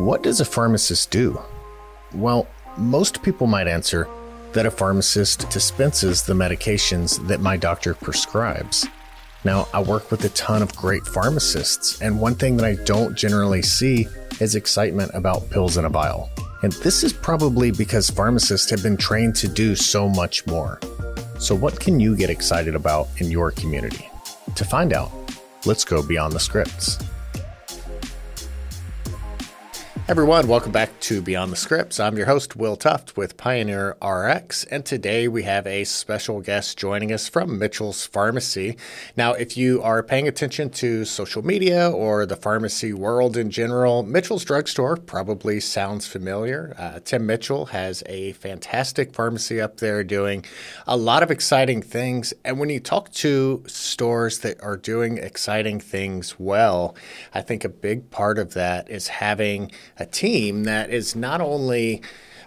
What 0.00 0.22
does 0.22 0.40
a 0.40 0.46
pharmacist 0.46 1.10
do? 1.10 1.38
Well, 2.14 2.48
most 2.78 3.22
people 3.22 3.46
might 3.46 3.68
answer 3.68 4.08
that 4.54 4.64
a 4.64 4.70
pharmacist 4.70 5.50
dispenses 5.50 6.22
the 6.22 6.32
medications 6.32 7.28
that 7.28 7.42
my 7.42 7.58
doctor 7.58 7.92
prescribes. 7.92 8.88
Now, 9.44 9.68
I 9.74 9.82
work 9.82 10.10
with 10.10 10.24
a 10.24 10.30
ton 10.30 10.62
of 10.62 10.74
great 10.74 11.02
pharmacists, 11.02 12.00
and 12.00 12.18
one 12.18 12.34
thing 12.34 12.56
that 12.56 12.64
I 12.64 12.82
don't 12.86 13.14
generally 13.14 13.60
see 13.60 14.06
is 14.40 14.54
excitement 14.54 15.10
about 15.12 15.50
pills 15.50 15.76
in 15.76 15.84
a 15.84 15.90
vial. 15.90 16.30
And 16.62 16.72
this 16.72 17.04
is 17.04 17.12
probably 17.12 17.70
because 17.70 18.08
pharmacists 18.08 18.70
have 18.70 18.82
been 18.82 18.96
trained 18.96 19.36
to 19.36 19.48
do 19.48 19.76
so 19.76 20.08
much 20.08 20.46
more. 20.46 20.80
So, 21.38 21.54
what 21.54 21.78
can 21.78 22.00
you 22.00 22.16
get 22.16 22.30
excited 22.30 22.74
about 22.74 23.08
in 23.18 23.30
your 23.30 23.50
community? 23.50 24.08
To 24.54 24.64
find 24.64 24.94
out, 24.94 25.12
let's 25.66 25.84
go 25.84 26.02
beyond 26.02 26.32
the 26.32 26.40
scripts. 26.40 26.96
Everyone, 30.10 30.48
welcome 30.48 30.72
back 30.72 30.98
to 31.02 31.22
Beyond 31.22 31.52
the 31.52 31.56
Scripts. 31.56 32.00
I'm 32.00 32.16
your 32.16 32.26
host, 32.26 32.56
Will 32.56 32.74
Tuft 32.74 33.16
with 33.16 33.36
PioneerRx, 33.36 34.66
and 34.68 34.84
today 34.84 35.28
we 35.28 35.44
have 35.44 35.68
a 35.68 35.84
special 35.84 36.40
guest 36.40 36.76
joining 36.76 37.12
us 37.12 37.28
from 37.28 37.60
Mitchell's 37.60 38.06
Pharmacy. 38.06 38.76
Now, 39.16 39.34
if 39.34 39.56
you 39.56 39.80
are 39.82 40.02
paying 40.02 40.26
attention 40.26 40.70
to 40.70 41.04
social 41.04 41.44
media 41.44 41.88
or 41.88 42.26
the 42.26 42.34
pharmacy 42.34 42.92
world 42.92 43.36
in 43.36 43.52
general, 43.52 44.02
Mitchell's 44.02 44.44
Drugstore 44.44 44.96
probably 44.96 45.60
sounds 45.60 46.08
familiar. 46.08 46.74
Uh, 46.76 46.98
Tim 47.04 47.24
Mitchell 47.24 47.66
has 47.66 48.02
a 48.06 48.32
fantastic 48.32 49.14
pharmacy 49.14 49.60
up 49.60 49.76
there 49.76 50.02
doing 50.02 50.44
a 50.88 50.96
lot 50.96 51.22
of 51.22 51.30
exciting 51.30 51.82
things. 51.82 52.34
And 52.44 52.58
when 52.58 52.68
you 52.68 52.80
talk 52.80 53.12
to 53.12 53.62
stores 53.68 54.40
that 54.40 54.60
are 54.60 54.76
doing 54.76 55.18
exciting 55.18 55.78
things 55.78 56.34
well, 56.36 56.96
I 57.32 57.42
think 57.42 57.64
a 57.64 57.68
big 57.68 58.10
part 58.10 58.40
of 58.40 58.54
that 58.54 58.90
is 58.90 59.06
having 59.06 59.70
a 60.00 60.06
team 60.06 60.64
that 60.64 60.90
is 60.90 61.14
not 61.14 61.40
only 61.40 62.02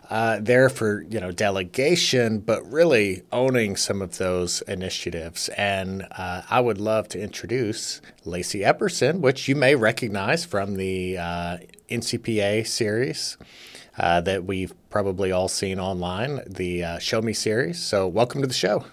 uh, 0.10 0.40
there 0.42 0.70
for 0.70 1.04
you 1.04 1.20
know 1.20 1.32
delegation, 1.32 2.40
but 2.40 2.70
really 2.70 3.23
owning 3.32 3.76
some 3.76 4.02
of 4.02 4.18
those 4.18 4.62
initiatives. 4.64 5.50
And 5.50 6.06
uh, 6.12 6.42
I 6.50 6.60
would 6.60 6.80
love 6.80 7.08
to 7.10 7.22
introduce 7.22 8.02
Lacy 8.26 8.60
Epperson, 8.60 9.20
which 9.22 9.48
you 9.48 9.56
may 9.56 9.76
recognize 9.76 10.44
from 10.44 10.76
the 10.76 11.18
uh, 11.18 11.58
NCPA 11.90 12.68
series. 12.68 13.38
Uh, 13.95 14.20
that 14.20 14.44
we've 14.45 14.73
probably 14.90 15.32
all 15.32 15.48
seen 15.48 15.80
online, 15.80 16.42
the 16.48 16.84
uh, 16.84 16.98
Show 16.98 17.22
Me 17.22 17.32
series. 17.32 17.80
So, 17.80 18.08
welcome 18.08 18.42
to 18.42 18.48
the 18.48 18.54
show. 18.54 18.86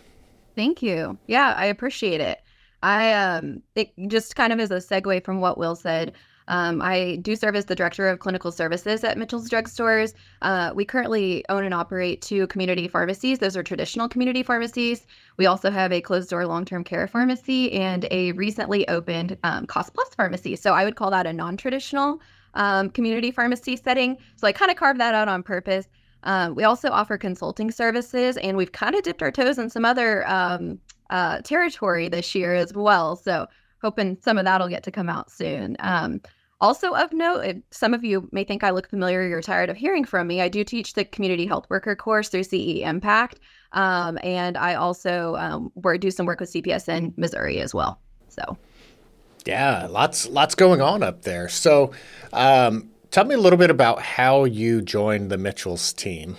Thank 0.54 0.82
you. 0.82 1.16
Yeah, 1.26 1.54
I 1.56 1.64
appreciate 1.64 2.20
it. 2.20 2.38
I 2.82 3.14
um, 3.14 3.62
it 3.74 3.92
just 4.08 4.36
kind 4.36 4.52
of 4.52 4.60
as 4.60 4.70
a 4.70 4.76
segue 4.76 5.24
from 5.24 5.40
what 5.40 5.56
Will 5.56 5.74
said. 5.74 6.12
Um, 6.50 6.82
I 6.82 7.20
do 7.22 7.36
serve 7.36 7.54
as 7.54 7.66
the 7.66 7.76
director 7.76 8.08
of 8.08 8.18
clinical 8.18 8.50
services 8.50 9.04
at 9.04 9.16
Mitchell's 9.16 9.48
Drugstores. 9.48 10.14
Uh, 10.42 10.72
we 10.74 10.84
currently 10.84 11.44
own 11.48 11.64
and 11.64 11.72
operate 11.72 12.22
two 12.22 12.48
community 12.48 12.88
pharmacies. 12.88 13.38
Those 13.38 13.56
are 13.56 13.62
traditional 13.62 14.08
community 14.08 14.42
pharmacies. 14.42 15.06
We 15.36 15.46
also 15.46 15.70
have 15.70 15.92
a 15.92 16.00
closed 16.00 16.28
door 16.28 16.44
long 16.46 16.64
term 16.64 16.82
care 16.82 17.06
pharmacy 17.06 17.70
and 17.72 18.06
a 18.10 18.32
recently 18.32 18.86
opened 18.88 19.38
um, 19.44 19.64
Cost 19.64 19.94
Plus 19.94 20.12
pharmacy. 20.16 20.56
So 20.56 20.74
I 20.74 20.84
would 20.84 20.96
call 20.96 21.12
that 21.12 21.24
a 21.24 21.32
non 21.32 21.56
traditional 21.56 22.20
um, 22.54 22.90
community 22.90 23.30
pharmacy 23.30 23.76
setting. 23.76 24.16
So 24.34 24.48
I 24.48 24.52
kind 24.52 24.72
of 24.72 24.76
carved 24.76 24.98
that 24.98 25.14
out 25.14 25.28
on 25.28 25.44
purpose. 25.44 25.86
Um, 26.24 26.56
we 26.56 26.64
also 26.64 26.90
offer 26.90 27.16
consulting 27.16 27.70
services, 27.70 28.36
and 28.38 28.56
we've 28.56 28.72
kind 28.72 28.96
of 28.96 29.04
dipped 29.04 29.22
our 29.22 29.30
toes 29.30 29.56
in 29.56 29.70
some 29.70 29.84
other 29.84 30.28
um, 30.28 30.80
uh, 31.10 31.42
territory 31.42 32.08
this 32.08 32.34
year 32.34 32.56
as 32.56 32.74
well. 32.74 33.14
So 33.14 33.46
hoping 33.82 34.18
some 34.20 34.36
of 34.36 34.44
that'll 34.44 34.68
get 34.68 34.82
to 34.82 34.90
come 34.90 35.08
out 35.08 35.30
soon. 35.30 35.76
Um, 35.78 36.20
also 36.60 36.92
of 36.92 37.12
note, 37.12 37.56
some 37.70 37.94
of 37.94 38.04
you 38.04 38.28
may 38.32 38.44
think 38.44 38.62
I 38.62 38.70
look 38.70 38.88
familiar. 38.88 39.26
You're 39.26 39.42
tired 39.42 39.70
of 39.70 39.76
hearing 39.76 40.04
from 40.04 40.26
me. 40.26 40.40
I 40.40 40.48
do 40.48 40.62
teach 40.62 40.94
the 40.94 41.04
community 41.04 41.46
health 41.46 41.66
worker 41.70 41.96
course 41.96 42.28
through 42.28 42.44
CE 42.44 42.80
Impact, 42.82 43.40
um, 43.72 44.18
and 44.22 44.56
I 44.56 44.74
also 44.74 45.36
um, 45.36 45.72
do 45.98 46.10
some 46.10 46.26
work 46.26 46.40
with 46.40 46.52
CPS 46.52 46.88
in 46.88 47.14
Missouri 47.16 47.60
as 47.60 47.74
well. 47.74 47.98
So, 48.28 48.58
yeah, 49.46 49.86
lots 49.90 50.28
lots 50.28 50.54
going 50.54 50.80
on 50.80 51.02
up 51.02 51.22
there. 51.22 51.48
So, 51.48 51.92
um, 52.32 52.90
tell 53.10 53.24
me 53.24 53.34
a 53.34 53.38
little 53.38 53.58
bit 53.58 53.70
about 53.70 54.02
how 54.02 54.44
you 54.44 54.82
joined 54.82 55.30
the 55.30 55.38
Mitchells 55.38 55.92
team. 55.92 56.36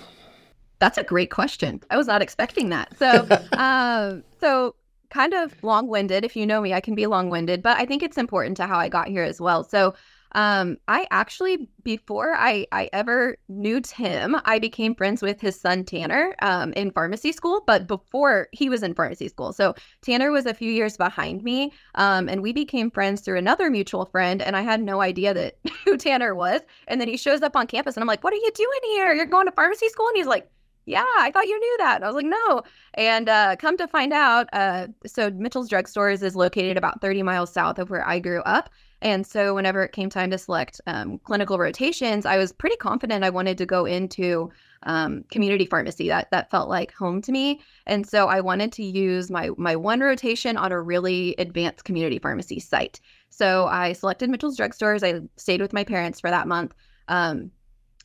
That's 0.79 0.97
a 0.97 1.03
great 1.03 1.29
question. 1.29 1.81
I 1.89 1.97
was 1.97 2.07
not 2.07 2.21
expecting 2.21 2.69
that. 2.69 2.97
So, 2.97 3.27
um, 3.57 4.23
so 4.39 4.75
kind 5.11 5.33
of 5.33 5.63
long 5.63 5.87
winded. 5.87 6.25
If 6.25 6.35
you 6.35 6.47
know 6.47 6.61
me, 6.61 6.73
I 6.73 6.81
can 6.81 6.95
be 6.95 7.05
long 7.05 7.29
winded, 7.29 7.61
but 7.61 7.77
I 7.77 7.85
think 7.85 8.01
it's 8.01 8.17
important 8.17 8.57
to 8.57 8.65
how 8.65 8.79
I 8.79 8.89
got 8.89 9.07
here 9.07 9.23
as 9.23 9.39
well. 9.39 9.63
So, 9.63 9.93
um, 10.33 10.77
I 10.87 11.07
actually, 11.11 11.67
before 11.83 12.33
I, 12.35 12.65
I 12.71 12.89
ever 12.93 13.37
knew 13.49 13.81
Tim, 13.81 14.37
I 14.45 14.59
became 14.59 14.95
friends 14.95 15.21
with 15.21 15.41
his 15.41 15.59
son 15.59 15.83
Tanner 15.83 16.35
um, 16.41 16.73
in 16.73 16.91
pharmacy 16.91 17.31
school, 17.31 17.63
but 17.67 17.87
before 17.87 18.47
he 18.51 18.69
was 18.69 18.83
in 18.83 18.93
pharmacy 18.93 19.27
school. 19.27 19.51
So 19.53 19.75
Tanner 20.01 20.31
was 20.31 20.45
a 20.45 20.53
few 20.53 20.71
years 20.71 20.97
behind 20.97 21.43
me, 21.43 21.73
um, 21.95 22.29
and 22.29 22.41
we 22.41 22.53
became 22.53 22.91
friends 22.91 23.21
through 23.21 23.37
another 23.37 23.69
mutual 23.69 24.05
friend. 24.05 24.41
And 24.41 24.55
I 24.55 24.61
had 24.61 24.81
no 24.81 25.01
idea 25.01 25.33
that 25.33 25.57
who 25.85 25.97
Tanner 25.97 26.33
was. 26.33 26.61
And 26.87 27.01
then 27.01 27.07
he 27.07 27.17
shows 27.17 27.41
up 27.41 27.55
on 27.55 27.67
campus, 27.67 27.95
and 27.95 28.03
I'm 28.03 28.07
like, 28.07 28.23
"What 28.23 28.33
are 28.33 28.37
you 28.37 28.51
doing 28.53 28.79
here? 28.93 29.13
You're 29.13 29.25
going 29.25 29.47
to 29.47 29.51
pharmacy 29.51 29.89
school?" 29.89 30.07
And 30.07 30.17
he's 30.17 30.27
like, 30.27 30.49
yeah, 30.85 31.05
I 31.19 31.31
thought 31.31 31.45
you 31.45 31.59
knew 31.59 31.77
that. 31.79 31.97
And 31.97 32.03
I 32.03 32.07
was 32.07 32.15
like, 32.15 32.25
no. 32.25 32.63
And 32.95 33.29
uh, 33.29 33.55
come 33.57 33.77
to 33.77 33.87
find 33.87 34.11
out, 34.11 34.47
uh, 34.51 34.87
so 35.05 35.29
Mitchell's 35.31 35.69
Drugstores 35.69 36.23
is 36.23 36.35
located 36.35 36.75
about 36.75 37.01
30 37.01 37.23
miles 37.23 37.53
south 37.53 37.77
of 37.77 37.89
where 37.89 38.07
I 38.07 38.19
grew 38.19 38.41
up. 38.41 38.69
And 39.01 39.25
so 39.25 39.55
whenever 39.55 39.83
it 39.83 39.93
came 39.93 40.09
time 40.09 40.29
to 40.31 40.37
select 40.37 40.79
um, 40.85 41.19
clinical 41.19 41.57
rotations, 41.57 42.25
I 42.25 42.37
was 42.37 42.51
pretty 42.51 42.75
confident 42.75 43.23
I 43.23 43.29
wanted 43.29 43.57
to 43.57 43.65
go 43.65 43.85
into 43.85 44.51
um, 44.83 45.23
community 45.31 45.65
pharmacy. 45.65 46.07
That 46.07 46.29
that 46.31 46.49
felt 46.49 46.69
like 46.69 46.93
home 46.93 47.21
to 47.23 47.31
me. 47.31 47.61
And 47.87 48.07
so 48.07 48.27
I 48.27 48.41
wanted 48.41 48.71
to 48.73 48.83
use 48.83 49.29
my 49.31 49.49
my 49.57 49.75
one 49.75 49.99
rotation 49.99 50.57
on 50.57 50.71
a 50.71 50.81
really 50.81 51.35
advanced 51.37 51.83
community 51.85 52.19
pharmacy 52.19 52.59
site. 52.59 52.99
So 53.29 53.65
I 53.67 53.93
selected 53.93 54.29
Mitchell's 54.29 54.57
Drugstores. 54.57 55.03
I 55.03 55.21
stayed 55.37 55.61
with 55.61 55.73
my 55.73 55.83
parents 55.83 56.19
for 56.19 56.29
that 56.29 56.47
month. 56.47 56.73
Um, 57.07 57.51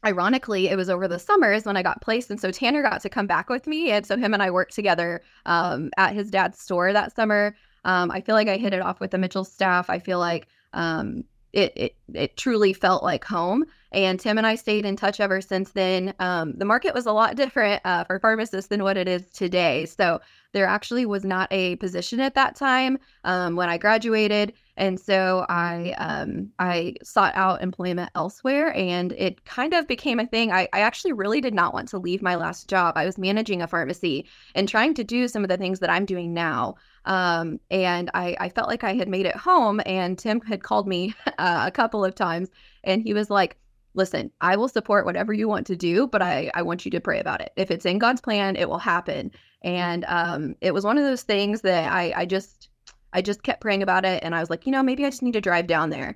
ironically, 0.04 0.68
it 0.68 0.76
was 0.76 0.88
over 0.88 1.08
the 1.08 1.18
summers 1.18 1.64
when 1.64 1.76
I 1.76 1.82
got 1.82 2.00
placed. 2.00 2.30
And 2.30 2.40
so 2.40 2.50
Tanner 2.50 2.82
got 2.82 3.00
to 3.02 3.08
come 3.08 3.26
back 3.26 3.48
with 3.48 3.66
me. 3.66 3.90
And 3.90 4.06
so 4.06 4.16
him 4.16 4.34
and 4.34 4.42
I 4.42 4.50
worked 4.50 4.74
together 4.74 5.22
um, 5.46 5.90
at 5.96 6.14
his 6.14 6.30
dad's 6.30 6.60
store 6.60 6.92
that 6.92 7.14
summer. 7.14 7.56
Um, 7.84 8.10
I 8.10 8.20
feel 8.20 8.34
like 8.34 8.48
I 8.48 8.56
hit 8.56 8.74
it 8.74 8.82
off 8.82 9.00
with 9.00 9.12
the 9.12 9.18
Mitchell 9.18 9.44
staff. 9.44 9.88
I 9.88 9.98
feel 9.98 10.18
like 10.18 10.48
um, 10.76 11.24
it, 11.52 11.72
it, 11.74 11.96
it 12.12 12.36
truly 12.36 12.72
felt 12.74 13.02
like 13.02 13.24
home. 13.24 13.64
And 13.90 14.20
Tim 14.20 14.36
and 14.36 14.46
I 14.46 14.56
stayed 14.56 14.84
in 14.84 14.94
touch 14.94 15.20
ever 15.20 15.40
since 15.40 15.72
then. 15.72 16.12
Um, 16.18 16.52
the 16.58 16.66
market 16.66 16.94
was 16.94 17.06
a 17.06 17.12
lot 17.12 17.34
different 17.34 17.80
uh, 17.84 18.04
for 18.04 18.20
pharmacists 18.20 18.68
than 18.68 18.82
what 18.82 18.98
it 18.98 19.08
is 19.08 19.30
today. 19.30 19.86
So 19.86 20.20
there 20.52 20.66
actually 20.66 21.06
was 21.06 21.24
not 21.24 21.48
a 21.50 21.76
position 21.76 22.20
at 22.20 22.34
that 22.34 22.56
time 22.56 22.98
um, 23.24 23.56
when 23.56 23.70
I 23.70 23.78
graduated. 23.78 24.52
And 24.76 25.00
so 25.00 25.46
I 25.48 25.94
um, 25.98 26.50
I 26.58 26.94
sought 27.02 27.34
out 27.34 27.62
employment 27.62 28.10
elsewhere, 28.14 28.74
and 28.74 29.12
it 29.12 29.44
kind 29.44 29.72
of 29.72 29.88
became 29.88 30.20
a 30.20 30.26
thing. 30.26 30.52
I, 30.52 30.68
I 30.72 30.80
actually 30.80 31.12
really 31.12 31.40
did 31.40 31.54
not 31.54 31.72
want 31.72 31.88
to 31.88 31.98
leave 31.98 32.20
my 32.20 32.34
last 32.34 32.68
job. 32.68 32.94
I 32.96 33.06
was 33.06 33.16
managing 33.16 33.62
a 33.62 33.66
pharmacy 33.66 34.26
and 34.54 34.68
trying 34.68 34.94
to 34.94 35.04
do 35.04 35.28
some 35.28 35.42
of 35.42 35.48
the 35.48 35.56
things 35.56 35.80
that 35.80 35.90
I'm 35.90 36.04
doing 36.04 36.34
now. 36.34 36.74
Um, 37.06 37.58
and 37.70 38.10
I, 38.12 38.36
I 38.38 38.48
felt 38.50 38.68
like 38.68 38.84
I 38.84 38.94
had 38.94 39.08
made 39.08 39.26
it 39.26 39.36
home. 39.36 39.80
And 39.86 40.18
Tim 40.18 40.40
had 40.42 40.62
called 40.62 40.86
me 40.86 41.14
uh, 41.38 41.64
a 41.66 41.70
couple 41.70 42.04
of 42.04 42.14
times, 42.14 42.50
and 42.84 43.02
he 43.02 43.14
was 43.14 43.30
like, 43.30 43.56
listen, 43.94 44.30
I 44.42 44.56
will 44.56 44.68
support 44.68 45.06
whatever 45.06 45.32
you 45.32 45.48
want 45.48 45.66
to 45.68 45.76
do, 45.76 46.06
but 46.06 46.20
I, 46.20 46.50
I 46.54 46.60
want 46.62 46.84
you 46.84 46.90
to 46.90 47.00
pray 47.00 47.18
about 47.18 47.40
it. 47.40 47.52
If 47.56 47.70
it's 47.70 47.86
in 47.86 47.98
God's 47.98 48.20
plan, 48.20 48.54
it 48.56 48.68
will 48.68 48.78
happen. 48.78 49.30
And 49.62 50.04
um, 50.06 50.54
it 50.60 50.74
was 50.74 50.84
one 50.84 50.98
of 50.98 51.04
those 51.04 51.22
things 51.22 51.62
that 51.62 51.90
I, 51.90 52.12
I 52.14 52.26
just 52.26 52.68
I 53.16 53.22
just 53.22 53.42
kept 53.42 53.62
praying 53.62 53.82
about 53.82 54.04
it. 54.04 54.22
And 54.22 54.34
I 54.34 54.40
was 54.40 54.50
like, 54.50 54.66
you 54.66 54.72
know, 54.72 54.82
maybe 54.82 55.04
I 55.04 55.10
just 55.10 55.22
need 55.22 55.32
to 55.32 55.40
drive 55.40 55.66
down 55.66 55.88
there. 55.88 56.14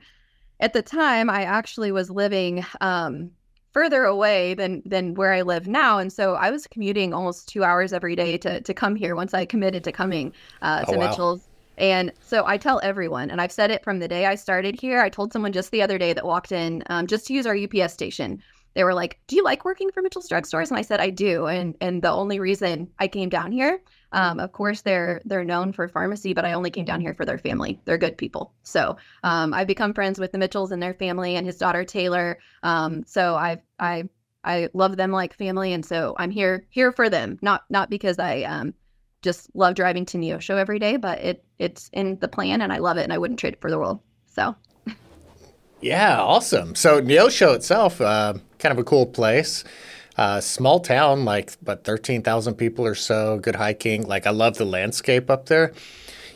At 0.60 0.74
the 0.74 0.82
time, 0.82 1.30
I 1.30 1.44
actually 1.44 1.90
was 1.90 2.10
living 2.10 2.64
um, 2.82 3.30
further 3.72 4.04
away 4.04 4.52
than 4.52 4.82
than 4.84 5.14
where 5.14 5.32
I 5.32 5.40
live 5.40 5.66
now, 5.66 5.98
and 5.98 6.12
so 6.12 6.34
I 6.34 6.50
was 6.50 6.66
commuting 6.66 7.14
almost 7.14 7.48
two 7.48 7.64
hours 7.64 7.94
every 7.94 8.14
day 8.14 8.36
to 8.36 8.60
to 8.60 8.74
come 8.74 8.94
here. 8.94 9.16
Once 9.16 9.32
I 9.32 9.46
committed 9.46 9.82
to 9.84 9.92
coming 9.92 10.34
uh, 10.60 10.84
to 10.84 10.94
oh, 10.94 10.98
wow. 10.98 11.08
Mitchell's, 11.08 11.48
and 11.78 12.12
so 12.20 12.44
I 12.44 12.58
tell 12.58 12.78
everyone, 12.82 13.30
and 13.30 13.40
I've 13.40 13.52
said 13.52 13.70
it 13.70 13.82
from 13.82 14.00
the 14.00 14.08
day 14.08 14.26
I 14.26 14.34
started 14.34 14.78
here. 14.78 15.00
I 15.00 15.08
told 15.08 15.32
someone 15.32 15.52
just 15.52 15.70
the 15.70 15.80
other 15.80 15.96
day 15.96 16.12
that 16.12 16.26
walked 16.26 16.52
in 16.52 16.82
um, 16.90 17.06
just 17.06 17.26
to 17.28 17.32
use 17.32 17.46
our 17.46 17.56
UPS 17.56 17.94
station. 17.94 18.42
They 18.74 18.84
were 18.84 18.92
like, 18.92 19.18
"Do 19.28 19.36
you 19.36 19.42
like 19.42 19.64
working 19.64 19.90
for 19.90 20.02
Mitchell's 20.02 20.28
Drugstores?" 20.28 20.68
And 20.68 20.76
I 20.76 20.82
said, 20.82 21.00
"I 21.00 21.08
do." 21.08 21.46
And 21.46 21.74
and 21.80 22.02
the 22.02 22.10
only 22.10 22.38
reason 22.38 22.90
I 22.98 23.08
came 23.08 23.30
down 23.30 23.50
here 23.50 23.80
um, 24.12 24.40
of 24.40 24.52
course, 24.52 24.82
they're 24.82 25.20
they're 25.24 25.44
known 25.44 25.72
for 25.72 25.88
pharmacy, 25.88 26.34
but 26.34 26.44
I 26.44 26.52
only 26.52 26.70
came 26.70 26.84
down 26.84 27.00
here 27.00 27.14
for 27.14 27.24
their 27.24 27.38
family. 27.38 27.80
They're 27.84 27.98
good 27.98 28.18
people. 28.18 28.52
So 28.62 28.96
um, 29.22 29.54
I've 29.54 29.66
become 29.66 29.94
friends 29.94 30.18
with 30.18 30.32
the 30.32 30.38
Mitchells 30.38 30.72
and 30.72 30.82
their 30.82 30.94
family 30.94 31.36
and 31.36 31.46
his 31.46 31.58
daughter 31.58 31.84
Taylor. 31.84 32.38
Um, 32.62 33.04
so 33.06 33.34
I 33.34 33.62
I 33.78 34.08
I 34.42 34.68
love 34.74 34.96
them 34.96 35.12
like 35.12 35.34
family, 35.34 35.72
and 35.72 35.84
so 35.84 36.14
I'm 36.18 36.30
here 36.30 36.66
here 36.70 36.92
for 36.92 37.08
them. 37.08 37.38
Not 37.40 37.64
not 37.70 37.90
because 37.90 38.18
I 38.18 38.42
um, 38.42 38.74
just 39.22 39.54
love 39.54 39.74
driving 39.74 40.06
to 40.06 40.18
Neosho 40.18 40.56
every 40.56 40.78
day, 40.78 40.96
but 40.96 41.18
it 41.20 41.44
it's 41.58 41.88
in 41.92 42.18
the 42.18 42.28
plan, 42.28 42.62
and 42.62 42.72
I 42.72 42.78
love 42.78 42.96
it, 42.96 43.04
and 43.04 43.12
I 43.12 43.18
wouldn't 43.18 43.38
trade 43.38 43.54
it 43.54 43.60
for 43.60 43.70
the 43.70 43.78
world. 43.78 44.00
So. 44.26 44.56
Yeah, 45.82 46.20
awesome. 46.20 46.74
So 46.74 47.00
Neosho 47.00 47.54
itself, 47.54 48.02
uh, 48.02 48.34
kind 48.58 48.72
of 48.72 48.78
a 48.78 48.84
cool 48.84 49.06
place. 49.06 49.64
Uh, 50.20 50.38
small 50.38 50.80
town, 50.80 51.24
like 51.24 51.56
but 51.62 51.82
thirteen 51.82 52.20
thousand 52.22 52.56
people 52.56 52.86
or 52.86 52.94
so. 52.94 53.38
Good 53.38 53.56
hiking. 53.56 54.06
Like 54.06 54.26
I 54.26 54.30
love 54.30 54.58
the 54.58 54.66
landscape 54.66 55.30
up 55.30 55.46
there. 55.46 55.72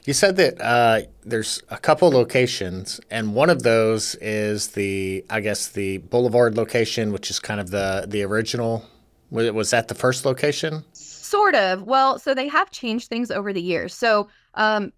You 0.06 0.14
said 0.14 0.36
that 0.36 0.58
uh, 0.58 1.02
there's 1.22 1.62
a 1.68 1.76
couple 1.76 2.08
locations, 2.10 2.98
and 3.10 3.34
one 3.34 3.50
of 3.50 3.62
those 3.62 4.14
is 4.22 4.68
the, 4.68 5.22
I 5.28 5.40
guess, 5.40 5.68
the 5.68 5.98
Boulevard 5.98 6.56
location, 6.56 7.12
which 7.12 7.28
is 7.28 7.38
kind 7.38 7.60
of 7.60 7.70
the 7.70 8.06
the 8.08 8.22
original. 8.22 8.86
Was 9.30 9.70
that 9.72 9.88
the 9.88 9.94
first 9.94 10.24
location? 10.24 10.82
Sort 10.94 11.54
of. 11.54 11.82
Well, 11.82 12.18
so 12.18 12.32
they 12.32 12.48
have 12.48 12.70
changed 12.70 13.10
things 13.10 13.30
over 13.30 13.52
the 13.52 13.60
years. 13.60 13.94
So 13.94 14.28
um, 14.54 14.92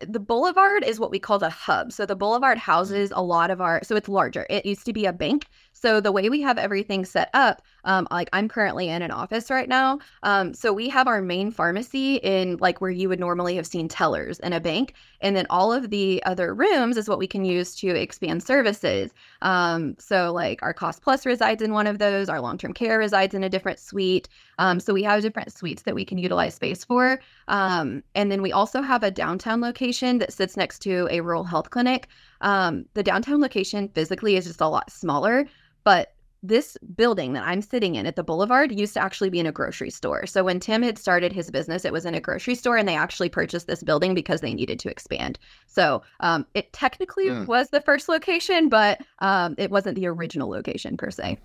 the 0.00 0.20
boulevard 0.20 0.84
is 0.84 1.00
what 1.00 1.10
we 1.10 1.18
call 1.18 1.38
the 1.38 1.50
hub. 1.50 1.92
So 1.92 2.06
the 2.06 2.16
boulevard 2.16 2.58
houses 2.58 3.12
a 3.14 3.22
lot 3.22 3.50
of 3.50 3.60
our, 3.60 3.82
so 3.82 3.96
it's 3.96 4.08
larger. 4.08 4.46
It 4.48 4.64
used 4.64 4.86
to 4.86 4.92
be 4.92 5.06
a 5.06 5.12
bank. 5.12 5.46
So 5.80 6.00
the 6.00 6.12
way 6.12 6.28
we 6.28 6.40
have 6.42 6.58
everything 6.58 7.04
set 7.04 7.30
up, 7.34 7.62
um, 7.84 8.08
like 8.10 8.28
I'm 8.32 8.48
currently 8.48 8.88
in 8.88 9.02
an 9.02 9.10
office 9.10 9.50
right 9.50 9.68
now. 9.68 10.00
Um, 10.22 10.52
so 10.52 10.72
we 10.72 10.88
have 10.88 11.06
our 11.06 11.22
main 11.22 11.50
pharmacy 11.50 12.16
in 12.16 12.56
like 12.58 12.80
where 12.80 12.90
you 12.90 13.08
would 13.08 13.20
normally 13.20 13.54
have 13.56 13.66
seen 13.66 13.88
tellers 13.88 14.40
in 14.40 14.52
a 14.52 14.60
bank. 14.60 14.94
And 15.20 15.36
then 15.36 15.46
all 15.50 15.72
of 15.72 15.90
the 15.90 16.22
other 16.26 16.54
rooms 16.54 16.96
is 16.96 17.08
what 17.08 17.18
we 17.18 17.26
can 17.26 17.44
use 17.44 17.74
to 17.76 17.88
expand 17.88 18.42
services. 18.42 19.12
Um, 19.42 19.96
so 19.98 20.32
like 20.32 20.62
our 20.62 20.74
cost 20.74 21.02
plus 21.02 21.24
resides 21.24 21.62
in 21.62 21.72
one 21.72 21.86
of 21.86 21.98
those, 21.98 22.28
our 22.28 22.40
long 22.40 22.58
term 22.58 22.72
care 22.72 22.98
resides 22.98 23.34
in 23.34 23.44
a 23.44 23.48
different 23.48 23.78
suite. 23.78 24.28
Um, 24.58 24.80
so 24.80 24.92
we 24.92 25.04
have 25.04 25.22
different 25.22 25.52
suites 25.52 25.82
that 25.82 25.94
we 25.94 26.04
can 26.04 26.18
utilize 26.18 26.54
space 26.54 26.84
for. 26.84 27.20
Um, 27.46 28.02
and 28.14 28.30
then 28.30 28.42
we 28.42 28.52
also 28.52 28.82
have 28.82 29.02
a 29.04 29.10
downtown 29.10 29.60
location 29.60 30.18
that 30.18 30.32
sits 30.32 30.56
next 30.56 30.80
to 30.80 31.06
a 31.10 31.20
rural 31.20 31.44
health 31.44 31.70
clinic. 31.70 32.08
Um, 32.40 32.84
the 32.94 33.02
downtown 33.02 33.40
location 33.40 33.88
physically 33.88 34.36
is 34.36 34.46
just 34.46 34.60
a 34.60 34.68
lot 34.68 34.90
smaller, 34.90 35.46
but 35.88 36.12
this 36.42 36.76
building 36.96 37.32
that 37.32 37.44
I'm 37.44 37.62
sitting 37.62 37.94
in 37.94 38.04
at 38.04 38.14
the 38.14 38.22
Boulevard 38.22 38.78
used 38.78 38.92
to 38.92 39.00
actually 39.00 39.30
be 39.30 39.40
in 39.40 39.46
a 39.46 39.52
grocery 39.52 39.88
store. 39.88 40.26
So 40.26 40.44
when 40.44 40.60
Tim 40.60 40.82
had 40.82 40.98
started 40.98 41.32
his 41.32 41.50
business, 41.50 41.86
it 41.86 41.94
was 41.94 42.04
in 42.04 42.14
a 42.14 42.20
grocery 42.20 42.56
store, 42.56 42.76
and 42.76 42.86
they 42.86 42.94
actually 42.94 43.30
purchased 43.30 43.66
this 43.66 43.82
building 43.82 44.12
because 44.12 44.42
they 44.42 44.52
needed 44.52 44.78
to 44.80 44.90
expand. 44.90 45.38
So 45.66 46.02
um, 46.20 46.44
it 46.52 46.70
technically 46.74 47.28
mm. 47.28 47.46
was 47.46 47.70
the 47.70 47.80
first 47.80 48.06
location, 48.06 48.68
but 48.68 49.00
um, 49.20 49.54
it 49.56 49.70
wasn't 49.70 49.94
the 49.94 50.06
original 50.08 50.50
location 50.50 50.98
per 50.98 51.10
se. 51.10 51.38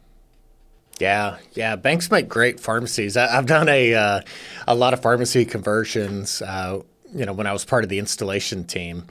Yeah, 0.99 1.37
yeah. 1.53 1.77
Banks 1.77 2.11
make 2.11 2.27
great 2.27 2.59
pharmacies. 2.59 3.15
I, 3.15 3.27
have 3.27 3.45
done 3.45 3.69
a 3.69 3.93
uh, 3.93 4.21
a 4.67 4.75
lot 4.75 4.93
of 4.93 5.01
pharmacy 5.01 5.45
conversions. 5.45 6.41
Uh, 6.41 6.81
you 7.15 7.25
know, 7.25 7.31
when 7.31 7.47
I 7.47 7.53
was 7.53 7.63
part 7.63 7.85
of 7.85 7.89
the 7.89 7.97
installation 7.97 8.65
team, 8.65 9.05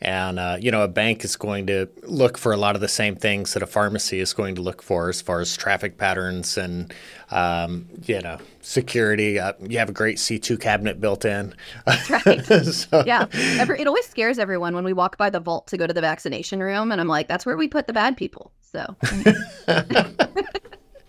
and, 0.00 0.38
uh, 0.38 0.56
you 0.60 0.70
know, 0.70 0.82
a 0.82 0.88
bank 0.88 1.24
is 1.24 1.36
going 1.36 1.66
to 1.68 1.88
look 2.02 2.36
for 2.36 2.52
a 2.52 2.56
lot 2.56 2.74
of 2.74 2.80
the 2.80 2.88
same 2.88 3.16
things 3.16 3.54
that 3.54 3.62
a 3.62 3.66
pharmacy 3.66 4.20
is 4.20 4.32
going 4.32 4.54
to 4.56 4.62
look 4.62 4.82
for 4.82 5.08
as 5.08 5.22
far 5.22 5.40
as 5.40 5.56
traffic 5.56 5.96
patterns 5.96 6.58
and, 6.58 6.92
um, 7.30 7.86
you 8.04 8.20
know, 8.20 8.38
security. 8.60 9.38
Uh, 9.38 9.52
you 9.60 9.78
have 9.78 9.88
a 9.88 9.92
great 9.92 10.18
C2 10.18 10.60
cabinet 10.60 11.00
built 11.00 11.24
in. 11.24 11.54
That's 11.86 12.10
right. 12.10 12.44
so. 12.64 13.04
Yeah. 13.06 13.26
Every, 13.32 13.80
it 13.80 13.86
always 13.86 14.06
scares 14.06 14.38
everyone 14.38 14.74
when 14.74 14.84
we 14.84 14.92
walk 14.92 15.16
by 15.16 15.30
the 15.30 15.40
vault 15.40 15.68
to 15.68 15.76
go 15.76 15.86
to 15.86 15.94
the 15.94 16.00
vaccination 16.00 16.60
room. 16.60 16.92
And 16.92 17.00
I'm 17.00 17.08
like, 17.08 17.28
that's 17.28 17.46
where 17.46 17.56
we 17.56 17.68
put 17.68 17.86
the 17.86 17.92
bad 17.92 18.16
people. 18.16 18.52
So 18.60 18.96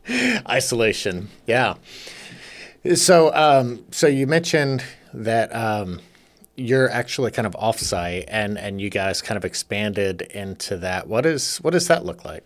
isolation. 0.50 1.30
Yeah. 1.48 1.76
So, 2.94 3.34
um, 3.34 3.84
so 3.90 4.06
you 4.06 4.28
mentioned 4.28 4.84
that, 5.14 5.54
um, 5.56 6.00
you're 6.58 6.90
actually 6.90 7.32
kind 7.32 7.46
of 7.46 7.54
offsite 7.54 8.26
and 8.28 8.58
and 8.58 8.80
you 8.82 8.90
guys 8.90 9.22
kind 9.22 9.38
of 9.38 9.46
expanded 9.46 10.22
into 10.22 10.78
that. 10.78 11.08
What 11.08 11.26
is 11.26 11.58
what 11.58 11.72
does 11.72 11.88
that 11.88 12.06
look 12.06 12.24
like? 12.26 12.46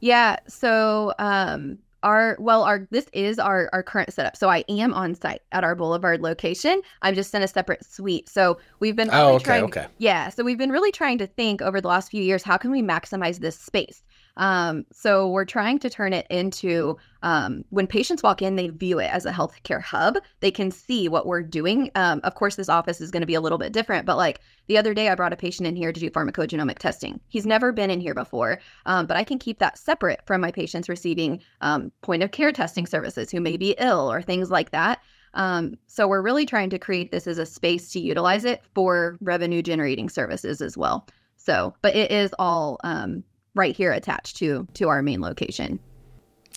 Yeah, 0.00 0.36
so 0.46 1.14
um 1.18 1.78
our 2.02 2.36
well 2.38 2.62
our 2.62 2.86
this 2.90 3.06
is 3.12 3.38
our 3.38 3.68
our 3.72 3.82
current 3.82 4.12
setup. 4.12 4.36
So 4.36 4.48
I 4.48 4.64
am 4.68 4.92
on 4.94 5.14
site 5.14 5.42
at 5.52 5.64
our 5.64 5.74
Boulevard 5.74 6.20
location. 6.20 6.82
I'm 7.02 7.14
just 7.14 7.34
in 7.34 7.42
a 7.42 7.48
separate 7.48 7.84
suite. 7.84 8.28
So 8.28 8.58
we've 8.80 8.94
been 8.94 9.10
really 9.10 9.32
Oh, 9.32 9.34
okay, 9.36 9.44
trying, 9.44 9.64
okay. 9.64 9.86
Yeah, 9.98 10.28
so 10.28 10.44
we've 10.44 10.58
been 10.58 10.70
really 10.70 10.92
trying 10.92 11.18
to 11.18 11.26
think 11.26 11.62
over 11.62 11.80
the 11.80 11.88
last 11.88 12.10
few 12.10 12.22
years 12.22 12.42
how 12.42 12.58
can 12.58 12.70
we 12.70 12.82
maximize 12.82 13.38
this 13.38 13.58
space? 13.58 14.02
Um, 14.36 14.84
so 14.92 15.28
we're 15.28 15.44
trying 15.44 15.78
to 15.80 15.90
turn 15.90 16.12
it 16.12 16.26
into 16.28 16.96
um, 17.22 17.64
when 17.70 17.86
patients 17.86 18.22
walk 18.22 18.42
in, 18.42 18.56
they 18.56 18.68
view 18.68 18.98
it 18.98 19.10
as 19.12 19.24
a 19.24 19.32
healthcare 19.32 19.82
hub. 19.82 20.16
They 20.40 20.50
can 20.50 20.70
see 20.70 21.08
what 21.08 21.26
we're 21.26 21.42
doing. 21.42 21.90
Um, 21.94 22.20
of 22.24 22.34
course, 22.34 22.56
this 22.56 22.68
office 22.68 23.00
is 23.00 23.10
going 23.10 23.22
to 23.22 23.26
be 23.26 23.34
a 23.34 23.40
little 23.40 23.58
bit 23.58 23.72
different, 23.72 24.06
but 24.06 24.16
like 24.16 24.40
the 24.66 24.78
other 24.78 24.94
day, 24.94 25.08
I 25.08 25.14
brought 25.14 25.32
a 25.32 25.36
patient 25.36 25.66
in 25.66 25.76
here 25.76 25.92
to 25.92 26.00
do 26.00 26.10
pharmacogenomic 26.10 26.78
testing. 26.78 27.20
He's 27.28 27.46
never 27.46 27.72
been 27.72 27.90
in 27.90 28.00
here 28.00 28.14
before, 28.14 28.60
um, 28.84 29.06
but 29.06 29.16
I 29.16 29.24
can 29.24 29.38
keep 29.38 29.58
that 29.58 29.78
separate 29.78 30.20
from 30.26 30.40
my 30.40 30.50
patients 30.50 30.88
receiving 30.88 31.40
um, 31.60 31.90
point 32.02 32.22
of 32.22 32.30
care 32.30 32.52
testing 32.52 32.86
services 32.86 33.30
who 33.30 33.40
may 33.40 33.56
be 33.56 33.74
ill 33.78 34.10
or 34.10 34.22
things 34.22 34.50
like 34.50 34.70
that. 34.70 35.00
Um, 35.34 35.74
so 35.86 36.08
we're 36.08 36.22
really 36.22 36.46
trying 36.46 36.70
to 36.70 36.78
create 36.78 37.10
this 37.10 37.26
as 37.26 37.38
a 37.38 37.46
space 37.46 37.90
to 37.92 38.00
utilize 38.00 38.44
it 38.44 38.62
for 38.74 39.18
revenue 39.20 39.62
generating 39.62 40.08
services 40.08 40.62
as 40.62 40.76
well. 40.76 41.06
So, 41.36 41.74
but 41.82 41.94
it 41.94 42.10
is 42.10 42.34
all 42.38 42.78
um, 42.82 43.22
right 43.56 43.74
here 43.74 43.92
attached 43.92 44.36
to 44.36 44.68
to 44.74 44.88
our 44.88 45.02
main 45.02 45.20
location. 45.20 45.80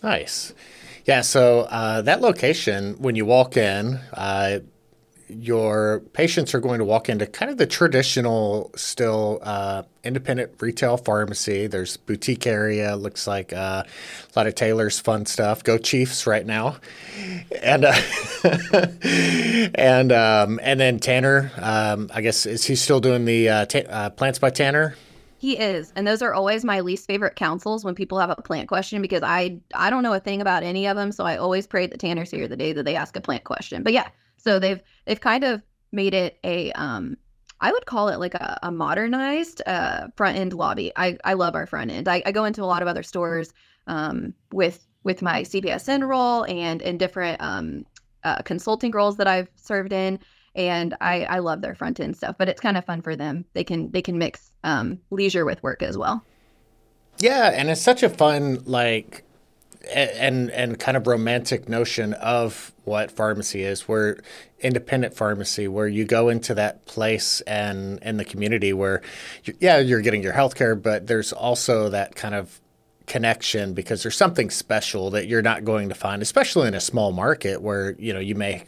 Nice. 0.04 0.54
Yeah, 1.06 1.22
so 1.22 1.62
uh, 1.62 2.04
that 2.04 2.22
location, 2.22 2.96
when 3.00 3.16
you 3.16 3.26
walk 3.26 3.58
in, 3.58 4.00
uh, 4.14 4.60
your 5.28 6.02
patients 6.14 6.54
are 6.56 6.60
going 6.60 6.80
to 6.80 6.86
walk 6.86 7.08
into 7.08 7.26
kind 7.26 7.52
of 7.52 7.58
the 7.58 7.68
traditional, 7.68 8.72
still 8.76 9.40
uh, 9.44 9.84
independent 10.04 10.52
retail 10.60 10.98
pharmacy. 10.98 11.68
There's 11.68 11.98
boutique 11.98 12.48
area. 12.48 12.96
Looks 12.96 13.28
like 13.28 13.54
uh, 13.54 13.84
a 13.86 14.40
lot 14.40 14.48
of 14.48 14.56
Taylor's 14.56 15.00
fun 15.00 15.26
stuff. 15.26 15.64
Go 15.64 15.78
Chiefs 15.78 16.26
right 16.26 16.46
now, 16.46 16.78
and 17.62 17.86
uh, 17.86 17.94
and 19.76 20.12
um, 20.12 20.60
and 20.64 20.80
then 20.80 21.00
Tanner. 21.00 21.52
Um, 21.58 22.10
I 22.14 22.22
guess 22.22 22.46
is 22.46 22.66
he 22.66 22.76
still 22.76 23.00
doing 23.00 23.26
the 23.26 23.50
uh, 23.50 23.66
ta- 23.66 23.90
uh, 23.90 24.10
plants 24.10 24.40
by 24.40 24.50
Tanner? 24.50 24.96
He 25.40 25.58
is. 25.58 25.94
And 25.96 26.06
those 26.06 26.22
are 26.22 26.34
always 26.34 26.66
my 26.66 26.82
least 26.82 27.08
favorite 27.08 27.38
counsels 27.38 27.86
when 27.86 27.96
people 27.96 28.20
have 28.20 28.30
a 28.30 28.36
plant 28.36 28.68
question 28.68 29.02
because 29.02 29.24
I 29.24 29.62
I 29.74 29.90
don't 29.90 30.04
know 30.04 30.14
a 30.14 30.20
thing 30.20 30.42
about 30.42 30.64
any 30.64 30.86
of 30.86 30.98
them. 30.98 31.14
So 31.14 31.24
I 31.24 31.38
always 31.38 31.66
pray 31.66 31.88
that 31.88 32.00
Tanner's 32.00 32.30
here 32.30 32.48
the 32.48 32.58
day 32.58 32.74
that 32.74 32.84
they 32.84 32.96
ask 32.96 33.16
a 33.16 33.22
plant 33.22 33.46
question. 33.46 33.82
But 33.82 33.94
yeah, 33.94 34.10
so 34.36 34.60
they've 34.60 34.82
they've 35.06 35.22
kind 35.22 35.46
of 35.46 35.64
made 35.94 36.14
it 36.14 36.40
a 36.44 36.74
um 36.74 37.16
I 37.62 37.72
would 37.72 37.86
call 37.86 38.10
it 38.10 38.20
like 38.20 38.34
a, 38.34 38.60
a 38.64 38.72
modernized 38.72 39.62
uh, 39.66 40.08
front 40.16 40.38
end 40.38 40.54
lobby. 40.54 40.92
I, 40.96 41.18
I 41.26 41.34
love 41.34 41.56
our 41.56 41.66
front 41.66 41.92
end. 41.92 42.08
I, 42.08 42.22
I 42.26 42.32
go 42.32 42.46
into 42.46 42.64
a 42.64 42.66
lot 42.66 42.82
of 42.82 42.88
other 42.88 43.04
stores 43.04 43.54
um, 43.88 44.34
with 44.52 44.86
with 45.04 45.22
my 45.22 45.42
CPESN 45.44 46.08
role 46.08 46.46
and 46.46 46.82
in 46.82 46.98
different 46.98 47.42
um, 47.42 47.86
uh, 48.24 48.42
consulting 48.42 48.92
roles 48.92 49.18
that 49.18 49.28
I've 49.28 49.50
served 49.56 49.94
in, 49.94 50.20
and 50.56 50.96
I, 51.02 51.26
I 51.26 51.40
love 51.40 51.62
their 51.62 51.76
front 51.76 52.00
end 52.00 52.18
stuff. 52.18 52.36
But 52.38 52.50
it's 52.50 52.62
kind 52.62 52.78
of 52.78 52.86
fun 52.86 53.02
for 53.02 53.16
them. 53.16 53.46
They 53.54 53.64
can 53.64 53.92
they 53.92 54.02
can 54.02 54.18
mix 54.18 54.52
um, 54.64 55.00
leisure 55.10 55.46
with 55.46 55.62
work 55.64 55.84
as 55.84 55.98
well. 55.98 56.24
Yeah, 57.20 57.52
and 57.54 57.70
it's 57.70 57.82
such 57.82 58.04
a 58.04 58.10
fun 58.10 58.64
like 58.66 59.26
and 59.94 60.52
and 60.52 60.80
kind 60.80 60.98
of 60.98 61.08
romantic 61.08 61.70
notion 61.70 62.14
of 62.14 62.74
what 62.84 63.12
pharmacy 63.12 63.64
is 63.64 63.88
where 63.88 64.18
independent 64.60 65.14
pharmacy 65.16 65.68
where 65.68 65.88
you 65.88 66.04
go 66.04 66.30
into 66.30 66.54
that 66.54 66.86
place 66.86 67.40
and 67.42 68.00
in 68.02 68.18
the 68.18 68.26
community 68.26 68.74
where 68.74 69.02
you, 69.46 69.54
yeah 69.60 69.80
you're 69.80 70.02
getting 70.02 70.22
your 70.22 70.34
health 70.34 70.56
care 70.56 70.76
but 70.76 71.08
there's 71.08 71.32
also 71.32 71.90
that 71.90 72.16
kind 72.16 72.36
of 72.36 72.60
connection 73.08 73.74
because 73.74 74.04
there's 74.04 74.18
something 74.18 74.50
special 74.50 75.10
that 75.10 75.28
you're 75.28 75.42
not 75.42 75.64
going 75.64 75.88
to 75.90 75.96
find 75.96 76.22
especially 76.22 76.68
in 76.68 76.74
a 76.74 76.82
small 76.82 77.12
market 77.12 77.62
where 77.62 77.96
you 77.98 78.14
know 78.14 78.20
you 78.20 78.36
may 78.36 78.66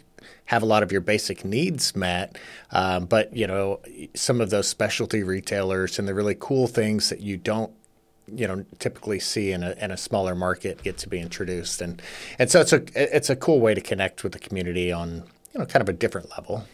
have 0.51 0.63
a 0.63 0.65
lot 0.65 0.83
of 0.83 0.91
your 0.91 0.99
basic 0.99 1.45
needs 1.45 1.95
met. 1.95 2.37
Um, 2.71 3.05
but 3.05 3.33
you 3.33 3.47
know, 3.47 3.79
some 4.13 4.41
of 4.41 4.49
those 4.49 4.67
specialty 4.67 5.23
retailers 5.23 5.97
and 5.97 6.09
the 6.09 6.13
really 6.13 6.35
cool 6.37 6.67
things 6.67 7.07
that 7.09 7.21
you 7.21 7.37
don't 7.37 7.71
you 8.27 8.47
know 8.47 8.65
typically 8.77 9.19
see 9.19 9.51
in 9.51 9.63
a 9.63 9.71
in 9.79 9.91
a 9.91 9.97
smaller 9.97 10.35
market 10.35 10.83
get 10.83 10.97
to 10.97 11.09
be 11.09 11.19
introduced 11.19 11.81
and 11.81 12.01
and 12.37 12.49
so 12.49 12.61
it's 12.61 12.71
a 12.71 12.81
it's 12.95 13.29
a 13.29 13.35
cool 13.35 13.59
way 13.59 13.73
to 13.73 13.81
connect 13.81 14.23
with 14.23 14.31
the 14.31 14.39
community 14.39 14.91
on 14.91 15.23
you 15.53 15.59
know 15.59 15.65
kind 15.65 15.81
of 15.81 15.89
a 15.89 15.93
different 15.93 16.29
level. 16.31 16.65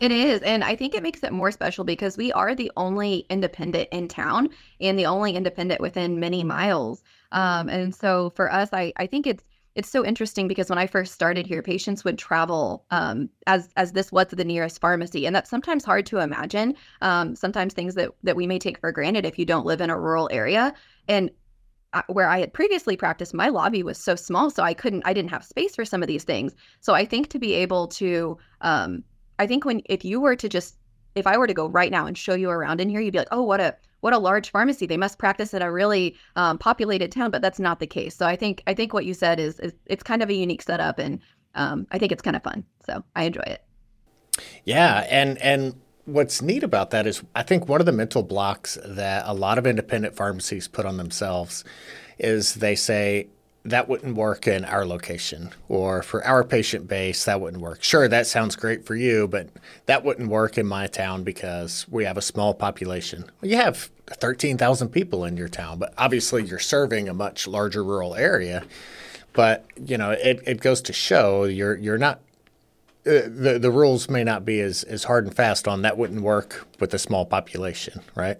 It 0.00 0.12
is. 0.12 0.40
And 0.42 0.62
I 0.62 0.76
think 0.76 0.94
it 0.94 1.02
makes 1.02 1.24
it 1.24 1.32
more 1.32 1.50
special 1.50 1.82
because 1.82 2.16
we 2.16 2.30
are 2.32 2.54
the 2.54 2.70
only 2.76 3.26
independent 3.28 3.88
in 3.90 4.06
town 4.06 4.50
and 4.80 4.96
the 4.96 5.06
only 5.06 5.34
independent 5.34 5.80
within 5.80 6.20
many 6.20 6.44
miles. 6.44 7.02
Um, 7.32 7.68
and 7.68 7.92
so 7.92 8.30
for 8.30 8.52
us, 8.52 8.68
I, 8.72 8.92
I 8.96 9.06
think 9.08 9.26
it's 9.26 9.42
it's 9.78 9.88
so 9.88 10.04
interesting 10.04 10.48
because 10.48 10.68
when 10.68 10.78
I 10.78 10.88
first 10.88 11.14
started 11.14 11.46
here, 11.46 11.62
patients 11.62 12.02
would 12.02 12.18
travel 12.18 12.84
um, 12.90 13.30
as 13.46 13.68
as 13.76 13.92
this 13.92 14.10
was 14.10 14.26
the 14.26 14.44
nearest 14.44 14.80
pharmacy, 14.80 15.24
and 15.24 15.34
that's 15.36 15.48
sometimes 15.48 15.84
hard 15.84 16.04
to 16.06 16.18
imagine. 16.18 16.74
Um, 17.00 17.36
sometimes 17.36 17.74
things 17.74 17.94
that 17.94 18.10
that 18.24 18.34
we 18.34 18.48
may 18.48 18.58
take 18.58 18.80
for 18.80 18.90
granted 18.90 19.24
if 19.24 19.38
you 19.38 19.44
don't 19.44 19.64
live 19.64 19.80
in 19.80 19.88
a 19.88 19.98
rural 19.98 20.28
area, 20.32 20.74
and 21.06 21.30
where 22.08 22.28
I 22.28 22.40
had 22.40 22.52
previously 22.52 22.96
practiced, 22.96 23.32
my 23.32 23.48
lobby 23.50 23.84
was 23.84 23.98
so 23.98 24.16
small, 24.16 24.50
so 24.50 24.64
I 24.64 24.74
couldn't, 24.74 25.04
I 25.06 25.14
didn't 25.14 25.30
have 25.30 25.44
space 25.44 25.74
for 25.76 25.84
some 25.84 26.02
of 26.02 26.08
these 26.08 26.24
things. 26.24 26.54
So 26.80 26.92
I 26.92 27.04
think 27.04 27.28
to 27.28 27.38
be 27.38 27.54
able 27.54 27.86
to, 27.88 28.36
um, 28.60 29.04
I 29.38 29.46
think 29.46 29.64
when 29.64 29.80
if 29.86 30.04
you 30.04 30.20
were 30.20 30.36
to 30.36 30.48
just 30.48 30.76
if 31.14 31.26
I 31.26 31.38
were 31.38 31.46
to 31.46 31.54
go 31.54 31.68
right 31.68 31.92
now 31.92 32.06
and 32.06 32.18
show 32.18 32.34
you 32.34 32.50
around 32.50 32.80
in 32.80 32.88
here, 32.88 33.00
you'd 33.00 33.12
be 33.12 33.18
like, 33.18 33.28
oh, 33.30 33.42
what 33.42 33.60
a 33.60 33.76
what 34.00 34.12
a 34.12 34.18
large 34.18 34.50
pharmacy. 34.50 34.86
They 34.86 34.96
must 34.96 35.18
practice 35.18 35.54
in 35.54 35.62
a 35.62 35.70
really 35.70 36.16
um, 36.36 36.58
populated 36.58 37.10
town, 37.12 37.30
but 37.30 37.42
that's 37.42 37.58
not 37.58 37.80
the 37.80 37.86
case. 37.86 38.14
So 38.14 38.26
I 38.26 38.36
think 38.36 38.62
I 38.66 38.74
think 38.74 38.92
what 38.92 39.04
you 39.04 39.14
said 39.14 39.40
is, 39.40 39.58
is 39.60 39.72
it's 39.86 40.02
kind 40.02 40.22
of 40.22 40.28
a 40.28 40.34
unique 40.34 40.62
setup, 40.62 40.98
and 40.98 41.20
um, 41.54 41.86
I 41.90 41.98
think 41.98 42.12
it's 42.12 42.22
kind 42.22 42.36
of 42.36 42.42
fun. 42.42 42.64
So 42.86 43.02
I 43.16 43.24
enjoy 43.24 43.44
it. 43.46 43.64
Yeah, 44.64 45.06
and 45.10 45.38
and 45.38 45.74
what's 46.04 46.40
neat 46.40 46.62
about 46.62 46.90
that 46.90 47.06
is 47.06 47.22
I 47.34 47.42
think 47.42 47.68
one 47.68 47.80
of 47.80 47.86
the 47.86 47.92
mental 47.92 48.22
blocks 48.22 48.78
that 48.84 49.24
a 49.26 49.34
lot 49.34 49.58
of 49.58 49.66
independent 49.66 50.16
pharmacies 50.16 50.68
put 50.68 50.86
on 50.86 50.96
themselves 50.96 51.64
is 52.18 52.54
they 52.54 52.74
say 52.74 53.28
that 53.70 53.88
wouldn't 53.88 54.16
work 54.16 54.46
in 54.46 54.64
our 54.64 54.86
location 54.86 55.50
or 55.68 56.02
for 56.02 56.24
our 56.24 56.44
patient 56.44 56.88
base 56.88 57.24
that 57.24 57.40
wouldn't 57.40 57.62
work. 57.62 57.82
Sure, 57.82 58.08
that 58.08 58.26
sounds 58.26 58.56
great 58.56 58.84
for 58.84 58.94
you, 58.94 59.28
but 59.28 59.48
that 59.86 60.04
wouldn't 60.04 60.28
work 60.28 60.58
in 60.58 60.66
my 60.66 60.86
town 60.86 61.24
because 61.24 61.86
we 61.88 62.04
have 62.04 62.16
a 62.16 62.22
small 62.22 62.54
population. 62.54 63.24
Well, 63.40 63.50
you 63.50 63.56
have 63.56 63.90
13,000 64.08 64.88
people 64.88 65.24
in 65.24 65.36
your 65.36 65.48
town, 65.48 65.78
but 65.78 65.92
obviously 65.98 66.44
you're 66.44 66.58
serving 66.58 67.08
a 67.08 67.14
much 67.14 67.46
larger 67.46 67.84
rural 67.84 68.14
area. 68.14 68.64
But, 69.32 69.66
you 69.84 69.98
know, 69.98 70.10
it, 70.10 70.42
it 70.46 70.60
goes 70.60 70.80
to 70.82 70.92
show 70.92 71.44
you're 71.44 71.76
you're 71.76 71.98
not 71.98 72.20
uh, 73.06 73.22
the 73.26 73.58
the 73.60 73.70
rules 73.70 74.08
may 74.08 74.24
not 74.24 74.44
be 74.44 74.60
as, 74.60 74.82
as 74.82 75.04
hard 75.04 75.24
and 75.24 75.34
fast 75.34 75.68
on 75.68 75.82
that 75.82 75.96
wouldn't 75.96 76.22
work 76.22 76.66
with 76.80 76.92
a 76.92 76.98
small 76.98 77.24
population, 77.24 78.02
right? 78.14 78.38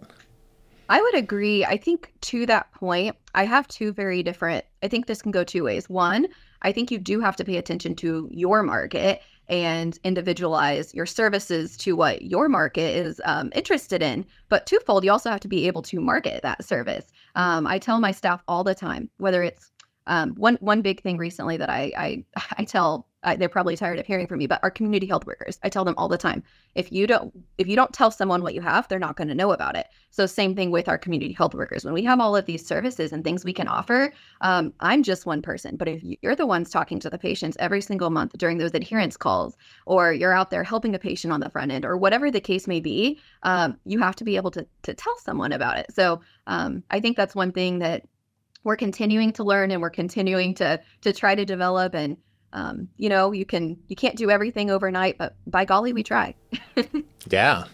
I 0.89 1.01
would 1.01 1.15
agree. 1.15 1.65
I 1.65 1.77
think 1.77 2.13
to 2.23 2.47
that 2.47 2.73
point, 2.73 3.17
I 3.35 3.45
have 3.45 3.69
two 3.69 3.93
very 3.93 4.23
different. 4.23 4.65
I 4.83 4.89
think 4.89 5.07
this 5.07 5.23
can 5.23 5.33
go 5.33 5.45
two 5.45 5.65
ways. 5.65 5.89
One, 5.89 6.29
I 6.63 6.73
think 6.73 6.91
you 6.91 6.99
do 6.99 7.21
have 7.21 7.37
to 7.37 7.45
pay 7.45 7.57
attention 7.57 7.95
to 7.97 8.29
your 8.31 8.63
market 8.63 9.21
and 9.49 9.99
individualize 10.05 10.95
your 10.95 11.07
services 11.07 11.77
to 11.79 11.97
what 11.97 12.23
your 12.23 12.49
market 12.49 12.95
is 12.95 13.21
um, 13.25 13.51
interested 13.55 14.03
in. 14.03 14.25
But 14.49 14.67
twofold, 14.67 15.05
you 15.05 15.13
also 15.13 15.31
have 15.31 15.41
to 15.41 15.49
be 15.49 15.67
able 15.67 15.83
to 15.83 16.01
market 16.01 16.43
that 16.43 16.65
service. 16.65 17.07
Um, 17.35 17.67
I 17.67 17.79
tell 17.79 18.01
my 18.01 18.13
staff 18.13 18.43
all 18.49 18.65
the 18.65 18.75
time, 18.75 19.09
whether 19.19 19.43
it's 19.43 19.71
um, 20.07 20.35
one 20.37 20.57
one 20.61 20.81
big 20.81 21.03
thing 21.03 21.19
recently 21.19 21.57
that 21.59 21.71
I 21.71 21.93
I, 21.97 22.25
I 22.59 22.65
tell 22.65 23.07
uh, 23.29 23.37
they're 23.37 23.49
probably 23.49 23.77
tired 23.77 23.99
of 23.99 24.07
hearing 24.07 24.27
from 24.27 24.39
me, 24.39 24.47
but 24.47 24.61
our 24.63 24.71
community 24.71 25.07
health 25.07 25.27
workers, 25.27 25.59
I 25.63 25.69
tell 25.69 25.85
them 25.85 25.95
all 25.99 26.09
the 26.09 26.17
time, 26.17 26.43
if 26.75 26.91
you 26.91 27.07
don't 27.07 27.33
if 27.59 27.67
you 27.67 27.77
don't 27.77 27.93
tell 27.93 28.11
someone 28.11 28.43
what 28.43 28.55
you 28.55 28.61
have, 28.63 28.89
they're 28.89 28.99
not 28.99 29.17
going 29.17 29.29
to 29.29 29.35
know 29.35 29.53
about 29.53 29.77
it. 29.77 29.87
So 30.11 30.25
same 30.27 30.55
thing 30.55 30.71
with 30.71 30.89
our 30.89 30.97
community 30.97 31.33
health 31.33 31.55
workers. 31.55 31.85
When 31.85 31.93
we 31.93 32.05
have 32.05 32.21
all 32.21 32.35
of 32.35 32.47
these 32.47 32.67
services 32.67 33.13
and 33.13 33.23
things 33.23 33.45
we 33.45 33.53
can 33.53 33.69
offer, 33.69 34.13
um, 34.41 34.73
I'm 34.81 35.03
just 35.03 35.27
one 35.27 35.43
person, 35.43 35.77
but 35.77 35.89
if 35.89 36.03
you're 36.23 36.37
the 36.37 36.47
ones 36.47 36.71
talking 36.71 36.99
to 37.01 37.11
the 37.11 37.19
patients 37.19 37.57
every 37.61 37.83
single 37.83 38.11
month 38.11 38.33
during 38.39 38.59
those 38.59 38.75
adherence 38.75 39.17
calls, 39.17 39.57
or 39.87 40.13
you're 40.13 40.33
out 40.33 40.51
there 40.51 40.65
helping 40.65 40.95
a 40.95 40.99
patient 40.99 41.33
on 41.33 41.41
the 41.41 41.51
front 41.51 41.71
end, 41.71 41.85
or 41.85 41.97
whatever 41.97 42.31
the 42.31 42.41
case 42.41 42.67
may 42.67 42.81
be, 42.81 43.21
um, 43.43 43.79
you 43.85 43.99
have 43.99 44.17
to 44.17 44.25
be 44.25 44.37
able 44.37 44.51
to 44.53 44.67
to 44.83 44.95
tell 44.95 45.19
someone 45.19 45.53
about 45.53 45.79
it. 45.79 45.93
So 45.93 46.21
um, 46.47 46.83
I 46.91 47.01
think 47.01 47.17
that's 47.17 47.35
one 47.35 47.53
thing 47.53 47.81
that 47.81 48.05
we're 48.65 48.77
continuing 48.77 49.33
to 49.33 49.45
learn 49.45 49.71
and 49.71 49.81
we're 49.81 49.91
continuing 49.91 50.55
to 50.55 50.81
to 51.03 51.13
try 51.13 51.35
to 51.35 51.45
develop 51.45 51.95
and 51.95 52.17
um, 52.53 52.89
you 52.97 53.09
know 53.09 53.33
you 53.33 53.45
can 53.45 53.79
you 53.89 53.97
can't 53.97 54.17
do 54.17 54.31
everything 54.31 54.71
overnight 54.71 55.19
but 55.19 55.35
by 55.47 55.65
golly 55.65 55.93
we 55.93 56.03
try. 56.03 56.35
Yeah. 57.31 57.65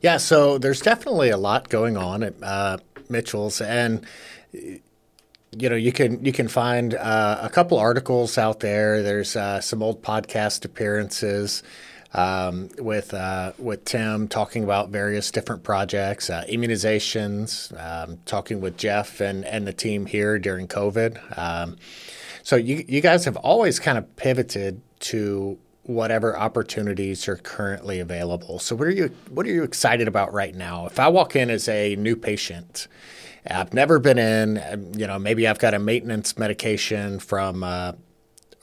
Yeah 0.00 0.16
so 0.16 0.58
there's 0.58 0.80
definitely 0.80 1.30
a 1.30 1.36
lot 1.36 1.68
going 1.68 1.96
on 1.96 2.24
at 2.24 2.34
uh, 2.42 2.78
mitchell's 3.08 3.60
and 3.60 4.04
you 4.52 5.68
know 5.68 5.76
you 5.76 5.92
can 5.92 6.24
you 6.24 6.32
can 6.32 6.48
find 6.48 6.94
uh, 6.94 7.38
a 7.42 7.48
couple 7.48 7.78
articles 7.78 8.38
out 8.38 8.60
there. 8.60 9.02
There's 9.02 9.36
uh, 9.36 9.60
some 9.60 9.82
old 9.82 10.02
podcast 10.02 10.64
appearances 10.64 11.62
um, 12.14 12.68
with 12.78 13.14
uh, 13.14 13.52
with 13.58 13.84
Tim 13.84 14.28
talking 14.28 14.64
about 14.64 14.90
various 14.90 15.30
different 15.30 15.62
projects, 15.62 16.30
uh, 16.30 16.44
immunizations, 16.48 17.72
um, 17.80 18.18
talking 18.24 18.60
with 18.60 18.76
Jeff 18.76 19.20
and, 19.20 19.44
and 19.44 19.66
the 19.66 19.72
team 19.72 20.06
here 20.06 20.38
during 20.38 20.68
COVID. 20.68 21.38
Um, 21.38 21.76
so 22.48 22.56
you 22.56 22.82
you 22.88 23.02
guys 23.02 23.26
have 23.26 23.36
always 23.36 23.78
kind 23.78 23.98
of 23.98 24.16
pivoted 24.16 24.80
to 25.00 25.58
whatever 25.82 26.34
opportunities 26.34 27.28
are 27.28 27.36
currently 27.36 28.00
available. 28.00 28.58
So 28.58 28.74
what 28.74 28.88
are 28.88 28.90
you 28.90 29.14
what 29.28 29.44
are 29.44 29.50
you 29.50 29.64
excited 29.64 30.08
about 30.08 30.32
right 30.32 30.54
now? 30.54 30.86
If 30.86 30.98
I 30.98 31.08
walk 31.08 31.36
in 31.36 31.50
as 31.50 31.68
a 31.68 31.94
new 31.96 32.16
patient, 32.16 32.88
I've 33.50 33.74
never 33.74 33.98
been 33.98 34.16
in, 34.16 34.94
you 34.96 35.06
know, 35.06 35.18
maybe 35.18 35.46
I've 35.46 35.58
got 35.58 35.74
a 35.74 35.78
maintenance 35.78 36.38
medication 36.38 37.18
from 37.18 37.62
uh, 37.62 37.92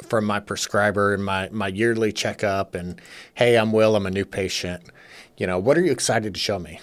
from 0.01 0.25
my 0.25 0.39
prescriber 0.39 1.13
and 1.13 1.23
my, 1.23 1.49
my 1.49 1.67
yearly 1.67 2.11
checkup 2.11 2.73
and 2.73 2.99
hey 3.35 3.55
i'm 3.55 3.71
will 3.71 3.95
i'm 3.95 4.05
a 4.05 4.11
new 4.11 4.25
patient 4.25 4.83
you 5.37 5.45
know 5.47 5.57
what 5.57 5.77
are 5.77 5.81
you 5.81 5.91
excited 5.91 6.33
to 6.33 6.39
show 6.39 6.59
me 6.59 6.81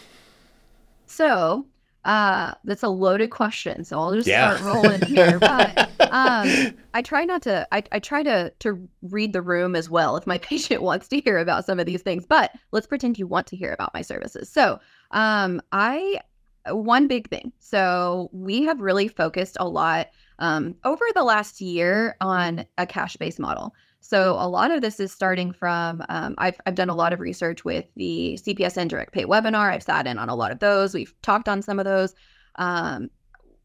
so 1.06 1.66
uh 2.04 2.52
that's 2.64 2.82
a 2.82 2.88
loaded 2.88 3.30
question 3.30 3.85
so 3.85 3.99
i'll 3.99 4.14
just 4.14 4.26
yeah. 4.26 4.56
start 4.56 4.75
rolling 4.75 5.02
here 5.02 5.38
but 5.38 5.90
um 6.11 6.75
i 6.94 7.02
try 7.02 7.25
not 7.25 7.42
to 7.42 7.66
I, 7.71 7.82
I 7.92 7.99
try 7.99 8.23
to 8.23 8.52
to 8.61 8.88
read 9.02 9.32
the 9.32 9.42
room 9.42 9.76
as 9.76 9.88
well 9.88 10.16
if 10.16 10.26
my 10.26 10.38
patient 10.50 10.82
wants 10.82 11.09
to 11.09 11.21
hear 11.21 11.38
about 11.38 11.64
some 11.64 11.78
of 11.78 11.87
these 11.87 12.02
things 12.02 12.26
but 12.26 12.52
let's 12.73 12.87
pretend 12.87 13.18
you 13.18 13.26
want 13.26 13.47
to 13.49 13.56
hear 13.56 13.73
about 13.73 13.94
my 13.94 14.02
services 14.02 14.49
so 14.49 14.80
um 15.12 15.61
i 15.71 16.21
one 16.68 17.09
big 17.09 17.28
thing 17.28 17.52
so 17.59 18.30
we 18.32 18.62
have 18.62 18.80
really 18.80 19.09
focused 19.09 19.56
a 19.61 19.68
lot 19.68 20.09
um, 20.42 20.75
over 20.85 21.04
the 21.14 21.23
last 21.23 21.61
year 21.61 22.16
on 22.21 22.66
a 22.76 22.85
cash 22.85 23.16
based 23.16 23.38
model. 23.38 23.75
So 24.02 24.32
a 24.32 24.49
lot 24.49 24.71
of 24.71 24.82
this 24.82 25.00
is 25.00 25.12
starting 25.12 25.52
from 25.52 26.02
um, 26.09 26.35
I've 26.37 26.61
I've 26.66 26.75
done 26.75 26.90
a 26.90 26.94
lot 26.94 27.12
of 27.12 27.21
research 27.21 27.64
with 27.64 27.87
the 27.97 28.38
CPS 28.42 28.76
Indirect 28.76 29.12
Pay 29.12 29.25
webinar. 29.25 29.73
I've 29.73 29.82
sat 29.82 30.06
in 30.06 30.18
on 30.18 30.28
a 30.28 30.35
lot 30.35 30.50
of 30.50 30.59
those. 30.59 30.92
We've 30.92 31.14
talked 31.23 31.49
on 31.49 31.62
some 31.62 31.78
of 31.78 31.85
those. 31.85 32.14
Um, 32.56 33.11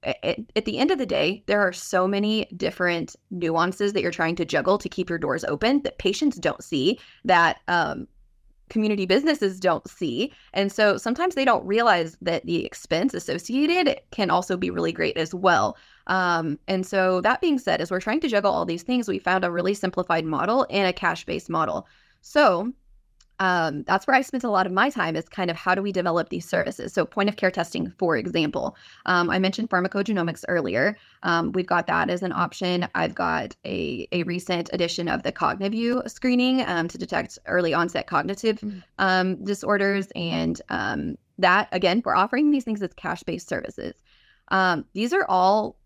at, 0.03 0.39
at 0.55 0.65
the 0.65 0.77
end 0.77 0.91
of 0.91 0.99
the 0.99 1.05
day, 1.05 1.43
there 1.47 1.59
are 1.59 1.73
so 1.73 2.07
many 2.07 2.45
different 2.55 3.15
nuances 3.31 3.93
that 3.93 4.01
you're 4.01 4.11
trying 4.11 4.35
to 4.35 4.45
juggle 4.45 4.77
to 4.77 4.87
keep 4.87 5.09
your 5.09 5.17
doors 5.17 5.43
open 5.43 5.81
that 5.81 5.97
patients 5.97 6.37
don't 6.37 6.63
see 6.63 6.99
that 7.25 7.59
um, 7.67 8.07
community 8.69 9.05
businesses 9.05 9.59
don't 9.59 9.89
see. 9.89 10.31
And 10.53 10.71
so 10.71 10.97
sometimes 10.97 11.35
they 11.35 11.45
don't 11.45 11.65
realize 11.65 12.17
that 12.21 12.45
the 12.45 12.63
expense 12.65 13.13
associated 13.13 13.99
can 14.11 14.29
also 14.29 14.55
be 14.55 14.69
really 14.69 14.91
great 14.91 15.17
as 15.17 15.33
well. 15.33 15.77
Um, 16.07 16.57
and 16.67 16.85
so 16.85 17.21
that 17.21 17.41
being 17.41 17.59
said, 17.59 17.81
as 17.81 17.91
we're 17.91 18.01
trying 18.01 18.21
to 18.21 18.27
juggle 18.27 18.51
all 18.51 18.65
these 18.65 18.83
things, 18.83 19.07
we 19.07 19.19
found 19.19 19.43
a 19.43 19.51
really 19.51 19.73
simplified 19.73 20.25
model 20.25 20.65
and 20.69 20.87
a 20.87 20.93
cash 20.93 21.25
based 21.25 21.49
model. 21.49 21.87
So 22.21 22.73
um, 23.39 23.83
that's 23.83 24.07
where 24.07 24.15
I 24.15 24.21
spent 24.21 24.43
a 24.43 24.49
lot 24.49 24.65
of 24.65 24.71
my 24.71 24.89
time 24.89 25.15
is 25.15 25.29
kind 25.29 25.51
of 25.51 25.57
how 25.57 25.75
do 25.75 25.81
we 25.81 25.91
develop 25.91 26.29
these 26.29 26.47
services. 26.47 26.93
So 26.93 27.05
point 27.05 27.29
of 27.29 27.35
care 27.35 27.51
testing, 27.51 27.93
for 27.99 28.17
example, 28.17 28.75
um, 29.05 29.29
I 29.29 29.37
mentioned 29.37 29.69
pharmacogenomics 29.69 30.43
earlier. 30.47 30.97
Um, 31.23 31.51
we've 31.51 31.67
got 31.67 31.85
that 31.87 32.09
as 32.09 32.23
an 32.23 32.31
option. 32.31 32.87
I've 32.95 33.13
got 33.13 33.55
a, 33.63 34.07
a 34.11 34.23
recent 34.23 34.71
edition 34.73 35.07
of 35.07 35.21
the 35.23 35.31
CogniView 35.31 36.09
screening 36.09 36.63
um, 36.65 36.87
to 36.87 36.97
detect 36.97 37.37
early 37.45 37.73
onset 37.73 38.07
cognitive 38.07 38.59
mm-hmm. 38.59 38.79
um, 38.97 39.43
disorders. 39.43 40.07
And 40.15 40.59
um, 40.69 41.17
that, 41.37 41.69
again, 41.71 42.01
we're 42.03 42.15
offering 42.15 42.49
these 42.49 42.63
things 42.63 42.81
as 42.81 42.93
cash 42.93 43.21
based 43.21 43.47
services. 43.47 43.93
these 44.93 45.13
are 45.13 45.25
all 45.29 45.77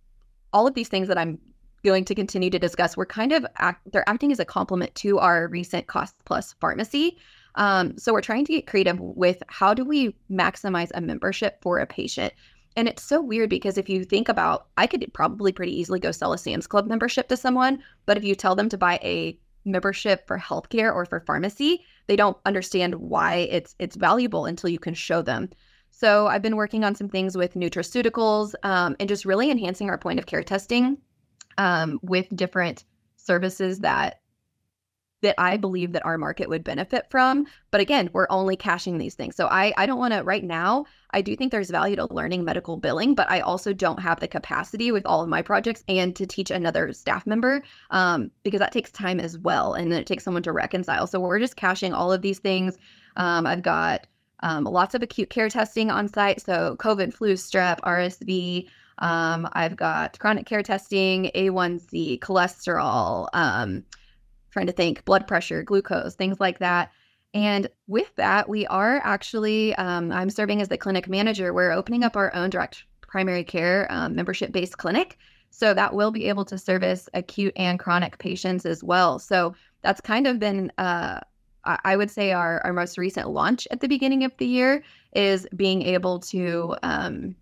all 0.54 0.68
of 0.68 0.74
these 0.74 0.90
things 0.90 1.08
that 1.08 1.18
I'm 1.18 1.40
going 1.84 2.06
to 2.06 2.16
continue 2.16 2.50
to 2.50 2.60
discuss 2.60 2.96
were 2.96 3.06
kind 3.06 3.32
of 3.32 3.46
act, 3.58 3.82
they're 3.92 4.08
acting 4.08 4.32
as 4.32 4.40
a 4.40 4.46
complement 4.46 4.94
to 4.96 5.20
our 5.20 5.48
recent 5.48 5.88
cost 5.88 6.16
plus 6.26 6.54
pharmacy. 6.60 7.18
Um, 7.56 7.98
so 7.98 8.14
we're 8.14 8.22
trying 8.22 8.46
to 8.46 8.54
get 8.54 8.68
creative 8.68 9.00
with 9.00 9.42
how 9.48 9.74
do 9.74 9.84
we 9.84 10.16
maximize 10.30 10.92
a 10.94 11.02
membership 11.02 11.58
for 11.62 11.80
a 11.80 11.88
patient. 11.88 12.34
And 12.78 12.88
it's 12.88 13.04
so 13.04 13.22
weird 13.22 13.50
because 13.50 13.78
if 13.78 13.90
you 13.90 14.06
think 14.06 14.30
about, 14.30 14.68
I 14.78 14.88
could 14.88 15.06
probably 15.14 15.52
pretty 15.52 15.78
easily 15.78 16.00
go 16.00 16.12
sell 16.12 16.34
a 16.34 16.38
Sam's 16.38 16.68
Club 16.68 16.88
membership 16.88 17.28
to 17.28 17.36
someone, 17.38 17.84
but 18.06 18.18
if 18.18 18.24
you 18.24 18.36
tell 18.36 18.56
them 18.56 18.70
to 18.70 18.78
buy 18.78 18.98
a 19.04 19.38
membership 19.66 20.26
for 20.26 20.40
healthcare 20.40 20.94
or 20.94 21.06
for 21.06 21.20
pharmacy, 21.20 21.84
they 22.08 22.16
don't 22.16 22.38
understand 22.46 22.96
why 22.96 23.48
it's 23.52 23.76
it's 23.78 23.96
valuable 23.96 24.46
until 24.46 24.70
you 24.70 24.80
can 24.80 24.94
show 24.94 25.22
them. 25.22 25.50
So 25.92 26.28
I've 26.28 26.42
been 26.42 26.56
working 26.56 26.84
on 26.84 26.96
some 26.96 27.10
things 27.10 27.38
with 27.38 27.54
nutraceuticals 27.54 28.56
um, 28.64 28.96
and 29.00 29.08
just 29.08 29.26
really 29.26 29.52
enhancing 29.52 29.90
our 29.90 29.98
point 29.98 30.20
of 30.20 30.26
care 30.26 30.44
testing 30.44 30.98
um, 31.58 32.00
with 32.02 32.36
different 32.36 32.86
services 33.18 33.80
that 33.80 34.22
that 35.22 35.36
I 35.38 35.58
believe 35.58 35.92
that 35.94 36.06
our 36.06 36.18
market 36.18 36.50
would 36.50 36.64
benefit 36.64 37.06
from. 37.10 37.46
But 37.70 37.82
again, 37.82 38.10
we're 38.12 38.28
only 38.30 38.56
cashing 38.56 38.98
these 38.98 39.16
things. 39.16 39.36
So 39.36 39.48
I, 39.48 39.74
I 39.78 39.86
don't 39.86 40.00
want 40.00 40.14
to 40.14 40.24
right 40.24 40.44
now, 40.44 40.86
I 41.12 41.22
do 41.22 41.36
think 41.36 41.52
there's 41.52 41.70
value 41.70 41.96
to 41.98 42.12
learning 42.12 42.44
medical 42.44 42.78
billing, 42.78 43.14
but 43.14 43.30
I 43.30 43.42
also 43.42 43.74
don't 43.74 44.00
have 44.00 44.20
the 44.20 44.28
capacity 44.28 44.92
with 44.92 45.06
all 45.06 45.22
of 45.22 45.30
my 45.30 45.42
projects 45.42 45.84
and 45.88 46.16
to 46.16 46.26
teach 46.26 46.52
another 46.52 46.92
staff 46.94 47.28
member 47.28 47.62
um, 47.92 48.32
because 48.44 48.60
that 48.60 48.72
takes 48.72 48.92
time 48.92 49.20
as 49.20 49.38
well. 49.38 49.74
And 49.74 49.92
then 49.92 50.00
it 50.00 50.08
takes 50.08 50.24
someone 50.24 50.44
to 50.44 50.52
reconcile. 50.52 51.08
So 51.08 51.20
we're 51.20 51.40
just 51.40 51.56
cashing 51.56 51.94
all 51.94 52.12
of 52.12 52.22
these 52.22 52.40
things. 52.40 52.78
Um, 53.16 53.46
I've 53.46 53.62
got 53.62 54.08
um, 54.42 54.64
lots 54.64 54.96
of 54.96 55.04
acute 55.04 55.30
care 55.30 55.50
testing 55.50 55.92
on 55.92 56.08
site. 56.08 56.42
So 56.42 56.76
COVID, 56.80 57.14
flu, 57.14 57.34
strep, 57.34 57.80
RSV. 57.82 58.68
Um, 59.00 59.48
I've 59.54 59.76
got 59.76 60.20
chronic 60.20 60.46
care 60.46 60.64
testing, 60.64 61.32
A1C, 61.36 62.20
cholesterol, 62.20 63.28
um, 63.34 63.84
trying 64.52 64.68
to 64.68 64.74
think, 64.74 65.04
blood 65.06 65.28
pressure, 65.28 65.64
glucose, 65.64 66.16
things 66.16 66.40
like 66.40 66.60
that. 66.60 66.92
And 67.34 67.68
with 67.88 68.14
that, 68.18 68.50
we 68.50 68.68
are 68.68 69.00
actually, 69.04 69.74
um, 69.76 70.12
I'm 70.12 70.30
serving 70.30 70.62
as 70.62 70.68
the 70.68 70.78
clinic 70.78 71.08
manager. 71.08 71.54
We're 71.54 71.72
opening 71.72 72.04
up 72.04 72.16
our 72.18 72.34
own 72.36 72.50
direct 72.50 72.84
primary 73.02 73.44
care 73.44 73.88
um, 73.90 74.16
membership 74.16 74.52
based 74.52 74.78
clinic. 74.78 75.18
So 75.50 75.74
that 75.74 75.94
will 75.94 76.12
be 76.12 76.28
able 76.28 76.46
to 76.46 76.58
service 76.58 77.10
acute 77.14 77.54
and 77.56 77.80
chronic 77.80 78.18
patients 78.18 78.66
as 78.66 78.84
well. 78.84 79.20
So 79.20 79.56
that's 79.82 80.02
kind 80.02 80.28
of 80.28 80.40
been, 80.40 80.72
uh, 80.78 81.22
I 81.64 81.96
would 81.96 82.10
say, 82.10 82.32
our, 82.32 82.62
our 82.64 82.74
most 82.74 82.98
recent 82.98 83.30
launch 83.30 83.68
at 83.72 83.82
the 83.82 83.88
beginning 83.88 84.24
of 84.24 84.36
the 84.38 84.48
year 84.48 84.84
is 85.14 85.48
being 85.56 85.82
able 85.84 86.20
to 86.20 86.76
um, 86.84 87.36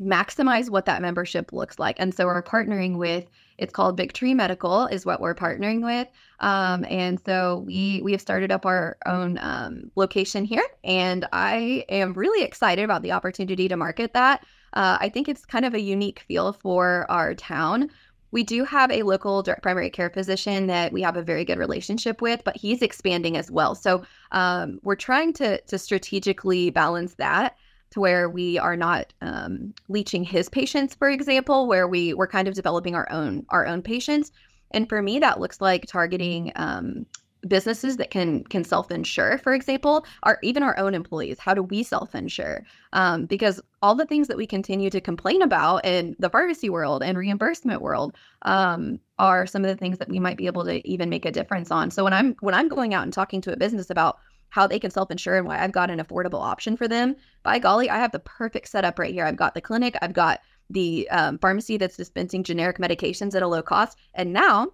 maximize 0.00 0.70
what 0.70 0.86
that 0.86 1.02
membership 1.02 1.52
looks 1.52 1.78
like. 1.78 1.96
And 1.98 2.14
so 2.14 2.26
we're 2.26 2.42
partnering 2.42 2.96
with 2.96 3.26
it's 3.60 3.74
called 3.74 3.94
Big 3.94 4.14
Tree 4.14 4.32
Medical 4.32 4.86
is 4.86 5.04
what 5.04 5.20
we're 5.20 5.34
partnering 5.34 5.84
with. 5.84 6.08
Um, 6.40 6.86
and 6.88 7.20
so 7.24 7.62
we 7.66 8.00
we 8.02 8.12
have 8.12 8.20
started 8.20 8.50
up 8.50 8.64
our 8.64 8.96
own 9.04 9.38
um, 9.42 9.90
location 9.96 10.44
here, 10.44 10.64
and 10.82 11.28
I 11.32 11.84
am 11.90 12.14
really 12.14 12.42
excited 12.42 12.82
about 12.82 13.02
the 13.02 13.12
opportunity 13.12 13.68
to 13.68 13.76
market 13.76 14.14
that. 14.14 14.46
Uh, 14.72 14.96
I 14.98 15.10
think 15.10 15.28
it's 15.28 15.44
kind 15.44 15.66
of 15.66 15.74
a 15.74 15.80
unique 15.80 16.20
feel 16.20 16.54
for 16.54 17.04
our 17.10 17.34
town. 17.34 17.90
We 18.32 18.42
do 18.42 18.64
have 18.64 18.90
a 18.90 19.02
local 19.02 19.42
direct 19.42 19.62
primary 19.62 19.90
care 19.90 20.10
physician 20.10 20.66
that 20.68 20.92
we 20.92 21.02
have 21.02 21.16
a 21.16 21.22
very 21.22 21.44
good 21.44 21.58
relationship 21.58 22.22
with, 22.22 22.42
but 22.44 22.56
he's 22.56 22.82
expanding 22.82 23.36
as 23.36 23.50
well. 23.50 23.74
So 23.74 24.04
um, 24.32 24.78
we're 24.82 24.96
trying 24.96 25.32
to 25.34 25.60
to 25.60 25.78
strategically 25.78 26.70
balance 26.70 27.14
that 27.14 27.56
to 27.90 28.00
where 28.00 28.28
we 28.28 28.58
are 28.58 28.76
not 28.76 29.12
um, 29.20 29.74
leeching 29.88 30.22
his 30.22 30.48
patients, 30.48 30.94
for 30.94 31.10
example, 31.10 31.66
where 31.66 31.88
we 31.88 32.14
we're 32.14 32.28
kind 32.28 32.48
of 32.48 32.54
developing 32.54 32.94
our 32.94 33.10
own 33.10 33.44
our 33.48 33.66
own 33.66 33.82
patients. 33.82 34.32
And 34.72 34.88
for 34.88 35.02
me, 35.02 35.18
that 35.18 35.40
looks 35.40 35.60
like 35.60 35.86
targeting 35.86 36.52
um, 36.54 37.06
businesses 37.46 37.96
that 37.96 38.10
can 38.10 38.44
can 38.44 38.62
self-insure 38.62 39.38
for 39.38 39.54
example 39.54 40.04
are 40.24 40.38
even 40.42 40.62
our 40.62 40.78
own 40.78 40.94
employees 40.94 41.38
how 41.38 41.54
do 41.54 41.62
we 41.62 41.82
self-insure? 41.82 42.64
Um, 42.92 43.26
because 43.26 43.60
all 43.82 43.94
the 43.94 44.06
things 44.06 44.28
that 44.28 44.36
we 44.36 44.46
continue 44.46 44.90
to 44.90 45.00
complain 45.00 45.42
about 45.42 45.84
in 45.84 46.16
the 46.18 46.28
pharmacy 46.28 46.68
world 46.68 47.02
and 47.02 47.16
reimbursement 47.16 47.80
world 47.80 48.14
um, 48.42 49.00
are 49.18 49.46
some 49.46 49.64
of 49.64 49.70
the 49.70 49.76
things 49.76 49.98
that 49.98 50.08
we 50.08 50.18
might 50.18 50.36
be 50.36 50.46
able 50.46 50.64
to 50.64 50.86
even 50.86 51.08
make 51.08 51.24
a 51.24 51.32
difference 51.32 51.70
on. 51.70 51.90
So 51.90 52.04
when 52.04 52.12
i'm 52.12 52.34
when 52.40 52.54
i'm 52.54 52.68
going 52.68 52.94
out 52.94 53.04
and 53.04 53.12
talking 53.12 53.40
to 53.42 53.52
a 53.52 53.56
business 53.56 53.90
about 53.90 54.18
how 54.50 54.66
they 54.66 54.78
can 54.78 54.90
self-insure 54.90 55.36
and 55.36 55.46
why 55.46 55.62
i've 55.62 55.72
got 55.72 55.90
an 55.90 56.00
affordable 56.00 56.42
option 56.42 56.76
for 56.76 56.88
them 56.88 57.16
by 57.42 57.58
golly 57.58 57.88
i 57.88 57.96
have 57.96 58.12
the 58.12 58.18
perfect 58.20 58.68
setup 58.68 58.98
right 58.98 59.14
here. 59.14 59.24
I've 59.24 59.36
got 59.36 59.54
the 59.54 59.60
clinic 59.60 59.96
i've 60.02 60.12
got 60.12 60.40
the 60.68 61.08
um, 61.10 61.38
pharmacy 61.38 61.76
that's 61.76 61.96
dispensing 61.96 62.44
generic 62.44 62.78
medications 62.78 63.34
at 63.34 63.42
a 63.42 63.48
low 63.48 63.62
cost 63.62 63.98
and 64.14 64.32
now 64.32 64.68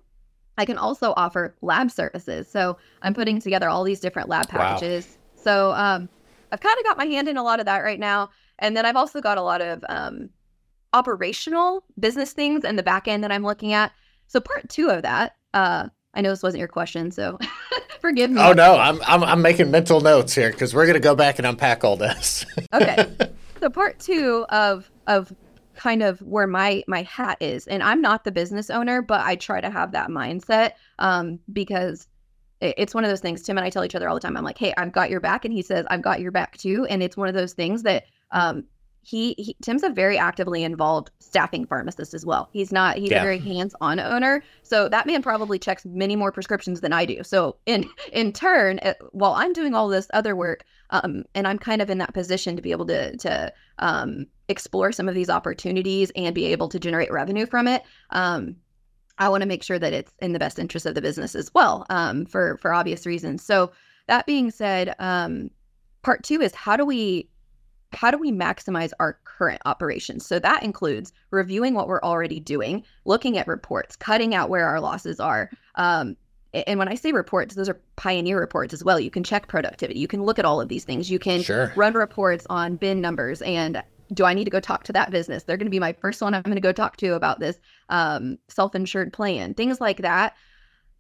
I 0.59 0.65
can 0.65 0.79
also 0.79 1.13
offer 1.17 1.55
lab 1.63 1.91
services. 1.91 2.49
So 2.49 2.79
I'm 3.03 3.15
putting 3.15 3.41
together 3.41 3.69
all 3.69 3.85
these 3.85 4.01
different 4.01 4.29
lab 4.29 4.49
packages. 4.49 5.07
Wow. 5.07 5.43
So 5.43 5.73
um, 5.73 6.09
I've 6.51 6.61
kind 6.61 6.79
of 6.79 6.85
got 6.85 6.99
my 6.99 7.05
hand 7.05 7.29
in 7.29 7.37
a 7.37 7.43
lot 7.43 7.61
of 7.61 7.67
that 7.67 7.81
right 7.81 8.01
now. 8.01 8.31
And 8.59 8.77
then 8.77 8.87
I've 8.87 8.97
also 8.97 9.21
got 9.21 9.39
a 9.39 9.43
lot 9.43 9.61
of 9.61 9.85
um, 9.89 10.31
operational 10.93 11.85
business 11.99 12.33
things 12.33 12.65
in 12.65 12.77
the 12.77 12.83
back 12.83 13.07
end 13.07 13.23
that 13.23 13.33
I'm 13.33 13.45
looking 13.45 13.73
at. 13.73 13.93
So 14.29 14.41
part 14.41 14.69
two 14.69 14.89
of 14.89 15.03
that, 15.03 15.37
uh, 15.53 15.89
I 16.15 16.21
know 16.23 16.31
this 16.31 16.43
wasn't 16.43 16.61
your 16.61 16.69
question, 16.69 17.11
so 17.11 17.39
forgive 18.01 18.31
me. 18.31 18.41
Oh 18.41 18.53
no, 18.53 18.77
I'm 18.77 19.01
I'm, 19.07 19.23
I'm 19.23 19.43
making 19.43 19.71
mental 19.71 20.01
notes 20.01 20.35
here 20.35 20.51
because 20.51 20.75
we're 20.75 20.87
gonna 20.87 20.99
go 20.99 21.15
back 21.15 21.39
and 21.39 21.47
unpack 21.47 21.85
all 21.85 21.97
this. 21.97 22.47
okay, 22.73 23.07
so 23.61 23.69
part 23.69 23.99
two 23.99 24.47
of 24.49 24.91
of 25.07 25.33
kind 25.77 26.03
of 26.03 26.21
where 26.21 26.47
my 26.47 26.83
my 26.87 27.03
hat 27.03 27.37
is 27.41 27.67
and 27.67 27.83
i'm 27.83 28.01
not 28.01 28.25
the 28.25 28.33
business 28.33 28.71
owner 28.71 29.03
but 29.03 29.21
i 29.21 29.37
try 29.37 29.61
to 29.61 29.71
have 29.71 29.93
that 29.93 30.09
mindset 30.09 30.73
um, 30.99 31.39
because 31.53 32.09
it's 32.61 32.95
one 32.95 33.05
of 33.05 33.11
those 33.11 33.21
things 33.21 33.43
tim 33.43 33.59
and 33.59 33.65
i 33.65 33.71
tell 33.71 33.85
each 33.85 33.95
other 33.95 34.09
all 34.09 34.15
the 34.15 34.21
time 34.21 34.37
i'm 34.37 34.45
like 34.45 34.59
hey 34.59 34.73
i've 34.77 34.93
got 34.93 35.11
your 35.11 35.21
back 35.21 35.45
and 35.45 35.53
he 35.53 35.63
says 35.63 35.85
i've 35.91 36.03
got 36.03 36.21
your 36.21 36.33
back 36.33 36.57
too 36.57 36.87
and 36.89 37.03
it's 37.03 37.17
one 37.17 37.29
of 37.29 37.35
those 37.35 37.53
things 37.53 37.83
that 37.83 38.05
um, 38.33 38.65
he, 39.07 39.35
he, 39.39 39.57
tim's 39.63 39.85
a 39.85 39.89
very 39.89 40.19
actively 40.19 40.65
involved 40.65 41.11
staffing 41.21 41.65
pharmacist 41.65 42.13
as 42.13 42.27
well. 42.27 42.49
He's 42.53 42.73
not 42.73 42.97
he's 42.97 43.11
yeah. 43.11 43.21
a 43.21 43.23
very 43.23 43.39
hands-on 43.39 44.01
owner. 44.01 44.43
So 44.63 44.89
that 44.89 45.07
man 45.07 45.23
probably 45.23 45.59
checks 45.61 45.85
many 45.85 46.17
more 46.17 46.33
prescriptions 46.33 46.81
than 46.81 46.93
i 46.93 47.05
do. 47.05 47.23
So 47.23 47.57
in 47.67 47.89
in 48.13 48.33
turn 48.33 48.81
eh, 48.81 48.95
while 49.13 49.33
i'm 49.33 49.53
doing 49.53 49.75
all 49.75 49.89
this 49.89 50.09
other 50.13 50.35
work 50.35 50.65
um, 50.91 51.25
and 51.35 51.47
i'm 51.47 51.59
kind 51.59 51.81
of 51.81 51.89
in 51.91 51.99
that 51.99 52.15
position 52.15 52.57
to 52.57 52.63
be 52.63 52.73
able 52.73 52.87
to 52.87 53.17
to 53.19 53.53
um, 53.79 54.27
explore 54.49 54.91
some 54.91 55.09
of 55.09 55.15
these 55.15 55.31
opportunities 55.31 56.11
and 56.17 56.35
be 56.35 56.47
able 56.47 56.69
to 56.69 56.79
generate 56.79 57.13
revenue 57.13 57.47
from 57.47 57.69
it 57.69 57.83
um, 58.11 58.57
i 59.19 59.29
want 59.29 59.43
to 59.43 59.49
make 59.49 59.63
sure 59.63 59.79
that 59.79 59.93
it's 59.93 60.13
in 60.21 60.33
the 60.33 60.39
best 60.39 60.59
interest 60.59 60.87
of 60.87 60.95
the 60.95 61.03
business 61.03 61.35
as 61.35 61.53
well 61.55 61.87
um, 61.91 62.27
for 62.27 62.57
for 62.59 62.73
obvious 62.73 63.07
reasons. 63.07 63.43
So 63.43 63.71
that 64.09 64.27
being 64.27 64.51
said 64.51 64.95
um, 64.99 65.51
part 66.03 66.23
two 66.23 66.41
is 66.41 66.55
how 66.55 66.77
do 66.77 66.85
we 66.85 67.29
how 67.93 68.11
do 68.11 68.19
we 68.19 68.33
maximize 68.33 68.91
our 69.01 69.19
current 69.25 69.61
operations 69.65 70.27
so 70.27 70.39
that 70.39 70.63
includes 70.63 71.13
reviewing 71.31 71.75
what 71.75 71.89
we're 71.89 72.03
already 72.03 72.41
doing 72.41 72.83
looking 73.05 73.39
at 73.39 73.47
reports 73.47 73.97
cutting 73.97 74.35
out 74.35 74.51
where 74.51 74.69
our 74.69 74.81
losses 74.81 75.21
are 75.21 75.51
um, 75.77 76.17
and 76.67 76.79
when 76.79 76.89
I 76.89 76.95
say 76.95 77.13
reports, 77.13 77.55
those 77.55 77.69
are 77.69 77.79
pioneer 77.97 78.39
reports 78.39 78.73
as 78.73 78.83
well. 78.83 78.99
You 78.99 79.11
can 79.11 79.23
check 79.23 79.47
productivity. 79.49 80.01
You 80.01 80.09
can 80.09 80.23
look 80.23 80.39
at 80.39 80.45
all 80.45 80.61
of 80.61 80.69
these 80.69 80.85
things. 80.85 81.11
You 81.11 81.19
can 81.19 81.43
sure. 81.43 81.73
run 81.77 81.93
reports 81.95 82.47
on 82.49 82.77
bin 82.77 83.01
numbers 83.01 83.43
and 83.43 83.83
do 84.13 84.25
I 84.25 84.35
need 84.35 84.45
to 84.45 84.51
go 84.51 84.61
talk 84.61 84.85
to 84.85 84.93
that 84.93 85.11
business? 85.11 85.43
They're 85.43 85.57
going 85.57 85.67
to 85.67 85.71
be 85.71 85.81
my 85.81 85.93
first 85.93 86.23
one 86.23 86.33
I'm 86.33 86.43
going 86.43 86.55
to 86.55 86.61
go 86.61 86.73
talk 86.73 86.97
to 86.99 87.15
about 87.15 87.41
this 87.41 87.59
um, 87.89 88.39
self 88.49 88.75
insured 88.75 89.13
plan, 89.13 89.55
things 89.55 89.81
like 89.81 89.99
that. 89.99 90.37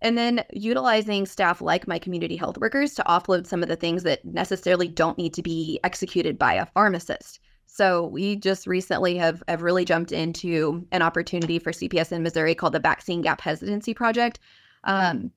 And 0.02 0.16
then 0.18 0.44
utilizing 0.52 1.26
staff 1.26 1.61
like 1.61 1.88
my 1.88 1.98
community 1.98 2.37
health 2.37 2.59
workers 2.59 2.94
to 2.94 3.04
offload 3.04 3.46
some 3.46 3.62
of 3.62 3.68
the 3.68 3.76
things 3.76 4.02
that 4.02 4.24
necessarily 4.24 4.88
don't 4.88 5.18
need 5.18 5.32
to 5.35 5.42
be 5.42 5.80
executed 5.85 6.38
by 6.38 6.54
a 6.54 6.66
pharmacist. 6.66 7.40
So 7.66 8.06
we 8.06 8.37
just 8.37 8.66
recently 8.66 9.16
have, 9.16 9.42
have 9.48 9.62
really 9.62 9.85
jumped 9.85 10.12
into 10.12 10.87
an 10.92 11.02
opportunity 11.02 11.59
for 11.59 11.72
CPS 11.72 12.12
in 12.12 12.22
Missouri 12.22 12.54
called 12.54 12.74
the 12.74 12.80
Vaccine 12.80 13.22
Gap 13.22 13.40
Hesitancy 13.40 13.94
Project. 13.94 14.38
Um, 14.85 15.30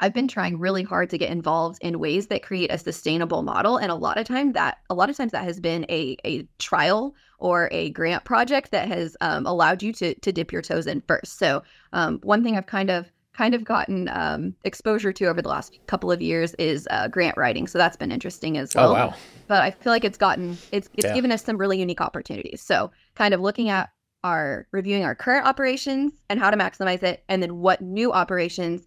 I've 0.00 0.14
been 0.14 0.28
trying 0.28 0.58
really 0.58 0.82
hard 0.82 1.10
to 1.10 1.18
get 1.18 1.30
involved 1.30 1.78
in 1.80 1.98
ways 1.98 2.26
that 2.28 2.42
create 2.42 2.72
a 2.72 2.78
sustainable 2.78 3.42
model. 3.42 3.76
And 3.76 3.90
a 3.90 3.94
lot 3.94 4.18
of 4.18 4.26
times 4.26 4.54
that 4.54 4.78
a 4.90 4.94
lot 4.94 5.08
of 5.08 5.16
times 5.16 5.32
that 5.32 5.44
has 5.44 5.60
been 5.60 5.86
a, 5.88 6.16
a 6.24 6.48
trial 6.58 7.14
or 7.38 7.68
a 7.70 7.90
grant 7.90 8.24
project 8.24 8.70
that 8.72 8.88
has 8.88 9.16
um, 9.20 9.46
allowed 9.46 9.82
you 9.82 9.92
to 9.94 10.14
to 10.14 10.32
dip 10.32 10.52
your 10.52 10.62
toes 10.62 10.86
in 10.86 11.00
first. 11.02 11.38
So 11.38 11.62
um, 11.92 12.18
one 12.22 12.42
thing 12.42 12.56
I've 12.56 12.66
kind 12.66 12.90
of 12.90 13.10
kind 13.36 13.54
of 13.54 13.64
gotten 13.64 14.08
um, 14.08 14.54
exposure 14.64 15.12
to 15.12 15.26
over 15.26 15.42
the 15.42 15.48
last 15.48 15.78
couple 15.86 16.10
of 16.10 16.22
years 16.22 16.54
is 16.54 16.86
uh, 16.90 17.08
grant 17.08 17.36
writing. 17.36 17.66
So 17.66 17.78
that's 17.78 17.96
been 17.96 18.12
interesting 18.12 18.56
as 18.56 18.74
oh, 18.76 18.80
well. 18.80 18.90
Oh, 18.90 18.94
wow. 18.94 19.14
But 19.48 19.62
I 19.62 19.72
feel 19.72 19.92
like 19.92 20.04
it's 20.04 20.18
gotten 20.18 20.56
it's 20.72 20.88
it's 20.94 21.06
yeah. 21.06 21.14
given 21.14 21.32
us 21.32 21.44
some 21.44 21.56
really 21.56 21.78
unique 21.78 22.00
opportunities. 22.00 22.62
So 22.62 22.90
kind 23.14 23.34
of 23.34 23.40
looking 23.40 23.68
at 23.68 23.90
our 24.22 24.66
reviewing 24.72 25.04
our 25.04 25.14
current 25.14 25.46
operations 25.46 26.12
and 26.30 26.40
how 26.40 26.50
to 26.50 26.56
maximize 26.56 27.02
it, 27.02 27.24
and 27.28 27.42
then 27.42 27.58
what 27.58 27.82
new 27.82 28.12
operations 28.12 28.86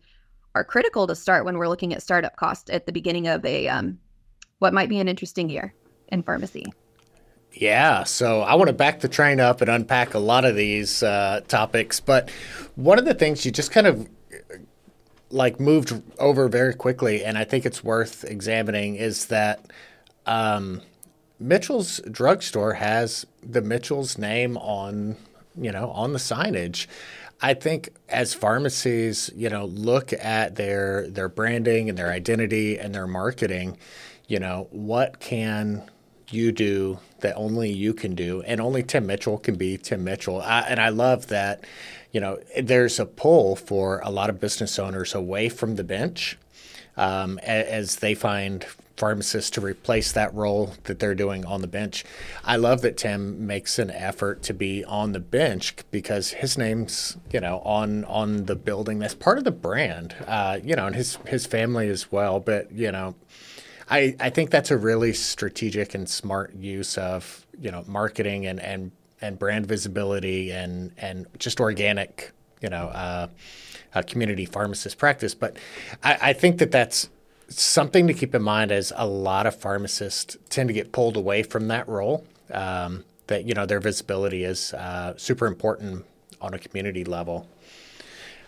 are 0.55 0.63
critical 0.63 1.05
to 1.05 1.15
start 1.15 1.45
when 1.45 1.57
we're 1.57 1.67
looking 1.67 1.93
at 1.93 2.01
startup 2.01 2.35
cost 2.37 2.71
at 2.71 2.87
the 2.87 2.91
beginning 2.91 3.27
of 3.27 3.45
a 3.45 3.67
um, 3.67 3.99
what 4.59 4.73
might 4.73 4.89
be 4.89 4.99
an 4.99 5.07
interesting 5.07 5.49
year 5.49 5.73
in 6.07 6.23
pharmacy. 6.23 6.65
Yeah, 7.53 8.03
so 8.03 8.41
I 8.41 8.55
want 8.55 8.67
to 8.67 8.73
back 8.73 8.99
the 8.99 9.07
train 9.07 9.39
up 9.39 9.61
and 9.61 9.69
unpack 9.69 10.13
a 10.13 10.19
lot 10.19 10.45
of 10.45 10.55
these 10.55 11.01
uh, 11.01 11.41
topics, 11.47 11.99
but 11.99 12.29
one 12.75 12.99
of 12.99 13.05
the 13.05 13.13
things 13.13 13.45
you 13.45 13.51
just 13.51 13.71
kind 13.71 13.87
of 13.87 14.07
like 15.29 15.59
moved 15.59 16.01
over 16.19 16.47
very 16.47 16.73
quickly, 16.73 17.23
and 17.23 17.37
I 17.37 17.43
think 17.43 17.65
it's 17.65 17.83
worth 17.83 18.23
examining, 18.23 18.95
is 18.95 19.27
that 19.27 19.71
um, 20.25 20.81
Mitchell's 21.39 21.99
drugstore 22.11 22.73
has 22.73 23.25
the 23.43 23.61
Mitchell's 23.61 24.17
name 24.17 24.57
on 24.57 25.17
you 25.55 25.71
know 25.71 25.89
on 25.91 26.13
the 26.13 26.19
signage. 26.19 26.87
I 27.41 27.53
think 27.53 27.89
as 28.09 28.33
pharmacies, 28.33 29.29
you 29.35 29.49
know, 29.49 29.65
look 29.65 30.11
at 30.13 30.55
their 30.55 31.07
their 31.07 31.29
branding 31.29 31.89
and 31.89 31.97
their 31.97 32.11
identity 32.11 32.79
and 32.79 32.95
their 32.95 33.07
marketing, 33.07 33.77
you 34.27 34.39
know, 34.39 34.67
what 34.71 35.19
can 35.19 35.83
you 36.29 36.51
do 36.51 36.99
that 37.19 37.35
only 37.35 37.71
you 37.71 37.93
can 37.93 38.15
do 38.15 38.41
and 38.43 38.59
only 38.59 38.83
Tim 38.83 39.05
Mitchell 39.05 39.37
can 39.37 39.55
be 39.55 39.77
Tim 39.77 40.03
Mitchell. 40.03 40.41
I, 40.41 40.61
and 40.61 40.79
I 40.79 40.89
love 40.89 41.27
that, 41.27 41.63
you 42.17 42.21
know, 42.21 42.39
there's 42.59 42.99
a 42.99 43.05
pull 43.05 43.55
for 43.55 43.99
a 44.03 44.09
lot 44.09 44.31
of 44.31 44.39
business 44.39 44.79
owners 44.79 45.13
away 45.13 45.49
from 45.49 45.75
the 45.75 45.83
bench 45.83 46.35
um, 46.95 47.37
as 47.43 47.97
they 47.97 48.15
find 48.15 48.63
pharmacists 48.95 49.51
to 49.51 49.61
replace 49.61 50.11
that 50.13 50.33
role 50.33 50.73
that 50.85 50.97
they're 50.97 51.13
doing 51.13 51.45
on 51.45 51.61
the 51.61 51.67
bench. 51.67 52.03
I 52.43 52.55
love 52.55 52.81
that 52.81 52.97
Tim 52.97 53.45
makes 53.45 53.77
an 53.77 53.91
effort 53.91 54.41
to 54.41 54.53
be 54.55 54.83
on 54.83 55.11
the 55.11 55.19
bench 55.19 55.75
because 55.91 56.31
his 56.31 56.57
name's 56.57 57.17
you 57.31 57.39
know 57.39 57.59
on 57.59 58.03
on 58.05 58.47
the 58.47 58.55
building. 58.55 58.97
That's 58.97 59.13
part 59.13 59.37
of 59.37 59.43
the 59.43 59.51
brand, 59.51 60.15
uh, 60.25 60.57
you 60.63 60.75
know, 60.75 60.87
and 60.87 60.95
his 60.95 61.19
his 61.27 61.45
family 61.45 61.87
as 61.87 62.11
well. 62.11 62.39
But 62.39 62.71
you 62.71 62.91
know. 62.91 63.13
I, 63.89 64.17
I 64.19 64.31
think 64.31 64.49
that's 64.49 64.69
a 64.69 64.75
really 64.75 65.13
strategic 65.13 65.95
and 65.95 66.09
smart 66.09 66.53
use 66.53 66.97
of 66.97 67.45
you 67.57 67.71
know 67.71 67.85
marketing 67.87 68.45
and, 68.45 68.59
and, 68.59 68.91
and 69.21 69.39
brand 69.39 69.65
visibility 69.65 70.51
and 70.51 70.91
and 70.97 71.25
just 71.37 71.59
organic 71.59 72.31
you 72.61 72.69
know 72.69 72.87
uh, 72.87 73.27
uh, 73.95 74.01
community 74.03 74.45
pharmacist 74.45 74.97
practice. 74.97 75.33
But 75.33 75.57
I, 76.03 76.17
I 76.21 76.33
think 76.33 76.59
that 76.59 76.71
that's 76.71 77.09
something 77.49 78.07
to 78.07 78.13
keep 78.13 78.35
in 78.35 78.41
mind 78.41 78.71
as 78.71 78.91
a 78.95 79.07
lot 79.07 79.45
of 79.47 79.55
pharmacists 79.55 80.37
tend 80.49 80.67
to 80.69 80.73
get 80.73 80.91
pulled 80.91 81.15
away 81.15 81.43
from 81.43 81.67
that 81.69 81.87
role. 81.87 82.25
Um, 82.51 83.03
that 83.27 83.45
you 83.45 83.53
know 83.53 83.65
their 83.65 83.79
visibility 83.79 84.43
is 84.43 84.73
uh, 84.73 85.13
super 85.17 85.47
important 85.47 86.05
on 86.41 86.53
a 86.53 86.59
community 86.59 87.03
level. 87.03 87.47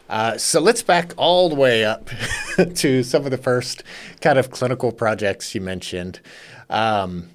Uh, 0.10 0.38
so 0.38 0.60
let's 0.60 0.82
back 0.82 1.14
all 1.18 1.50
the 1.50 1.56
way 1.56 1.86
up 1.86 2.10
to 2.76 3.04
some 3.04 3.26
of 3.26 3.32
the 3.32 3.38
first 3.38 3.84
kind 4.22 4.40
of 4.40 4.50
clinical 4.50 4.92
projects 4.92 5.54
you 5.54 5.62
mentioned. 5.62 6.20
Um, 6.70 7.30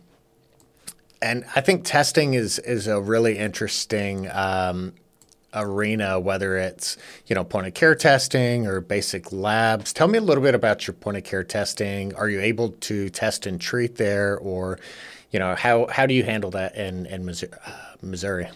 and 1.25 1.45
I 1.57 1.63
think 1.63 1.85
testing 1.85 2.35
is 2.35 2.59
is 2.59 2.87
a 2.87 3.01
really 3.01 3.39
interesting 3.39 4.31
um, 4.31 4.93
arena, 5.55 6.21
whether 6.21 6.59
it's 6.59 6.99
you 7.27 7.35
know 7.35 7.45
point 7.45 7.67
of 7.67 7.75
care 7.75 7.95
testing 7.95 8.67
or 8.67 8.81
basic 8.81 9.33
labs. 9.33 9.93
Tell 9.93 10.07
me 10.07 10.19
a 10.19 10.21
little 10.21 10.43
bit 10.43 10.55
about 10.55 10.87
your 10.87 10.95
point 10.95 11.17
of 11.17 11.25
care 11.25 11.43
testing. 11.43 12.15
Are 12.15 12.29
you 12.29 12.41
able 12.41 12.71
to 12.71 13.09
test 13.09 13.47
and 13.47 13.59
treat 13.59 13.97
there, 13.97 14.39
or 14.39 14.79
you 15.31 15.39
know 15.39 15.55
how 15.55 15.87
how 15.87 16.05
do 16.05 16.13
you 16.13 16.25
handle 16.25 16.51
that 16.51 16.77
in 16.77 17.07
in 17.07 17.25
Missouri? 18.03 18.49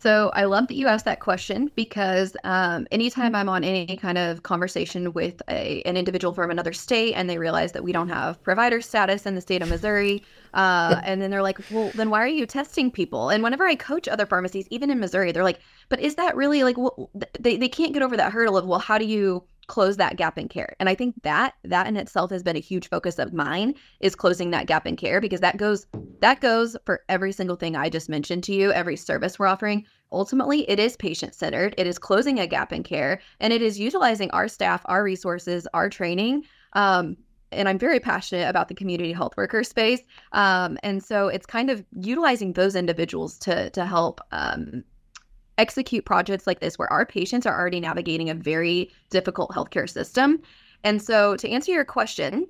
So 0.00 0.32
I 0.34 0.46
love 0.46 0.66
that 0.66 0.74
you 0.74 0.88
asked 0.88 1.04
that 1.04 1.20
question 1.20 1.70
because 1.76 2.36
um, 2.42 2.88
anytime 2.90 3.36
I'm 3.36 3.48
on 3.48 3.62
any 3.62 3.96
kind 3.96 4.18
of 4.18 4.42
conversation 4.42 5.12
with 5.12 5.40
a, 5.48 5.80
an 5.82 5.96
individual 5.96 6.34
from 6.34 6.50
another 6.50 6.72
state 6.72 7.14
and 7.14 7.30
they 7.30 7.38
realize 7.38 7.70
that 7.70 7.84
we 7.84 7.92
don't 7.92 8.08
have 8.08 8.42
provider 8.42 8.80
status 8.80 9.26
in 9.26 9.36
the 9.36 9.40
state 9.40 9.62
of 9.62 9.68
Missouri, 9.68 10.24
uh, 10.54 11.00
and 11.04 11.20
then 11.20 11.30
they're 11.30 11.42
like, 11.42 11.58
well, 11.70 11.90
then 11.94 12.10
why 12.10 12.22
are 12.22 12.26
you 12.26 12.46
testing 12.46 12.90
people? 12.90 13.30
And 13.30 13.42
whenever 13.42 13.66
I 13.66 13.74
coach 13.74 14.08
other 14.08 14.26
pharmacies, 14.26 14.66
even 14.70 14.90
in 14.90 15.00
Missouri, 15.00 15.32
they're 15.32 15.44
like, 15.44 15.60
but 15.88 16.00
is 16.00 16.14
that 16.16 16.36
really 16.36 16.64
like, 16.64 16.76
well, 16.78 17.10
they, 17.38 17.56
they 17.56 17.68
can't 17.68 17.92
get 17.92 18.02
over 18.02 18.16
that 18.16 18.32
hurdle 18.32 18.56
of, 18.56 18.66
well, 18.66 18.78
how 18.78 18.98
do 18.98 19.04
you 19.04 19.44
close 19.66 19.96
that 19.96 20.16
gap 20.16 20.38
in 20.38 20.48
care. 20.48 20.74
And 20.80 20.88
I 20.88 20.94
think 20.94 21.14
that 21.22 21.54
that 21.64 21.86
in 21.86 21.96
itself 21.96 22.30
has 22.30 22.42
been 22.42 22.56
a 22.56 22.60
huge 22.60 22.88
focus 22.88 23.18
of 23.18 23.32
mine 23.32 23.74
is 24.00 24.14
closing 24.14 24.50
that 24.50 24.66
gap 24.66 24.86
in 24.86 24.96
care 24.96 25.20
because 25.20 25.40
that 25.40 25.56
goes 25.56 25.86
that 26.20 26.40
goes 26.40 26.76
for 26.84 27.02
every 27.08 27.32
single 27.32 27.56
thing 27.56 27.76
I 27.76 27.88
just 27.88 28.08
mentioned 28.08 28.44
to 28.44 28.52
you, 28.52 28.72
every 28.72 28.96
service 28.96 29.38
we're 29.38 29.46
offering. 29.46 29.86
Ultimately, 30.10 30.68
it 30.68 30.78
is 30.78 30.96
patient 30.96 31.34
centered. 31.34 31.74
It 31.78 31.86
is 31.86 31.98
closing 31.98 32.38
a 32.38 32.46
gap 32.46 32.72
in 32.72 32.82
care 32.82 33.20
and 33.40 33.52
it 33.52 33.62
is 33.62 33.78
utilizing 33.80 34.30
our 34.32 34.48
staff, 34.48 34.82
our 34.86 35.02
resources, 35.02 35.66
our 35.72 35.88
training 35.88 36.44
um, 36.74 37.16
and 37.52 37.68
I'm 37.68 37.78
very 37.78 38.00
passionate 38.00 38.48
about 38.48 38.68
the 38.68 38.74
community 38.74 39.12
health 39.12 39.36
worker 39.36 39.62
space. 39.64 40.00
Um, 40.32 40.78
and 40.82 41.02
so 41.02 41.28
it's 41.28 41.46
kind 41.46 41.70
of 41.70 41.84
utilizing 42.00 42.52
those 42.52 42.74
individuals 42.74 43.38
to 43.40 43.70
to 43.70 43.84
help 43.84 44.20
um, 44.32 44.84
execute 45.58 46.04
projects 46.04 46.46
like 46.46 46.60
this 46.60 46.78
where 46.78 46.92
our 46.92 47.06
patients 47.06 47.46
are 47.46 47.58
already 47.58 47.80
navigating 47.80 48.30
a 48.30 48.34
very 48.34 48.90
difficult 49.10 49.50
healthcare 49.50 49.88
system. 49.88 50.40
And 50.84 51.00
so 51.00 51.36
to 51.36 51.48
answer 51.48 51.72
your 51.72 51.84
question, 51.84 52.46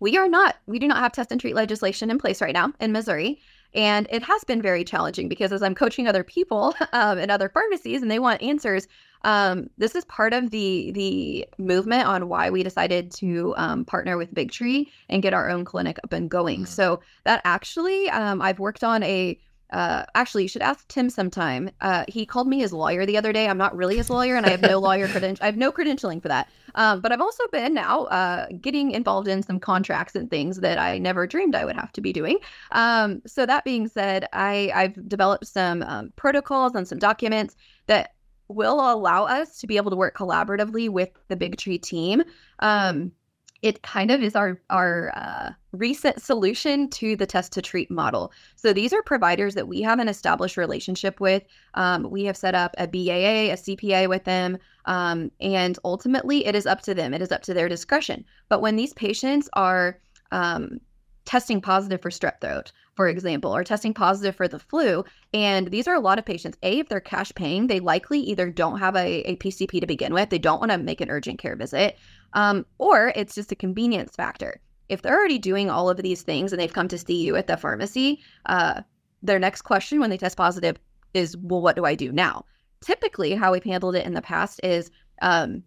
we 0.00 0.16
are 0.16 0.28
not, 0.28 0.56
we 0.66 0.78
do 0.78 0.88
not 0.88 0.98
have 0.98 1.12
test 1.12 1.32
and 1.32 1.40
treat 1.40 1.54
legislation 1.54 2.10
in 2.10 2.18
place 2.18 2.40
right 2.40 2.52
now 2.52 2.72
in 2.80 2.92
Missouri. 2.92 3.40
And 3.74 4.06
it 4.10 4.22
has 4.22 4.44
been 4.44 4.62
very 4.62 4.82
challenging 4.82 5.28
because 5.28 5.52
as 5.52 5.62
I'm 5.62 5.74
coaching 5.74 6.08
other 6.08 6.24
people 6.24 6.74
um, 6.92 7.18
in 7.18 7.30
other 7.30 7.48
pharmacies 7.48 8.02
and 8.02 8.10
they 8.10 8.18
want 8.18 8.42
answers, 8.42 8.88
um, 9.22 9.68
this 9.78 9.94
is 9.94 10.04
part 10.06 10.32
of 10.32 10.50
the 10.50 10.92
the 10.92 11.48
movement 11.58 12.06
on 12.06 12.28
why 12.28 12.50
we 12.50 12.62
decided 12.62 13.10
to 13.12 13.54
um, 13.56 13.84
partner 13.84 14.16
with 14.16 14.32
Big 14.34 14.50
Tree 14.50 14.90
and 15.08 15.22
get 15.22 15.34
our 15.34 15.50
own 15.50 15.64
clinic 15.64 15.98
up 16.04 16.12
and 16.12 16.30
going. 16.30 16.60
Mm-hmm. 16.60 16.72
So 16.72 17.00
that 17.24 17.40
actually, 17.44 18.08
um, 18.10 18.40
I've 18.40 18.58
worked 18.58 18.84
on 18.84 19.02
a 19.02 19.38
uh, 19.70 20.04
actually, 20.14 20.42
you 20.42 20.48
should 20.48 20.62
ask 20.62 20.86
Tim 20.88 21.10
sometime. 21.10 21.70
Uh, 21.80 22.04
he 22.08 22.24
called 22.24 22.48
me 22.48 22.58
his 22.58 22.72
lawyer 22.72 23.04
the 23.04 23.18
other 23.18 23.32
day. 23.32 23.48
I'm 23.48 23.58
not 23.58 23.76
really 23.76 23.96
his 23.96 24.08
lawyer, 24.08 24.36
and 24.36 24.46
I 24.46 24.50
have 24.50 24.62
no 24.62 24.78
lawyer 24.78 25.08
credential. 25.10 25.42
I 25.42 25.46
have 25.46 25.56
no 25.56 25.70
credentialing 25.70 26.22
for 26.22 26.28
that. 26.28 26.48
Um, 26.74 27.00
but 27.00 27.12
I've 27.12 27.20
also 27.20 27.44
been 27.52 27.74
now 27.74 28.04
uh, 28.04 28.46
getting 28.60 28.92
involved 28.92 29.28
in 29.28 29.42
some 29.42 29.60
contracts 29.60 30.14
and 30.14 30.30
things 30.30 30.58
that 30.60 30.78
I 30.78 30.98
never 30.98 31.26
dreamed 31.26 31.54
I 31.54 31.64
would 31.64 31.76
have 31.76 31.92
to 31.92 32.00
be 32.00 32.12
doing. 32.12 32.38
Um, 32.72 33.20
so 33.26 33.44
that 33.44 33.64
being 33.64 33.88
said, 33.88 34.26
I 34.32 34.70
I've 34.74 35.08
developed 35.08 35.46
some 35.46 35.82
um, 35.82 36.12
protocols 36.16 36.74
and 36.74 36.88
some 36.88 36.98
documents 36.98 37.56
that 37.88 38.14
will 38.48 38.80
allow 38.92 39.24
us 39.24 39.58
to 39.58 39.66
be 39.66 39.76
able 39.76 39.90
to 39.90 39.96
work 39.96 40.16
collaboratively 40.16 40.88
with 40.88 41.10
the 41.28 41.36
Big 41.36 41.56
Tree 41.56 41.78
team. 41.78 42.22
Um, 42.60 43.12
it 43.60 43.82
kind 43.82 44.10
of 44.10 44.22
is 44.22 44.36
our 44.36 44.60
our 44.70 45.12
uh, 45.16 45.50
recent 45.72 46.22
solution 46.22 46.88
to 46.90 47.16
the 47.16 47.26
test 47.26 47.52
to 47.52 47.62
treat 47.62 47.90
model. 47.90 48.32
So 48.56 48.72
these 48.72 48.92
are 48.92 49.02
providers 49.02 49.54
that 49.54 49.66
we 49.66 49.82
have 49.82 49.98
an 49.98 50.08
established 50.08 50.56
relationship 50.56 51.20
with. 51.20 51.42
Um, 51.74 52.08
we 52.10 52.24
have 52.24 52.36
set 52.36 52.54
up 52.54 52.74
a 52.78 52.86
BAA, 52.86 53.52
a 53.52 53.56
CPA 53.56 54.08
with 54.08 54.24
them, 54.24 54.58
um, 54.84 55.30
and 55.40 55.78
ultimately 55.84 56.46
it 56.46 56.54
is 56.54 56.66
up 56.66 56.82
to 56.82 56.94
them. 56.94 57.12
It 57.12 57.22
is 57.22 57.32
up 57.32 57.42
to 57.42 57.54
their 57.54 57.68
discretion. 57.68 58.24
But 58.48 58.60
when 58.62 58.76
these 58.76 58.94
patients 58.94 59.48
are 59.54 59.98
um, 60.30 60.80
testing 61.24 61.60
positive 61.60 62.00
for 62.00 62.10
strep 62.10 62.40
throat, 62.40 62.72
for 62.98 63.06
example, 63.06 63.52
are 63.52 63.62
testing 63.62 63.94
positive 63.94 64.34
for 64.34 64.48
the 64.48 64.58
flu. 64.58 65.04
And 65.32 65.68
these 65.68 65.86
are 65.86 65.94
a 65.94 66.00
lot 66.00 66.18
of 66.18 66.24
patients. 66.24 66.58
A, 66.64 66.80
if 66.80 66.88
they're 66.88 66.98
cash 66.98 67.30
paying, 67.36 67.68
they 67.68 67.78
likely 67.78 68.18
either 68.18 68.50
don't 68.50 68.80
have 68.80 68.96
a, 68.96 69.20
a 69.20 69.36
PCP 69.36 69.80
to 69.80 69.86
begin 69.86 70.12
with, 70.12 70.30
they 70.30 70.38
don't 70.40 70.58
want 70.58 70.72
to 70.72 70.78
make 70.78 71.00
an 71.00 71.08
urgent 71.08 71.38
care 71.38 71.54
visit, 71.54 71.96
um, 72.32 72.66
or 72.78 73.12
it's 73.14 73.36
just 73.36 73.52
a 73.52 73.54
convenience 73.54 74.16
factor. 74.16 74.60
If 74.88 75.02
they're 75.02 75.16
already 75.16 75.38
doing 75.38 75.70
all 75.70 75.88
of 75.88 75.98
these 75.98 76.22
things 76.22 76.52
and 76.52 76.60
they've 76.60 76.72
come 76.72 76.88
to 76.88 76.98
see 76.98 77.22
you 77.22 77.36
at 77.36 77.46
the 77.46 77.56
pharmacy, 77.56 78.18
uh, 78.46 78.82
their 79.22 79.38
next 79.38 79.62
question 79.62 80.00
when 80.00 80.10
they 80.10 80.18
test 80.18 80.36
positive 80.36 80.76
is, 81.14 81.36
well, 81.36 81.62
what 81.62 81.76
do 81.76 81.84
I 81.84 81.94
do 81.94 82.10
now? 82.10 82.46
Typically, 82.80 83.36
how 83.36 83.52
we've 83.52 83.62
handled 83.62 83.94
it 83.94 84.06
in 84.06 84.14
the 84.14 84.22
past 84.22 84.58
is 84.64 84.90
um, 85.22 85.62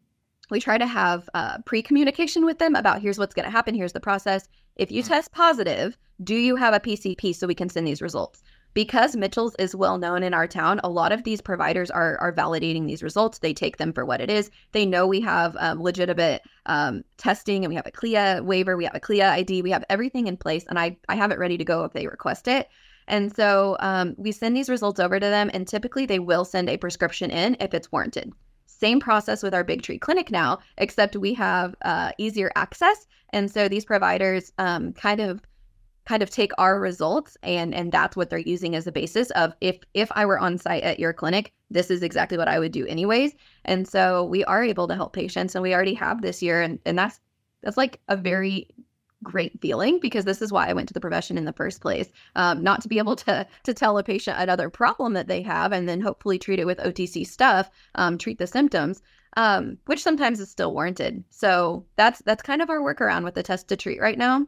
we 0.50 0.60
try 0.60 0.78
to 0.78 0.86
have 0.86 1.30
uh, 1.34 1.60
pre 1.65 1.82
communication 1.82 2.44
with 2.44 2.60
them 2.60 2.76
about 2.76 3.02
here's 3.02 3.17
what's 3.17 3.34
going 3.34 3.46
to 3.46 3.50
happen, 3.50 3.74
here's 3.74 3.94
the 3.94 4.02
process. 4.02 4.50
If 4.76 4.92
you 4.92 5.04
test 5.04 5.32
positive, 5.32 5.98
do 6.24 6.36
you 6.36 6.56
have 6.56 6.74
a 6.74 6.80
PCP 6.80 7.36
so 7.36 7.48
we 7.48 7.56
can 7.56 7.70
send 7.70 7.88
these 7.88 8.02
results? 8.02 8.42
Because 8.74 9.18
Mitchell's 9.18 9.56
is 9.60 9.76
well 9.76 9.98
known 9.98 10.24
in 10.24 10.34
our 10.34 10.48
town, 10.48 10.80
a 10.82 10.90
lot 10.90 11.12
of 11.12 11.24
these 11.24 11.42
providers 11.42 11.92
are 11.92 12.18
are 12.20 12.32
validating 12.32 12.88
these 12.88 13.04
results. 13.04 13.40
They 13.40 13.54
take 13.54 13.78
them 13.78 13.92
for 13.92 14.06
what 14.06 14.22
it 14.22 14.30
is. 14.30 14.50
They 14.72 14.86
know 14.86 15.06
we 15.06 15.20
have 15.22 15.58
um, 15.60 15.82
legitimate 15.82 16.42
um, 16.68 17.04
testing 17.18 17.66
and 17.66 17.70
we 17.70 17.76
have 17.76 17.86
a 17.86 17.92
CLIA 17.92 18.42
waiver, 18.44 18.78
we 18.78 18.86
have 18.86 18.96
a 18.96 19.02
CLIA 19.02 19.30
ID, 19.30 19.62
we 19.62 19.72
have 19.72 19.84
everything 19.90 20.28
in 20.28 20.38
place, 20.38 20.66
and 20.70 20.80
I 20.80 20.98
I 21.10 21.16
have 21.16 21.32
it 21.32 21.40
ready 21.40 21.58
to 21.58 21.66
go 21.66 21.84
if 21.84 21.92
they 21.92 22.08
request 22.08 22.48
it. 22.48 22.70
And 23.08 23.36
so 23.36 23.76
um, 23.82 24.16
we 24.18 24.32
send 24.32 24.56
these 24.56 24.70
results 24.70 25.02
over 25.02 25.20
to 25.20 25.26
them, 25.26 25.52
and 25.54 25.68
typically 25.68 26.06
they 26.06 26.20
will 26.20 26.46
send 26.46 26.70
a 26.70 26.78
prescription 26.78 27.30
in 27.30 27.58
if 27.60 27.74
it's 27.74 27.92
warranted. 27.92 28.32
Same 28.82 29.00
process 29.00 29.44
with 29.44 29.54
our 29.54 29.63
Big 29.63 29.84
Tree 29.84 30.00
Clinic 30.00 30.32
now, 30.32 30.58
except 30.80 31.15
we 31.15 31.36
have 31.36 31.76
uh, 31.84 32.12
easier 32.17 32.52
access, 32.56 33.06
and 33.32 33.50
so 33.50 33.67
these 33.67 33.86
providers 33.86 34.52
um, 34.58 34.91
kind 34.94 35.22
of 35.22 35.41
kind 36.06 36.24
of 36.24 36.32
take 36.32 36.52
our 36.58 36.80
results 36.80 37.38
and 37.44 37.76
and 37.76 37.91
that's 37.91 38.17
what 38.17 38.32
they're 38.32 38.39
using 38.39 38.76
as 38.76 38.88
a 38.88 38.91
basis 38.91 39.30
of 39.32 39.54
if 39.62 39.78
if 39.94 40.12
I 40.13 40.26
were 40.26 40.39
on 40.39 40.58
site 40.58 40.82
at 40.82 41.00
your 41.00 41.13
clinic, 41.13 41.54
this 41.70 41.91
is 41.91 42.02
exactly 42.02 42.39
what 42.39 42.48
I 42.48 42.58
would 42.58 42.72
do 42.72 42.88
anyways. 42.88 43.34
And 43.65 43.88
so 43.88 44.26
we 44.26 44.44
are 44.46 44.63
able 44.63 44.88
to 44.88 44.96
help 44.96 45.13
patients 45.13 45.54
and 45.54 45.62
we 45.62 45.76
already 45.76 45.94
have 45.94 46.24
this 46.24 46.41
year 46.41 46.62
and 46.63 46.80
and 46.86 46.98
that's 46.98 47.20
that's 47.62 47.78
like 47.78 48.00
a 48.08 48.17
very 48.17 48.67
great 49.24 49.60
feeling 49.62 50.00
because 50.00 50.26
this 50.26 50.42
is 50.42 50.52
why 50.52 50.68
I 50.68 50.74
went 50.74 50.88
to 50.88 50.94
the 50.94 51.00
profession 51.00 51.38
in 51.38 51.46
the 51.46 51.54
first 51.54 51.82
place. 51.82 52.10
Um, 52.36 52.64
not 52.64 52.82
to 52.82 52.88
be 52.88 52.98
able 52.98 53.16
to 53.18 53.48
to 53.64 53.74
tell 53.74 53.98
a 53.98 54.04
patient 54.04 54.38
another 54.40 54.70
problem 54.70 55.14
that 55.14 55.28
they 55.28 55.42
have 55.42 55.72
and 55.72 55.88
then 55.88 56.02
hopefully 56.02 56.40
treat 56.40 56.60
it 56.60 56.66
with 56.66 56.80
OTC 56.80 57.26
stuff, 57.26 57.70
um, 57.96 58.18
treat 58.18 58.38
the 58.38 58.48
symptoms, 58.48 59.02
um, 59.38 59.78
which 59.86 60.02
sometimes 60.04 60.40
is 60.40 60.50
still 60.50 60.74
warranted. 60.74 61.24
So 61.30 61.86
that's 61.96 62.22
that's 62.24 62.44
kind 62.44 62.62
of 62.62 62.70
our 62.70 62.80
workaround 62.80 63.24
with 63.24 63.36
the 63.36 63.44
test 63.44 63.68
to 63.70 63.78
treat 63.78 64.02
right 64.02 64.18
now. 64.18 64.48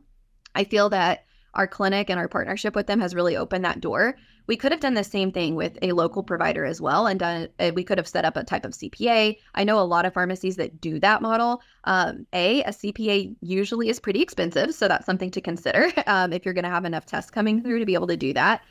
I 0.55 0.63
feel 0.63 0.89
that 0.89 1.25
our 1.53 1.67
clinic 1.67 2.09
and 2.09 2.19
our 2.19 2.27
partnership 2.27 2.75
with 2.75 2.87
them 2.87 2.99
has 2.99 3.15
really 3.15 3.37
opened 3.37 3.65
that 3.65 3.81
door. 3.81 4.15
We 4.47 4.57
could 4.57 4.71
have 4.71 4.81
done 4.81 4.93
the 4.93 5.03
same 5.03 5.31
thing 5.31 5.55
with 5.55 5.77
a 5.81 5.93
local 5.93 6.23
provider 6.23 6.65
as 6.65 6.81
well, 6.81 7.07
and 7.07 7.19
done. 7.19 7.49
Uh, 7.59 7.71
we 7.73 7.83
could 7.83 7.97
have 7.97 8.07
set 8.07 8.25
up 8.25 8.35
a 8.35 8.43
type 8.43 8.65
of 8.65 8.73
CPA. 8.73 9.37
I 9.55 9.63
know 9.63 9.79
a 9.79 9.81
lot 9.81 10.05
of 10.05 10.13
pharmacies 10.13 10.55
that 10.57 10.81
do 10.81 10.99
that 10.99 11.21
model. 11.21 11.61
Um, 11.85 12.25
a 12.33 12.63
a 12.63 12.69
CPA 12.69 13.35
usually 13.41 13.89
is 13.89 13.99
pretty 13.99 14.21
expensive, 14.21 14.73
so 14.73 14.87
that's 14.87 15.05
something 15.05 15.31
to 15.31 15.41
consider 15.41 15.91
um, 16.07 16.33
if 16.33 16.45
you're 16.45 16.53
going 16.53 16.63
to 16.63 16.69
have 16.69 16.85
enough 16.85 17.05
tests 17.05 17.31
coming 17.31 17.61
through 17.61 17.79
to 17.79 17.85
be 17.85 17.93
able 17.93 18.07
to 18.07 18.17
do 18.17 18.33
that. 18.33 18.61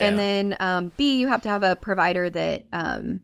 Yeah. 0.00 0.08
And 0.08 0.18
then 0.18 0.56
um, 0.60 0.92
B, 0.96 1.18
you 1.18 1.28
have 1.28 1.42
to 1.42 1.48
have 1.48 1.62
a 1.62 1.76
provider 1.76 2.28
that 2.30 2.64
um, 2.72 3.20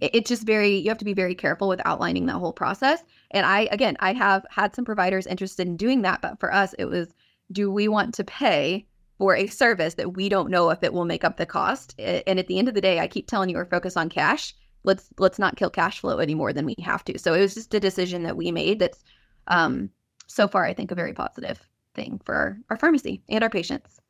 it's 0.00 0.28
just 0.28 0.44
very 0.44 0.76
you 0.76 0.88
have 0.88 0.98
to 0.98 1.04
be 1.04 1.14
very 1.14 1.34
careful 1.34 1.68
with 1.68 1.80
outlining 1.84 2.26
that 2.26 2.34
whole 2.34 2.52
process 2.52 3.02
and 3.32 3.44
i 3.44 3.68
again 3.72 3.96
i 4.00 4.12
have 4.12 4.44
had 4.50 4.74
some 4.74 4.84
providers 4.84 5.26
interested 5.26 5.66
in 5.66 5.76
doing 5.76 6.02
that 6.02 6.20
but 6.22 6.38
for 6.38 6.52
us 6.52 6.72
it 6.78 6.84
was 6.84 7.08
do 7.50 7.70
we 7.70 7.88
want 7.88 8.14
to 8.14 8.24
pay 8.24 8.86
for 9.18 9.34
a 9.34 9.46
service 9.48 9.94
that 9.94 10.14
we 10.14 10.28
don't 10.28 10.50
know 10.50 10.70
if 10.70 10.82
it 10.82 10.92
will 10.92 11.04
make 11.04 11.24
up 11.24 11.36
the 11.36 11.46
cost? 11.46 11.94
And 11.98 12.38
at 12.38 12.46
the 12.46 12.58
end 12.58 12.68
of 12.68 12.74
the 12.74 12.80
day, 12.80 13.00
I 13.00 13.08
keep 13.08 13.26
telling 13.26 13.50
you 13.50 13.56
we're 13.56 13.64
focused 13.66 13.96
on 13.96 14.08
cash. 14.08 14.54
Let's 14.84 15.08
let's 15.18 15.38
not 15.38 15.56
kill 15.56 15.70
cash 15.70 16.00
flow 16.00 16.18
any 16.18 16.34
more 16.34 16.52
than 16.52 16.64
we 16.64 16.76
have 16.82 17.04
to. 17.04 17.18
So 17.18 17.34
it 17.34 17.40
was 17.40 17.54
just 17.54 17.74
a 17.74 17.80
decision 17.80 18.22
that 18.22 18.36
we 18.36 18.52
made 18.52 18.78
that's 18.78 19.02
um, 19.48 19.90
so 20.28 20.46
far 20.46 20.64
I 20.64 20.72
think 20.72 20.90
a 20.90 20.94
very 20.94 21.12
positive 21.12 21.60
thing 21.94 22.20
for 22.24 22.34
our, 22.34 22.58
our 22.70 22.76
pharmacy 22.76 23.22
and 23.28 23.42
our 23.42 23.50
patients. 23.50 24.00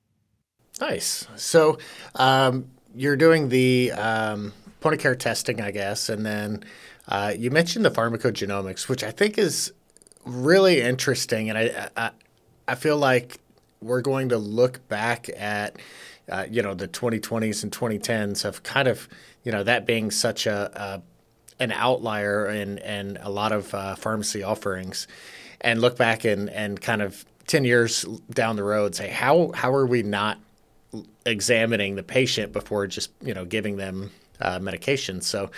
Nice. 0.80 1.26
So 1.36 1.78
um, 2.14 2.70
you're 2.94 3.16
doing 3.16 3.48
the 3.48 3.92
um, 3.92 4.52
point 4.80 4.94
of 4.94 5.00
care 5.00 5.14
testing, 5.14 5.60
I 5.60 5.70
guess, 5.70 6.08
and 6.08 6.24
then 6.24 6.64
uh, 7.08 7.32
you 7.36 7.50
mentioned 7.50 7.84
the 7.84 7.90
pharmacogenomics, 7.90 8.88
which 8.88 9.02
I 9.02 9.10
think 9.10 9.38
is 9.38 9.72
really 10.24 10.82
interesting, 10.82 11.48
and 11.48 11.58
I, 11.58 11.88
I 11.96 12.10
I 12.68 12.74
feel 12.74 12.98
like 12.98 13.40
we're 13.80 14.00
going 14.00 14.30
to 14.30 14.38
look 14.38 14.86
back 14.88 15.28
at 15.36 15.76
uh, 16.30 16.46
you 16.50 16.62
know 16.62 16.74
the 16.74 16.88
2020s 16.88 17.62
and 17.62 17.72
2010s 17.72 18.44
of 18.44 18.62
kind 18.62 18.88
of 18.88 19.08
you 19.44 19.52
know 19.52 19.62
that 19.62 19.86
being 19.86 20.10
such 20.10 20.46
a, 20.46 20.70
a 20.74 21.02
an 21.62 21.72
outlier 21.72 22.48
in 22.48 22.78
and 22.80 23.18
a 23.20 23.30
lot 23.30 23.52
of 23.52 23.72
uh, 23.74 23.94
pharmacy 23.94 24.42
offerings, 24.42 25.08
and 25.60 25.80
look 25.80 25.96
back 25.96 26.24
and 26.24 26.50
and 26.50 26.80
kind 26.80 27.02
of 27.02 27.24
10 27.46 27.64
years 27.64 28.04
down 28.30 28.56
the 28.56 28.62
road 28.62 28.94
say 28.94 29.08
how 29.08 29.50
how 29.52 29.72
are 29.72 29.86
we 29.86 30.02
not 30.02 30.38
examining 31.24 31.94
the 31.94 32.02
patient 32.02 32.52
before 32.52 32.86
just 32.86 33.10
you 33.22 33.32
know 33.32 33.44
giving 33.44 33.76
them 33.76 34.10
uh, 34.40 34.58
medication? 34.58 35.20
So 35.20 35.50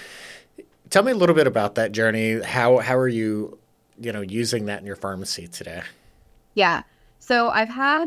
tell 0.88 1.02
me 1.02 1.12
a 1.12 1.16
little 1.16 1.34
bit 1.34 1.46
about 1.46 1.74
that 1.76 1.92
journey. 1.92 2.40
How 2.40 2.78
how 2.78 2.96
are 2.96 3.08
you 3.08 3.58
you 3.98 4.12
know 4.12 4.20
using 4.20 4.66
that 4.66 4.80
in 4.80 4.86
your 4.86 4.96
pharmacy 4.96 5.48
today? 5.48 5.82
Yeah 6.54 6.82
so 7.30 7.48
i've 7.50 7.68
had 7.68 8.06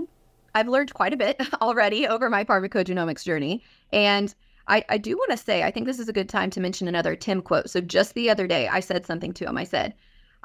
i've 0.53 0.67
learned 0.67 0.93
quite 0.93 1.13
a 1.13 1.17
bit 1.17 1.39
already 1.61 2.07
over 2.07 2.29
my 2.29 2.43
pharmacogenomics 2.43 3.23
journey 3.23 3.63
and 3.91 4.35
I, 4.65 4.85
I 4.87 4.97
do 4.97 5.17
want 5.17 5.31
to 5.31 5.35
say, 5.35 5.63
I 5.63 5.71
think 5.71 5.85
this 5.87 5.99
is 5.99 6.07
a 6.07 6.13
good 6.13 6.29
time 6.29 6.49
to 6.51 6.61
mention 6.61 6.87
another 6.87 7.17
Tim 7.17 7.41
quote. 7.41 7.69
So 7.69 7.81
just 7.81 8.13
the 8.13 8.29
other 8.29 8.47
day, 8.47 8.69
I 8.69 8.79
said 8.79 9.05
something 9.05 9.33
to 9.33 9.45
him. 9.45 9.57
I 9.57 9.65
said, 9.65 9.93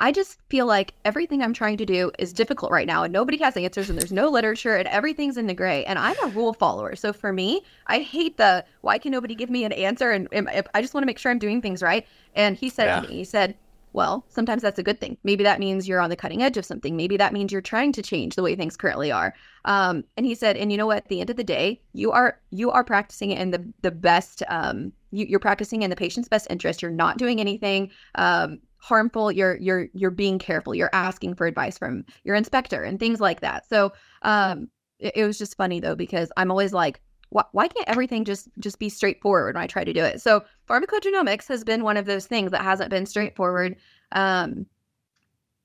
I 0.00 0.12
just 0.12 0.38
feel 0.48 0.66
like 0.66 0.94
everything 1.04 1.42
I'm 1.42 1.52
trying 1.52 1.76
to 1.78 1.86
do 1.86 2.12
is 2.18 2.32
difficult 2.32 2.70
right 2.70 2.86
now 2.86 3.02
and 3.02 3.12
nobody 3.12 3.38
has 3.38 3.56
answers 3.56 3.90
and 3.90 3.98
there's 3.98 4.12
no 4.12 4.28
literature 4.28 4.76
and 4.76 4.86
everything's 4.88 5.36
in 5.36 5.48
the 5.48 5.54
gray. 5.54 5.84
And 5.84 5.98
I'm 5.98 6.16
a 6.22 6.28
rule 6.28 6.52
follower. 6.52 6.94
So 6.94 7.12
for 7.12 7.32
me, 7.32 7.62
I 7.88 7.98
hate 7.98 8.36
the 8.36 8.64
why 8.82 8.98
can 8.98 9.10
nobody 9.10 9.34
give 9.34 9.50
me 9.50 9.64
an 9.64 9.72
answer? 9.72 10.12
And, 10.12 10.28
and 10.30 10.48
I 10.72 10.80
just 10.80 10.94
want 10.94 11.02
to 11.02 11.06
make 11.06 11.18
sure 11.18 11.32
I'm 11.32 11.38
doing 11.38 11.60
things 11.60 11.82
right. 11.82 12.06
And 12.34 12.56
he 12.56 12.68
said, 12.68 13.04
yeah. 13.04 13.10
he 13.10 13.24
said, 13.24 13.56
well, 13.92 14.24
sometimes 14.28 14.62
that's 14.62 14.78
a 14.78 14.82
good 14.82 15.00
thing. 15.00 15.16
Maybe 15.24 15.44
that 15.44 15.60
means 15.60 15.88
you're 15.88 16.00
on 16.00 16.10
the 16.10 16.16
cutting 16.16 16.42
edge 16.42 16.56
of 16.56 16.64
something. 16.64 16.96
Maybe 16.96 17.16
that 17.16 17.32
means 17.32 17.52
you're 17.52 17.60
trying 17.60 17.92
to 17.92 18.02
change 18.02 18.34
the 18.34 18.42
way 18.42 18.54
things 18.54 18.76
currently 18.76 19.10
are. 19.10 19.34
Um, 19.64 20.04
and 20.16 20.26
he 20.26 20.34
said, 20.34 20.56
and 20.56 20.70
you 20.70 20.78
know 20.78 20.86
what? 20.86 20.98
At 20.98 21.08
the 21.08 21.20
end 21.20 21.30
of 21.30 21.36
the 21.36 21.44
day, 21.44 21.80
you 21.92 22.12
are 22.12 22.40
you 22.50 22.70
are 22.70 22.84
practicing 22.84 23.30
in 23.32 23.50
the 23.50 23.72
the 23.82 23.90
best. 23.90 24.42
Um, 24.48 24.92
you, 25.10 25.36
are 25.36 25.40
practicing 25.40 25.82
in 25.82 25.90
the 25.90 25.96
patient's 25.96 26.28
best 26.28 26.46
interest. 26.50 26.82
You're 26.82 26.90
not 26.90 27.16
doing 27.16 27.40
anything 27.40 27.90
um, 28.16 28.58
harmful 28.78 29.32
you're 29.32 29.56
you're 29.56 29.88
you're 29.92 30.10
being 30.10 30.38
careful 30.38 30.74
you're 30.74 30.90
asking 30.92 31.34
for 31.34 31.46
advice 31.46 31.76
from 31.76 32.04
your 32.24 32.36
inspector 32.36 32.84
and 32.84 33.00
things 33.00 33.20
like 33.20 33.40
that 33.40 33.68
so 33.68 33.92
um 34.22 34.68
it, 35.00 35.12
it 35.16 35.24
was 35.24 35.36
just 35.36 35.56
funny 35.56 35.80
though 35.80 35.96
because 35.96 36.30
i'm 36.36 36.50
always 36.50 36.72
like 36.72 37.00
why, 37.30 37.44
why 37.52 37.68
can't 37.68 37.88
everything 37.88 38.24
just 38.24 38.48
just 38.58 38.78
be 38.78 38.88
straightforward 38.88 39.54
when 39.54 39.62
i 39.62 39.66
try 39.66 39.84
to 39.84 39.92
do 39.92 40.04
it? 40.04 40.20
So 40.20 40.44
pharmacogenomics 40.68 41.46
has 41.48 41.64
been 41.64 41.82
one 41.82 41.96
of 41.96 42.06
those 42.06 42.26
things 42.26 42.50
that 42.50 42.62
hasn't 42.62 42.90
been 42.90 43.06
straightforward. 43.06 43.76
Um 44.12 44.66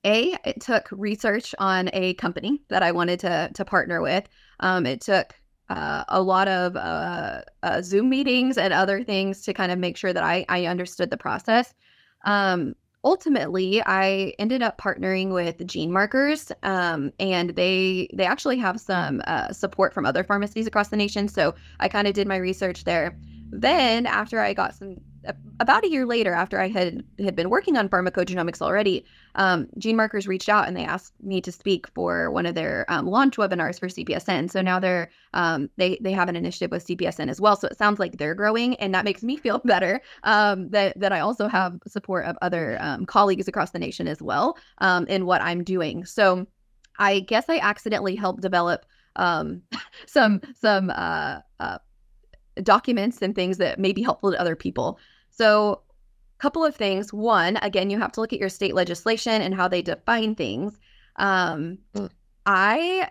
a 0.04 0.36
it 0.44 0.60
took 0.60 0.88
research 0.90 1.54
on 1.58 1.88
a 1.94 2.12
company 2.14 2.62
that 2.68 2.82
i 2.82 2.92
wanted 2.92 3.20
to 3.20 3.50
to 3.54 3.64
partner 3.64 4.00
with. 4.02 4.28
Um 4.60 4.86
it 4.86 5.00
took 5.00 5.34
uh, 5.68 6.04
a 6.08 6.20
lot 6.20 6.48
of 6.48 6.76
uh, 6.76 7.40
uh, 7.62 7.80
Zoom 7.82 8.10
meetings 8.10 8.58
and 8.58 8.72
other 8.72 9.02
things 9.02 9.42
to 9.42 9.54
kind 9.54 9.72
of 9.72 9.78
make 9.78 9.96
sure 9.96 10.12
that 10.12 10.22
I, 10.22 10.44
I 10.48 10.66
understood 10.66 11.10
the 11.10 11.16
process. 11.16 11.72
Um, 12.24 12.74
ultimately 13.04 13.82
i 13.86 14.32
ended 14.38 14.62
up 14.62 14.78
partnering 14.78 15.32
with 15.32 15.58
GeneMarkers 15.58 16.50
um, 16.62 17.12
and 17.20 17.50
they 17.50 18.08
they 18.14 18.24
actually 18.24 18.58
have 18.58 18.80
some 18.80 19.22
uh, 19.26 19.52
support 19.52 19.92
from 19.92 20.06
other 20.06 20.24
pharmacies 20.24 20.66
across 20.66 20.88
the 20.88 20.96
nation 20.96 21.28
so 21.28 21.54
i 21.80 21.88
kind 21.88 22.08
of 22.08 22.14
did 22.14 22.26
my 22.26 22.36
research 22.36 22.84
there. 22.84 23.16
Then 23.50 24.06
after 24.06 24.40
i 24.40 24.52
got 24.52 24.74
some 24.74 24.96
about 25.60 25.84
a 25.84 25.88
year 25.88 26.06
later, 26.06 26.32
after 26.32 26.60
I 26.60 26.68
had 26.68 27.04
had 27.18 27.36
been 27.36 27.50
working 27.50 27.76
on 27.76 27.88
pharmacogenomics 27.88 28.60
already, 28.60 29.04
um, 29.34 29.66
GeneMarkers 29.78 30.26
reached 30.26 30.48
out 30.48 30.66
and 30.66 30.76
they 30.76 30.84
asked 30.84 31.12
me 31.22 31.40
to 31.40 31.52
speak 31.52 31.86
for 31.88 32.30
one 32.30 32.46
of 32.46 32.54
their 32.54 32.84
um, 32.88 33.06
launch 33.06 33.36
webinars 33.36 33.78
for 33.78 33.88
CPESN. 33.88 34.50
So 34.50 34.60
now 34.62 34.78
they're 34.78 35.10
um, 35.32 35.70
they 35.76 35.98
they 36.00 36.12
have 36.12 36.28
an 36.28 36.36
initiative 36.36 36.70
with 36.70 36.86
CPESN 36.86 37.28
as 37.28 37.40
well. 37.40 37.56
So 37.56 37.68
it 37.68 37.78
sounds 37.78 37.98
like 37.98 38.18
they're 38.18 38.34
growing, 38.34 38.74
and 38.76 38.94
that 38.94 39.04
makes 39.04 39.22
me 39.22 39.36
feel 39.36 39.58
better 39.64 40.00
um, 40.24 40.68
that 40.70 40.98
that 40.98 41.12
I 41.12 41.20
also 41.20 41.48
have 41.48 41.78
support 41.86 42.26
of 42.26 42.36
other 42.42 42.76
um, 42.80 43.06
colleagues 43.06 43.48
across 43.48 43.70
the 43.70 43.78
nation 43.78 44.08
as 44.08 44.20
well 44.20 44.56
um, 44.78 45.06
in 45.06 45.26
what 45.26 45.42
I'm 45.42 45.64
doing. 45.64 46.04
So 46.04 46.46
I 46.98 47.20
guess 47.20 47.46
I 47.48 47.58
accidentally 47.58 48.16
helped 48.16 48.42
develop 48.42 48.86
some 50.06 50.40
some 50.60 50.90
uh, 50.90 51.38
uh, 51.60 51.78
documents 52.62 53.22
and 53.22 53.34
things 53.34 53.58
that 53.58 53.78
may 53.78 53.92
be 53.92 54.02
helpful 54.02 54.32
to 54.32 54.40
other 54.40 54.56
people. 54.56 54.98
So, 55.36 55.82
a 56.38 56.42
couple 56.42 56.64
of 56.64 56.76
things. 56.76 57.12
One, 57.12 57.56
again, 57.58 57.90
you 57.90 57.98
have 57.98 58.12
to 58.12 58.20
look 58.20 58.32
at 58.32 58.38
your 58.38 58.48
state 58.48 58.74
legislation 58.74 59.42
and 59.42 59.54
how 59.54 59.68
they 59.68 59.82
define 59.82 60.34
things. 60.34 60.78
Um, 61.16 61.78
mm. 61.94 62.10
I 62.46 63.08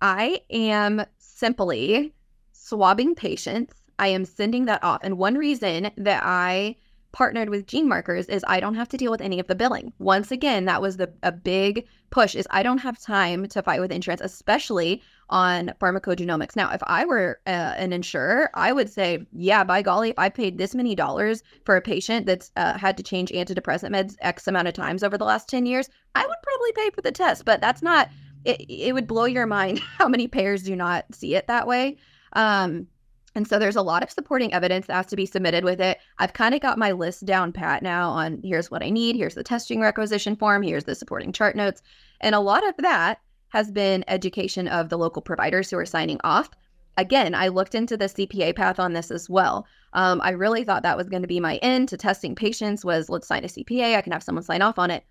I 0.00 0.40
am 0.50 1.04
simply 1.18 2.12
swabbing 2.52 3.14
patients. 3.14 3.74
I 3.98 4.08
am 4.08 4.24
sending 4.24 4.64
that 4.66 4.82
off. 4.82 5.00
And 5.02 5.18
one 5.18 5.36
reason 5.36 5.90
that 5.96 6.22
I 6.24 6.76
partnered 7.12 7.48
with 7.48 7.66
GeneMarkers 7.66 8.28
is 8.28 8.44
I 8.48 8.58
don't 8.58 8.74
have 8.74 8.88
to 8.88 8.96
deal 8.96 9.12
with 9.12 9.20
any 9.20 9.38
of 9.38 9.46
the 9.46 9.54
billing. 9.54 9.92
Once 9.98 10.32
again, 10.32 10.64
that 10.64 10.82
was 10.82 10.96
the 10.96 11.12
a 11.22 11.30
big 11.30 11.86
push 12.10 12.34
is 12.34 12.46
I 12.50 12.62
don't 12.62 12.78
have 12.78 13.00
time 13.00 13.46
to 13.48 13.62
fight 13.62 13.80
with 13.80 13.92
insurance, 13.92 14.20
especially 14.20 15.00
on 15.30 15.72
pharmacogenomics. 15.80 16.56
Now, 16.56 16.70
if 16.72 16.82
I 16.86 17.04
were 17.04 17.40
uh, 17.46 17.74
an 17.76 17.92
insurer, 17.92 18.50
I 18.54 18.72
would 18.72 18.90
say, 18.90 19.26
yeah, 19.32 19.64
by 19.64 19.82
golly, 19.82 20.10
if 20.10 20.18
I 20.18 20.28
paid 20.28 20.58
this 20.58 20.74
many 20.74 20.94
dollars 20.94 21.42
for 21.64 21.76
a 21.76 21.80
patient 21.80 22.26
that's 22.26 22.50
uh, 22.56 22.76
had 22.78 22.96
to 22.96 23.02
change 23.02 23.30
antidepressant 23.30 23.90
meds 23.90 24.16
X 24.20 24.46
amount 24.46 24.68
of 24.68 24.74
times 24.74 25.02
over 25.02 25.16
the 25.16 25.24
last 25.24 25.48
10 25.48 25.66
years, 25.66 25.88
I 26.14 26.26
would 26.26 26.36
probably 26.42 26.72
pay 26.72 26.90
for 26.90 27.02
the 27.02 27.12
test. 27.12 27.44
But 27.44 27.60
that's 27.60 27.82
not, 27.82 28.10
it, 28.44 28.64
it 28.68 28.94
would 28.94 29.06
blow 29.06 29.24
your 29.24 29.46
mind 29.46 29.78
how 29.98 30.08
many 30.08 30.28
payers 30.28 30.62
do 30.62 30.76
not 30.76 31.06
see 31.12 31.34
it 31.34 31.46
that 31.46 31.66
way. 31.66 31.96
Um, 32.34 32.86
and 33.34 33.48
so 33.48 33.58
there's 33.58 33.76
a 33.76 33.82
lot 33.82 34.02
of 34.02 34.10
supporting 34.10 34.54
evidence 34.54 34.86
that 34.86 34.94
has 34.94 35.06
to 35.06 35.16
be 35.16 35.26
submitted 35.26 35.64
with 35.64 35.80
it. 35.80 35.98
I've 36.18 36.34
kind 36.34 36.54
of 36.54 36.60
got 36.60 36.78
my 36.78 36.92
list 36.92 37.24
down 37.24 37.52
pat 37.52 37.82
now 37.82 38.10
on 38.10 38.40
here's 38.44 38.70
what 38.70 38.82
I 38.82 38.90
need, 38.90 39.16
here's 39.16 39.34
the 39.34 39.42
testing 39.42 39.80
requisition 39.80 40.36
form, 40.36 40.62
here's 40.62 40.84
the 40.84 40.94
supporting 40.94 41.32
chart 41.32 41.56
notes. 41.56 41.82
And 42.20 42.34
a 42.34 42.40
lot 42.40 42.66
of 42.66 42.76
that 42.78 43.18
has 43.54 43.70
been 43.70 44.04
education 44.08 44.66
of 44.66 44.88
the 44.88 44.98
local 44.98 45.22
providers 45.22 45.70
who 45.70 45.78
are 45.78 45.86
signing 45.86 46.18
off. 46.24 46.50
Again, 46.96 47.36
I 47.36 47.46
looked 47.46 47.76
into 47.76 47.96
the 47.96 48.06
CPA 48.06 48.56
path 48.56 48.80
on 48.80 48.94
this 48.94 49.12
as 49.12 49.30
well. 49.30 49.64
Um, 49.92 50.20
I 50.24 50.30
really 50.30 50.64
thought 50.64 50.82
that 50.82 50.96
was 50.96 51.08
going 51.08 51.22
to 51.22 51.28
be 51.28 51.38
my 51.38 51.58
end 51.58 51.88
to 51.90 51.96
testing 51.96 52.34
patients 52.34 52.84
was 52.84 53.08
let's 53.08 53.28
sign 53.28 53.44
a 53.44 53.46
CPA, 53.46 53.94
I 53.94 54.00
can 54.00 54.12
have 54.12 54.24
someone 54.24 54.42
sign 54.42 54.60
off 54.60 54.76
on 54.76 54.90
it. 54.90 55.04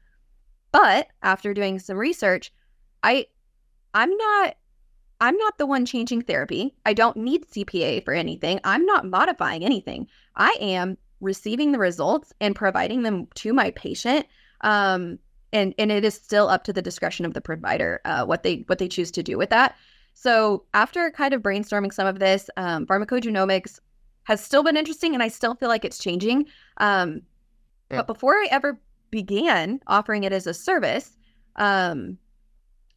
But 0.73 1.07
after 1.21 1.53
doing 1.53 1.79
some 1.79 1.95
research, 1.97 2.51
I 3.01 3.27
I'm 3.93 4.09
not 4.09 4.57
I'm 5.21 5.37
not 5.37 5.57
the 5.57 5.65
one 5.65 5.85
changing 5.85 6.23
therapy. 6.23 6.75
I 6.85 6.91
don't 6.93 7.15
need 7.15 7.47
CPA 7.47 8.03
for 8.03 8.13
anything. 8.13 8.59
I'm 8.65 8.85
not 8.85 9.05
modifying 9.05 9.63
anything. 9.63 10.07
I 10.35 10.57
am 10.59 10.97
receiving 11.21 11.71
the 11.71 11.79
results 11.79 12.33
and 12.41 12.53
providing 12.53 13.03
them 13.03 13.27
to 13.35 13.53
my 13.53 13.71
patient. 13.71 14.25
Um, 14.59 15.19
and 15.53 15.73
and 15.77 15.91
it 15.91 16.03
is 16.03 16.15
still 16.15 16.49
up 16.49 16.63
to 16.65 16.73
the 16.73 16.81
discretion 16.81 17.25
of 17.25 17.33
the 17.33 17.41
provider 17.41 18.01
uh, 18.03 18.25
what 18.25 18.43
they 18.43 18.63
what 18.67 18.79
they 18.79 18.87
choose 18.87 19.11
to 19.11 19.23
do 19.23 19.37
with 19.37 19.49
that. 19.51 19.75
So 20.13 20.65
after 20.73 21.09
kind 21.11 21.33
of 21.33 21.41
brainstorming 21.41 21.93
some 21.93 22.07
of 22.07 22.19
this, 22.19 22.49
um, 22.57 22.85
pharmacogenomics 22.85 23.79
has 24.25 24.43
still 24.43 24.63
been 24.63 24.77
interesting, 24.77 25.13
and 25.13 25.23
I 25.23 25.27
still 25.27 25.55
feel 25.55 25.69
like 25.69 25.85
it's 25.85 25.97
changing. 25.97 26.45
Um, 26.77 27.21
yeah. 27.89 27.97
But 27.97 28.07
before 28.07 28.33
I 28.33 28.47
ever 28.51 28.79
began 29.11 29.79
offering 29.87 30.23
it 30.23 30.33
as 30.33 30.47
a 30.47 30.53
service, 30.53 31.15
um, 31.57 32.17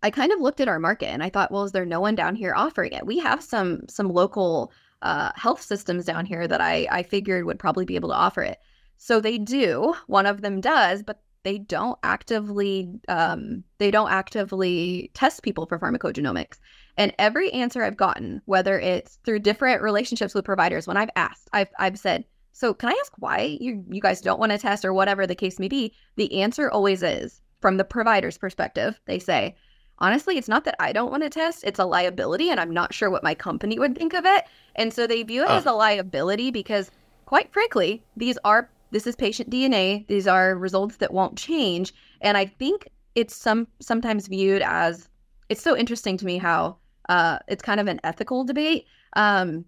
I 0.03 0.11
kind 0.11 0.33
of 0.33 0.41
looked 0.41 0.61
at 0.61 0.69
our 0.69 0.79
market 0.79 1.09
and 1.09 1.23
I 1.23 1.31
thought, 1.31 1.51
well, 1.51 1.65
is 1.65 1.73
there 1.73 1.85
no 1.85 2.01
one 2.01 2.15
down 2.15 2.37
here 2.37 2.55
offering 2.55 2.93
it? 2.93 3.07
We 3.07 3.19
have 3.19 3.43
some 3.43 3.89
some 3.89 4.09
local 4.09 4.73
uh, 5.03 5.33
health 5.35 5.63
systems 5.63 6.05
down 6.05 6.27
here 6.27 6.47
that 6.47 6.61
I 6.61 6.87
I 6.91 7.03
figured 7.03 7.45
would 7.45 7.59
probably 7.59 7.85
be 7.85 7.97
able 7.97 8.11
to 8.11 8.15
offer 8.15 8.43
it. 8.43 8.59
So 8.99 9.21
they 9.21 9.39
do. 9.39 9.95
One 10.07 10.27
of 10.27 10.41
them 10.41 10.61
does, 10.61 11.03
but 11.03 11.21
they 11.47 11.59
don't 11.59 11.97
actively 12.03 12.91
um, 13.07 13.63
they 13.79 13.93
don't 13.93 14.11
actively 14.11 15.13
test 15.15 15.45
people 15.45 15.65
for 15.65 15.79
pharmacogenomics. 15.79 16.59
And 16.97 17.15
every 17.21 17.53
answer 17.53 17.85
I've 17.85 17.97
gotten, 17.97 18.43
whether 18.47 18.81
it's 18.81 19.21
through 19.25 19.39
different 19.41 19.81
relationships 19.81 20.35
with 20.35 20.45
providers, 20.45 20.89
when 20.89 20.97
I've 20.97 21.11
asked, 21.15 21.49
I've 21.53 21.69
I've 21.79 22.01
said, 22.01 22.25
so 22.51 22.75
can 22.75 22.89
I 22.89 22.99
ask 23.01 23.13
why 23.19 23.59
you 23.61 23.85
you 23.89 24.01
guys 24.01 24.21
don't 24.21 24.41
want 24.41 24.51
to 24.51 24.59
test 24.59 24.85
or 24.85 24.93
whatever 24.93 25.25
the 25.25 25.37
case 25.37 25.61
may 25.61 25.69
be? 25.69 25.95
The 26.17 26.41
answer 26.43 26.69
always 26.69 27.05
is 27.05 27.41
from 27.61 27.77
the 27.77 27.85
provider's 27.85 28.39
perspective. 28.39 28.99
They 29.07 29.21
say, 29.21 29.55
honestly, 30.01 30.39
it's 30.39 30.49
not 30.49 30.65
that 30.65 30.75
I 30.81 30.93
don't 30.93 31.13
want 31.13 31.23
to 31.23 31.31
test, 31.31 31.63
it's 31.63 31.79
a 31.79 31.85
liability, 31.85 32.51
and 32.51 32.59
I'm 32.59 32.75
not 32.75 32.93
sure 32.93 33.09
what 33.09 33.23
my 33.23 33.37
company 33.37 33.79
would 33.79 33.97
think 33.97 34.15
of 34.15 34.27
it. 34.27 34.47
And 34.75 34.93
so 34.93 35.07
they 35.07 35.23
view 35.23 35.43
it 35.45 35.49
uh. 35.51 35.59
as 35.59 35.67
a 35.67 35.73
liability 35.73 36.51
because, 36.51 36.91
quite 37.25 37.53
frankly, 37.53 38.03
these 38.17 38.37
are 38.45 38.69
this 38.91 39.07
is 39.07 39.17
patient 39.17 39.51
DNA. 39.51 40.07
These 40.07 40.27
are 40.27 40.57
results 40.57 40.97
that 40.97 41.13
won't 41.13 41.37
change. 41.37 41.93
And 42.21 42.37
I 42.37 42.47
think 42.47 42.89
it's 43.15 43.35
some 43.35 43.67
sometimes 43.81 44.29
viewed 44.29 44.63
as 44.63 45.09
it's 45.49 45.63
so 45.63 45.77
interesting 45.77 46.17
to 46.19 46.27
me 46.27 46.39
how 46.39 46.77
uh, 47.09 47.39
it's 47.49 47.63
kind 47.63 47.81
of 47.81 47.87
an 47.87 48.01
ethical 48.05 48.45
debate. 48.45 48.87
Um, 49.15 49.65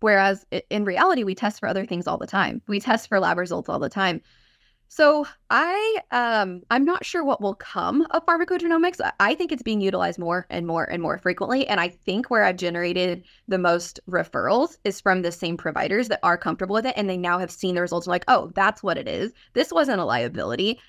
whereas 0.00 0.46
in 0.70 0.84
reality, 0.84 1.24
we 1.24 1.34
test 1.34 1.60
for 1.60 1.68
other 1.68 1.86
things 1.86 2.06
all 2.06 2.18
the 2.18 2.26
time. 2.26 2.62
We 2.66 2.80
test 2.80 3.08
for 3.08 3.18
lab 3.18 3.38
results 3.38 3.68
all 3.68 3.78
the 3.78 3.88
time. 3.88 4.20
So 4.90 5.26
I 5.50 5.98
um 6.10 6.62
I'm 6.70 6.84
not 6.84 7.04
sure 7.04 7.22
what 7.22 7.42
will 7.42 7.54
come 7.54 8.06
of 8.10 8.24
pharmacogenomics. 8.24 9.00
I 9.20 9.34
think 9.34 9.52
it's 9.52 9.62
being 9.62 9.80
utilized 9.82 10.18
more 10.18 10.46
and 10.50 10.66
more 10.66 10.84
and 10.84 11.02
more 11.02 11.18
frequently. 11.18 11.66
And 11.68 11.78
I 11.78 11.88
think 11.88 12.30
where 12.30 12.42
I've 12.44 12.56
generated 12.56 13.24
the 13.48 13.58
most 13.58 14.00
referrals 14.08 14.78
is 14.84 15.00
from 15.00 15.22
the 15.22 15.32
same 15.32 15.56
providers 15.58 16.08
that 16.08 16.20
are 16.22 16.38
comfortable 16.38 16.74
with 16.74 16.86
it 16.86 16.94
and 16.96 17.08
they 17.08 17.18
now 17.18 17.38
have 17.38 17.50
seen 17.50 17.74
the 17.74 17.82
results 17.82 18.06
like, 18.06 18.24
oh, 18.28 18.50
that's 18.54 18.82
what 18.82 18.98
it 18.98 19.08
is. 19.08 19.32
This 19.52 19.72
wasn't 19.72 20.00
a 20.00 20.04
liability 20.04 20.80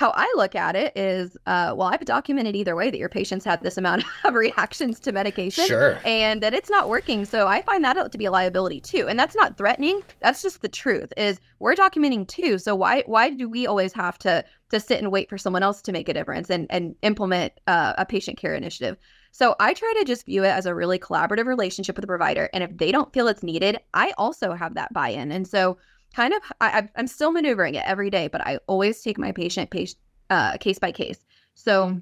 how 0.00 0.14
I 0.16 0.32
look 0.34 0.54
at 0.54 0.76
it 0.76 0.96
is, 0.96 1.36
uh, 1.44 1.74
well, 1.76 1.88
I've 1.88 2.06
documented 2.06 2.56
either 2.56 2.74
way 2.74 2.90
that 2.90 2.96
your 2.96 3.10
patients 3.10 3.44
had 3.44 3.62
this 3.62 3.76
amount 3.76 4.02
of 4.24 4.32
reactions 4.32 4.98
to 5.00 5.12
medication 5.12 5.66
sure. 5.66 6.00
and 6.06 6.42
that 6.42 6.54
it's 6.54 6.70
not 6.70 6.88
working. 6.88 7.26
So 7.26 7.46
I 7.46 7.60
find 7.60 7.84
that 7.84 8.10
to 8.10 8.16
be 8.16 8.24
a 8.24 8.30
liability 8.30 8.80
too. 8.80 9.06
And 9.08 9.18
that's 9.18 9.34
not 9.36 9.58
threatening. 9.58 10.00
That's 10.20 10.40
just 10.40 10.62
the 10.62 10.70
truth 10.70 11.12
is 11.18 11.38
we're 11.58 11.74
documenting 11.74 12.26
too. 12.26 12.56
So 12.56 12.74
why, 12.74 13.02
why 13.04 13.28
do 13.28 13.46
we 13.46 13.66
always 13.66 13.92
have 13.92 14.16
to, 14.20 14.42
to 14.70 14.80
sit 14.80 15.00
and 15.00 15.12
wait 15.12 15.28
for 15.28 15.36
someone 15.36 15.62
else 15.62 15.82
to 15.82 15.92
make 15.92 16.08
a 16.08 16.14
difference 16.14 16.48
and, 16.48 16.66
and 16.70 16.94
implement 17.02 17.52
uh, 17.66 17.92
a 17.98 18.06
patient 18.06 18.38
care 18.38 18.54
initiative? 18.54 18.96
So 19.32 19.54
I 19.60 19.74
try 19.74 19.92
to 19.98 20.06
just 20.06 20.24
view 20.24 20.44
it 20.44 20.48
as 20.48 20.64
a 20.64 20.74
really 20.74 20.98
collaborative 20.98 21.44
relationship 21.44 21.96
with 21.96 22.04
the 22.04 22.06
provider. 22.06 22.48
And 22.54 22.64
if 22.64 22.74
they 22.78 22.90
don't 22.90 23.12
feel 23.12 23.28
it's 23.28 23.42
needed, 23.42 23.78
I 23.92 24.14
also 24.16 24.54
have 24.54 24.76
that 24.76 24.94
buy-in. 24.94 25.30
And 25.30 25.46
so 25.46 25.76
kind 26.14 26.34
of 26.34 26.40
I, 26.60 26.88
am 26.96 27.06
still 27.06 27.32
maneuvering 27.32 27.74
it 27.74 27.84
every 27.86 28.10
day, 28.10 28.28
but 28.28 28.40
I 28.46 28.58
always 28.66 29.00
take 29.00 29.18
my 29.18 29.32
patient 29.32 29.70
patient 29.70 29.98
uh, 30.28 30.56
case 30.58 30.78
by 30.78 30.92
case. 30.92 31.24
So 31.54 32.00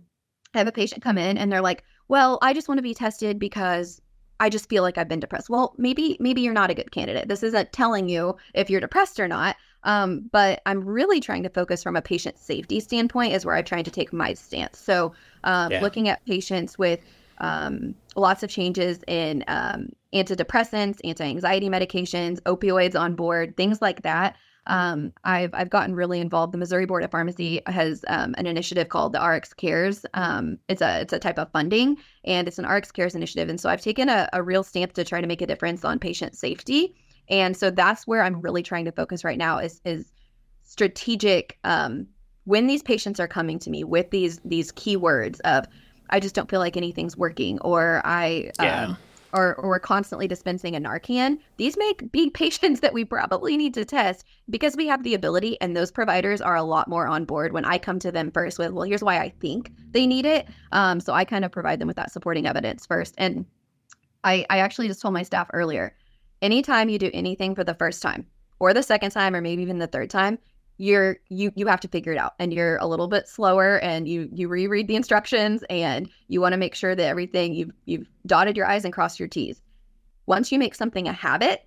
I 0.54 0.58
have 0.58 0.68
a 0.68 0.72
patient 0.72 1.02
come 1.02 1.18
in 1.18 1.38
and 1.38 1.50
they're 1.50 1.62
like, 1.62 1.84
"Well, 2.08 2.38
I 2.42 2.52
just 2.52 2.68
want 2.68 2.78
to 2.78 2.82
be 2.82 2.94
tested 2.94 3.38
because 3.38 4.00
I 4.40 4.48
just 4.48 4.68
feel 4.68 4.82
like 4.82 4.98
I've 4.98 5.08
been 5.08 5.20
depressed." 5.20 5.50
Well, 5.50 5.74
maybe 5.78 6.16
maybe 6.20 6.40
you're 6.40 6.54
not 6.54 6.70
a 6.70 6.74
good 6.74 6.92
candidate. 6.92 7.28
This 7.28 7.42
isn't 7.42 7.72
telling 7.72 8.08
you 8.08 8.36
if 8.54 8.70
you're 8.70 8.80
depressed 8.80 9.20
or 9.20 9.28
not. 9.28 9.56
Um, 9.84 10.28
but 10.32 10.60
I'm 10.66 10.84
really 10.84 11.20
trying 11.20 11.44
to 11.44 11.48
focus 11.48 11.84
from 11.84 11.94
a 11.94 12.02
patient 12.02 12.36
safety 12.36 12.80
standpoint 12.80 13.32
is 13.32 13.46
where 13.46 13.54
I'm 13.54 13.64
trying 13.64 13.84
to 13.84 13.92
take 13.92 14.12
my 14.12 14.34
stance. 14.34 14.78
So 14.78 15.12
um, 15.44 15.70
yeah. 15.70 15.80
looking 15.80 16.08
at 16.08 16.24
patients 16.26 16.76
with 16.76 17.00
um, 17.40 17.94
lots 18.16 18.42
of 18.42 18.50
changes 18.50 19.00
in 19.06 19.44
um, 19.48 19.90
antidepressants, 20.14 20.98
anti-anxiety 21.04 21.68
medications, 21.68 22.40
opioids 22.42 22.98
on 22.98 23.14
board, 23.14 23.56
things 23.56 23.80
like 23.80 24.02
that. 24.02 24.36
Um, 24.68 25.12
I've 25.24 25.54
I've 25.54 25.70
gotten 25.70 25.94
really 25.94 26.20
involved. 26.20 26.52
The 26.52 26.58
Missouri 26.58 26.84
Board 26.84 27.02
of 27.02 27.10
Pharmacy 27.10 27.62
has 27.66 28.04
um, 28.08 28.34
an 28.36 28.46
initiative 28.46 28.90
called 28.90 29.14
the 29.14 29.20
RX 29.20 29.54
Cares. 29.54 30.04
Um, 30.14 30.58
it's 30.68 30.82
a 30.82 31.00
it's 31.00 31.12
a 31.12 31.18
type 31.18 31.38
of 31.38 31.50
funding, 31.52 31.96
and 32.24 32.46
it's 32.46 32.58
an 32.58 32.66
RX 32.66 32.92
Cares 32.92 33.14
initiative. 33.14 33.48
And 33.48 33.60
so 33.60 33.70
I've 33.70 33.80
taken 33.80 34.08
a, 34.08 34.28
a 34.34 34.42
real 34.42 34.62
stance 34.62 34.92
to 34.94 35.04
try 35.04 35.20
to 35.20 35.26
make 35.26 35.40
a 35.40 35.46
difference 35.46 35.84
on 35.84 35.98
patient 35.98 36.36
safety. 36.36 36.94
And 37.30 37.56
so 37.56 37.70
that's 37.70 38.06
where 38.06 38.22
I'm 38.22 38.40
really 38.40 38.62
trying 38.62 38.84
to 38.84 38.92
focus 38.92 39.24
right 39.24 39.38
now 39.38 39.58
is 39.58 39.80
is 39.84 40.12
strategic. 40.64 41.58
Um, 41.64 42.06
when 42.44 42.66
these 42.66 42.82
patients 42.82 43.20
are 43.20 43.28
coming 43.28 43.58
to 43.58 43.70
me 43.70 43.84
with 43.84 44.10
these 44.10 44.38
these 44.44 44.70
keywords 44.72 45.40
of 45.40 45.66
I 46.10 46.20
just 46.20 46.34
don't 46.34 46.50
feel 46.50 46.60
like 46.60 46.76
anything's 46.76 47.16
working, 47.16 47.58
or 47.60 48.02
I 48.04 48.50
yeah. 48.60 48.86
um, 48.86 48.98
or, 49.32 49.56
or 49.56 49.68
we're 49.68 49.78
constantly 49.78 50.26
dispensing 50.26 50.74
a 50.74 50.80
Narcan, 50.80 51.38
these 51.56 51.76
may 51.76 51.92
be 52.12 52.30
patients 52.34 52.80
that 52.80 52.92
we 52.92 53.04
probably 53.04 53.56
need 53.56 53.74
to 53.74 53.84
test 53.84 54.24
because 54.50 54.76
we 54.76 54.86
have 54.86 55.02
the 55.02 55.14
ability, 55.14 55.60
and 55.60 55.76
those 55.76 55.90
providers 55.90 56.40
are 56.40 56.56
a 56.56 56.62
lot 56.62 56.88
more 56.88 57.06
on 57.06 57.24
board 57.24 57.52
when 57.52 57.64
I 57.64 57.78
come 57.78 57.98
to 58.00 58.12
them 58.12 58.30
first 58.30 58.58
with, 58.58 58.72
well, 58.72 58.84
here's 58.84 59.02
why 59.02 59.18
I 59.18 59.30
think 59.40 59.72
they 59.90 60.06
need 60.06 60.26
it. 60.26 60.48
Um, 60.72 61.00
so 61.00 61.12
I 61.12 61.24
kind 61.24 61.44
of 61.44 61.52
provide 61.52 61.78
them 61.78 61.88
with 61.88 61.96
that 61.96 62.12
supporting 62.12 62.46
evidence 62.46 62.86
first. 62.86 63.14
And 63.18 63.44
I, 64.24 64.46
I 64.50 64.58
actually 64.58 64.88
just 64.88 65.02
told 65.02 65.14
my 65.14 65.22
staff 65.22 65.48
earlier 65.52 65.94
anytime 66.42 66.88
you 66.88 66.98
do 66.98 67.10
anything 67.12 67.54
for 67.54 67.64
the 67.64 67.74
first 67.74 68.02
time 68.02 68.26
or 68.58 68.72
the 68.72 68.82
second 68.82 69.10
time 69.10 69.34
or 69.34 69.40
maybe 69.40 69.62
even 69.62 69.78
the 69.78 69.86
third 69.86 70.10
time, 70.10 70.38
you're 70.78 71.18
you 71.28 71.52
you 71.56 71.66
have 71.66 71.80
to 71.80 71.88
figure 71.88 72.12
it 72.12 72.18
out 72.18 72.34
and 72.38 72.54
you're 72.54 72.76
a 72.76 72.86
little 72.86 73.08
bit 73.08 73.28
slower 73.28 73.78
and 73.80 74.08
you 74.08 74.28
you 74.32 74.48
reread 74.48 74.86
the 74.86 74.96
instructions 74.96 75.64
and 75.68 76.08
you 76.28 76.40
want 76.40 76.52
to 76.52 76.56
make 76.56 76.74
sure 76.74 76.94
that 76.94 77.04
everything 77.04 77.52
you've 77.52 77.72
you've 77.84 78.08
dotted 78.26 78.56
your 78.56 78.66
i's 78.66 78.84
and 78.84 78.94
crossed 78.94 79.18
your 79.18 79.28
t's. 79.28 79.60
Once 80.26 80.52
you 80.52 80.58
make 80.58 80.74
something 80.74 81.08
a 81.08 81.12
habit 81.12 81.66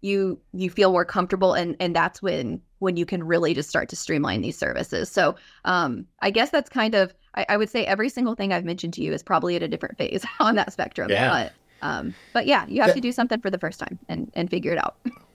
you 0.00 0.38
you 0.52 0.70
feel 0.70 0.92
more 0.92 1.04
comfortable 1.04 1.54
and 1.54 1.76
and 1.80 1.94
that's 1.94 2.20
when 2.20 2.60
when 2.80 2.96
you 2.96 3.06
can 3.06 3.24
really 3.24 3.54
just 3.54 3.68
start 3.68 3.88
to 3.88 3.96
streamline 3.96 4.40
these 4.42 4.58
services. 4.58 5.10
So 5.10 5.36
um 5.64 6.06
i 6.20 6.30
guess 6.30 6.50
that's 6.50 6.68
kind 6.68 6.94
of 6.94 7.14
i, 7.36 7.46
I 7.48 7.56
would 7.56 7.70
say 7.70 7.84
every 7.84 8.08
single 8.08 8.34
thing 8.34 8.52
i've 8.52 8.64
mentioned 8.64 8.94
to 8.94 9.02
you 9.02 9.12
is 9.12 9.22
probably 9.22 9.54
at 9.56 9.62
a 9.62 9.68
different 9.68 9.98
phase 9.98 10.24
on 10.40 10.56
that 10.56 10.72
spectrum 10.72 11.10
yeah. 11.10 11.30
but 11.30 11.52
um 11.86 12.14
but 12.32 12.46
yeah 12.46 12.66
you 12.66 12.82
have 12.82 12.94
to 12.94 13.00
do 13.00 13.12
something 13.12 13.40
for 13.40 13.50
the 13.50 13.58
first 13.58 13.78
time 13.78 13.98
and 14.08 14.32
and 14.34 14.50
figure 14.50 14.72
it 14.72 14.78
out 14.78 14.96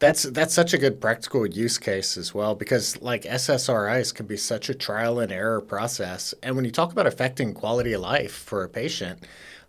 That's 0.00 0.22
that's 0.22 0.54
such 0.54 0.72
a 0.72 0.78
good 0.78 1.00
practical 1.00 1.44
use 1.44 1.76
case 1.76 2.16
as 2.16 2.32
well 2.32 2.54
because 2.54 3.00
like 3.02 3.22
SSRIs 3.22 4.14
can 4.14 4.26
be 4.26 4.36
such 4.36 4.68
a 4.68 4.74
trial 4.74 5.18
and 5.18 5.32
error 5.32 5.60
process, 5.60 6.34
and 6.42 6.54
when 6.54 6.64
you 6.64 6.70
talk 6.70 6.92
about 6.92 7.08
affecting 7.08 7.52
quality 7.52 7.92
of 7.94 8.02
life 8.02 8.32
for 8.32 8.62
a 8.62 8.68
patient, 8.68 9.24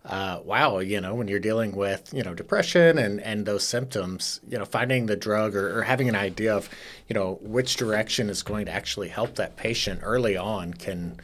uh, 0.05 0.39
wow, 0.43 0.79
you 0.79 1.01
know, 1.01 1.13
when 1.13 1.27
you're 1.27 1.39
dealing 1.39 1.75
with 1.75 2.13
you 2.13 2.21
know 2.21 2.35
depression 2.35 2.99
and 2.99 3.19
and 3.21 3.45
those 3.45 3.63
symptoms, 3.63 4.39
you 4.47 4.57
know, 4.57 4.65
finding 4.65 5.07
the 5.07 5.15
drug 5.15 5.55
or, 5.55 5.79
or 5.79 5.81
having 5.83 6.07
an 6.07 6.15
idea 6.15 6.55
of 6.55 6.69
you 7.07 7.13
know 7.13 7.39
which 7.41 7.75
direction 7.75 8.29
is 8.29 8.43
going 8.43 8.65
to 8.65 8.71
actually 8.71 9.09
help 9.09 9.35
that 9.35 9.57
patient 9.57 9.99
early 10.03 10.37
on 10.37 10.73
can 10.73 11.19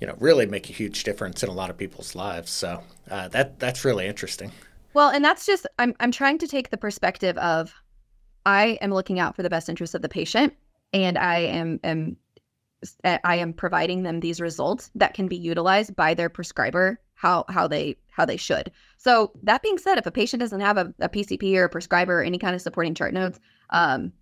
you 0.00 0.06
know 0.06 0.14
really 0.20 0.46
make 0.46 0.70
a 0.70 0.72
huge 0.72 1.04
difference 1.04 1.42
in 1.42 1.48
a 1.48 1.52
lot 1.52 1.70
of 1.70 1.76
people's 1.76 2.14
lives. 2.14 2.50
So 2.50 2.82
uh, 3.10 3.28
that 3.28 3.58
that's 3.58 3.84
really 3.84 4.06
interesting. 4.06 4.52
Well, 4.94 5.10
and 5.10 5.24
that's 5.24 5.44
just 5.44 5.66
I'm 5.78 5.94
I'm 6.00 6.12
trying 6.12 6.38
to 6.38 6.46
take 6.46 6.70
the 6.70 6.78
perspective 6.78 7.36
of 7.38 7.74
I 8.46 8.78
am 8.80 8.92
looking 8.92 9.18
out 9.18 9.36
for 9.36 9.42
the 9.42 9.50
best 9.50 9.68
interest 9.68 9.94
of 9.94 10.02
the 10.02 10.08
patient 10.08 10.54
and 10.92 11.18
I 11.18 11.38
am, 11.40 11.80
am 11.82 12.16
I 13.02 13.36
am 13.36 13.52
providing 13.52 14.02
them 14.02 14.20
these 14.20 14.40
results 14.40 14.90
that 14.94 15.14
can 15.14 15.26
be 15.26 15.36
utilized 15.36 15.96
by 15.96 16.14
their 16.14 16.28
prescriber 16.28 17.00
how 17.14 17.44
how 17.48 17.66
they 17.66 17.96
how 18.10 18.24
they 18.24 18.36
should. 18.36 18.70
So 18.98 19.32
that 19.42 19.62
being 19.62 19.78
said, 19.78 19.98
if 19.98 20.06
a 20.06 20.10
patient 20.10 20.40
doesn't 20.40 20.60
have 20.60 20.76
a, 20.76 20.92
a 21.00 21.08
PCP 21.08 21.56
or 21.56 21.64
a 21.64 21.68
prescriber 21.68 22.20
or 22.20 22.22
any 22.22 22.38
kind 22.38 22.54
of 22.54 22.60
supporting 22.60 22.94
chart 22.94 23.14
notes, 23.14 23.40
um, 23.70 24.12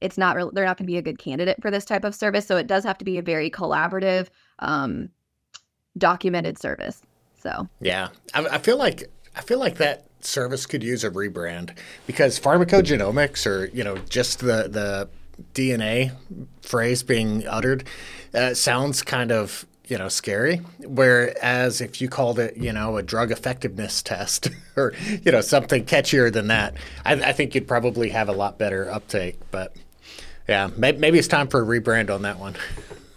it's 0.00 0.18
not 0.18 0.36
re- 0.36 0.50
they're 0.52 0.66
not 0.66 0.76
going 0.76 0.86
to 0.86 0.92
be 0.92 0.98
a 0.98 1.02
good 1.02 1.18
candidate 1.18 1.60
for 1.62 1.70
this 1.70 1.84
type 1.84 2.04
of 2.04 2.14
service. 2.14 2.46
So 2.46 2.56
it 2.56 2.66
does 2.66 2.84
have 2.84 2.98
to 2.98 3.04
be 3.04 3.18
a 3.18 3.22
very 3.22 3.50
collaborative, 3.50 4.28
um, 4.58 5.08
documented 5.96 6.58
service. 6.58 7.02
So 7.40 7.68
yeah, 7.80 8.08
I, 8.34 8.44
I 8.46 8.58
feel 8.58 8.76
like 8.76 9.10
I 9.34 9.40
feel 9.40 9.58
like 9.58 9.76
that 9.76 10.09
service 10.24 10.66
could 10.66 10.82
use 10.82 11.04
a 11.04 11.10
rebrand 11.10 11.76
because 12.06 12.38
pharmacogenomics 12.38 13.46
or 13.46 13.66
you 13.66 13.84
know 13.84 13.96
just 14.08 14.40
the 14.40 14.68
the 14.68 15.08
DNA 15.54 16.12
phrase 16.62 17.02
being 17.02 17.46
uttered 17.46 17.84
uh, 18.34 18.54
sounds 18.54 19.02
kind 19.02 19.32
of 19.32 19.66
you 19.86 19.98
know 19.98 20.08
scary. 20.08 20.56
Whereas 20.80 21.80
if 21.80 22.00
you 22.00 22.08
called 22.08 22.38
it 22.38 22.56
you 22.56 22.72
know 22.72 22.96
a 22.96 23.02
drug 23.02 23.30
effectiveness 23.30 24.02
test 24.02 24.50
or 24.76 24.92
you 25.08 25.32
know 25.32 25.40
something 25.40 25.84
catchier 25.84 26.32
than 26.32 26.48
that 26.48 26.74
I, 27.04 27.14
I 27.14 27.32
think 27.32 27.54
you'd 27.54 27.68
probably 27.68 28.10
have 28.10 28.28
a 28.28 28.32
lot 28.32 28.58
better 28.58 28.90
uptake. 28.90 29.38
But 29.50 29.74
yeah 30.48 30.70
maybe, 30.76 30.98
maybe 30.98 31.18
it's 31.18 31.28
time 31.28 31.48
for 31.48 31.62
a 31.62 31.80
rebrand 31.80 32.10
on 32.10 32.22
that 32.22 32.38
one. 32.38 32.56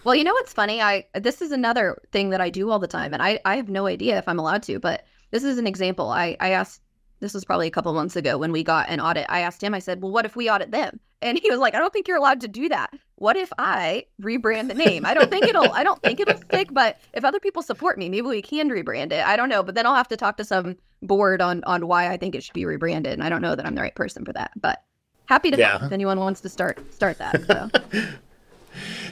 Well 0.04 0.16
you 0.16 0.24
know 0.24 0.34
what's 0.34 0.54
funny? 0.54 0.82
I 0.82 1.06
this 1.14 1.42
is 1.42 1.52
another 1.52 2.02
thing 2.12 2.30
that 2.30 2.42
i 2.42 2.50
do 2.50 2.70
all 2.70 2.80
the 2.80 2.88
time 2.88 3.14
and 3.14 3.24
i, 3.24 3.40
I 3.46 3.56
have 3.56 3.70
no 3.70 3.88
idea 3.88 4.18
if 4.18 4.28
i'm 4.28 4.40
allowed 4.40 4.64
to 4.64 4.80
but 4.80 5.06
this 5.34 5.44
is 5.44 5.58
an 5.58 5.66
example. 5.66 6.10
I, 6.10 6.38
I 6.40 6.52
asked 6.52 6.80
this 7.24 7.34
was 7.34 7.46
probably 7.46 7.68
a 7.68 7.72
couple 7.72 7.94
months 7.94 8.18
ago 8.18 8.38
when 8.38 8.52
we 8.52 8.64
got 8.64 8.90
an 8.90 9.00
audit. 9.00 9.26
I 9.30 9.40
asked 9.40 9.64
him, 9.64 9.74
I 9.74 9.80
said, 9.80 10.02
Well, 10.02 10.12
what 10.12 10.26
if 10.26 10.36
we 10.36 10.50
audit 10.50 10.72
them? 10.72 11.00
And 11.22 11.40
he 11.40 11.50
was 11.50 11.58
like, 11.58 11.74
I 11.74 11.80
don't 11.80 11.94
think 11.94 12.10
you're 12.10 12.18
allowed 12.18 12.42
to 12.42 12.50
do 12.50 12.68
that. 12.68 12.94
What 13.16 13.38
if 13.38 13.50
I 13.58 14.08
rebrand 14.22 14.68
the 14.68 14.74
name? 14.74 15.06
I 15.06 15.14
don't 15.14 15.32
think 15.32 15.46
it'll 15.46 15.72
I 15.72 15.86
don't 15.86 16.04
think 16.04 16.20
it'll 16.20 16.38
stick, 16.38 16.68
but 16.74 17.00
if 17.14 17.24
other 17.24 17.40
people 17.40 17.64
support 17.64 17.98
me, 17.98 18.10
maybe 18.10 18.28
we 18.28 18.42
can 18.42 18.70
rebrand 18.70 19.14
it. 19.14 19.26
I 19.26 19.38
don't 19.38 19.48
know. 19.48 19.64
But 19.64 19.76
then 19.76 19.86
I'll 19.86 19.96
have 19.96 20.10
to 20.10 20.18
talk 20.18 20.36
to 20.38 20.44
some 20.44 20.76
board 21.02 21.42
on 21.42 21.64
on 21.64 21.88
why 21.88 22.12
I 22.12 22.18
think 22.18 22.36
it 22.36 22.44
should 22.44 22.54
be 22.54 22.66
rebranded. 22.66 23.14
And 23.14 23.24
I 23.24 23.30
don't 23.30 23.42
know 23.42 23.56
that 23.56 23.66
I'm 23.66 23.74
the 23.74 23.82
right 23.82 23.96
person 23.96 24.26
for 24.26 24.34
that. 24.34 24.52
But 24.58 24.84
happy 25.26 25.50
to 25.50 25.58
yeah. 25.58 25.72
help 25.72 25.84
if 25.84 25.92
anyone 25.94 26.20
wants 26.20 26.42
to 26.42 26.50
start 26.50 26.94
start 26.94 27.18
that. 27.20 27.72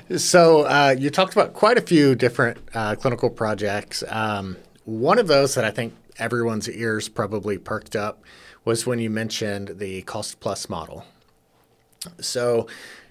So, 0.09 0.17
so 0.17 0.61
uh, 0.63 0.95
you 0.99 1.09
talked 1.09 1.31
about 1.31 1.53
quite 1.53 1.77
a 1.77 1.81
few 1.81 2.13
different 2.15 2.57
uh, 2.73 2.95
clinical 2.95 3.29
projects. 3.29 4.03
Um, 4.09 4.57
one 4.83 5.17
of 5.17 5.27
those 5.27 5.55
that 5.55 5.63
I 5.63 5.71
think 5.71 5.93
everyone's 6.17 6.69
ears 6.69 7.09
probably 7.09 7.57
perked 7.57 7.95
up 7.95 8.23
was 8.65 8.85
when 8.85 8.99
you 8.99 9.09
mentioned 9.09 9.79
the 9.79 10.01
cost 10.03 10.39
plus 10.39 10.69
model. 10.69 11.05
So 12.19 12.67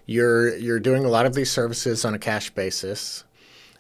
you're 0.07 0.57
you're 0.57 0.81
doing 0.81 1.05
a 1.05 1.09
lot 1.09 1.27
of 1.27 1.35
these 1.35 1.51
services 1.51 2.05
on 2.05 2.15
a 2.15 2.19
cash 2.19 2.51
basis, 2.51 3.25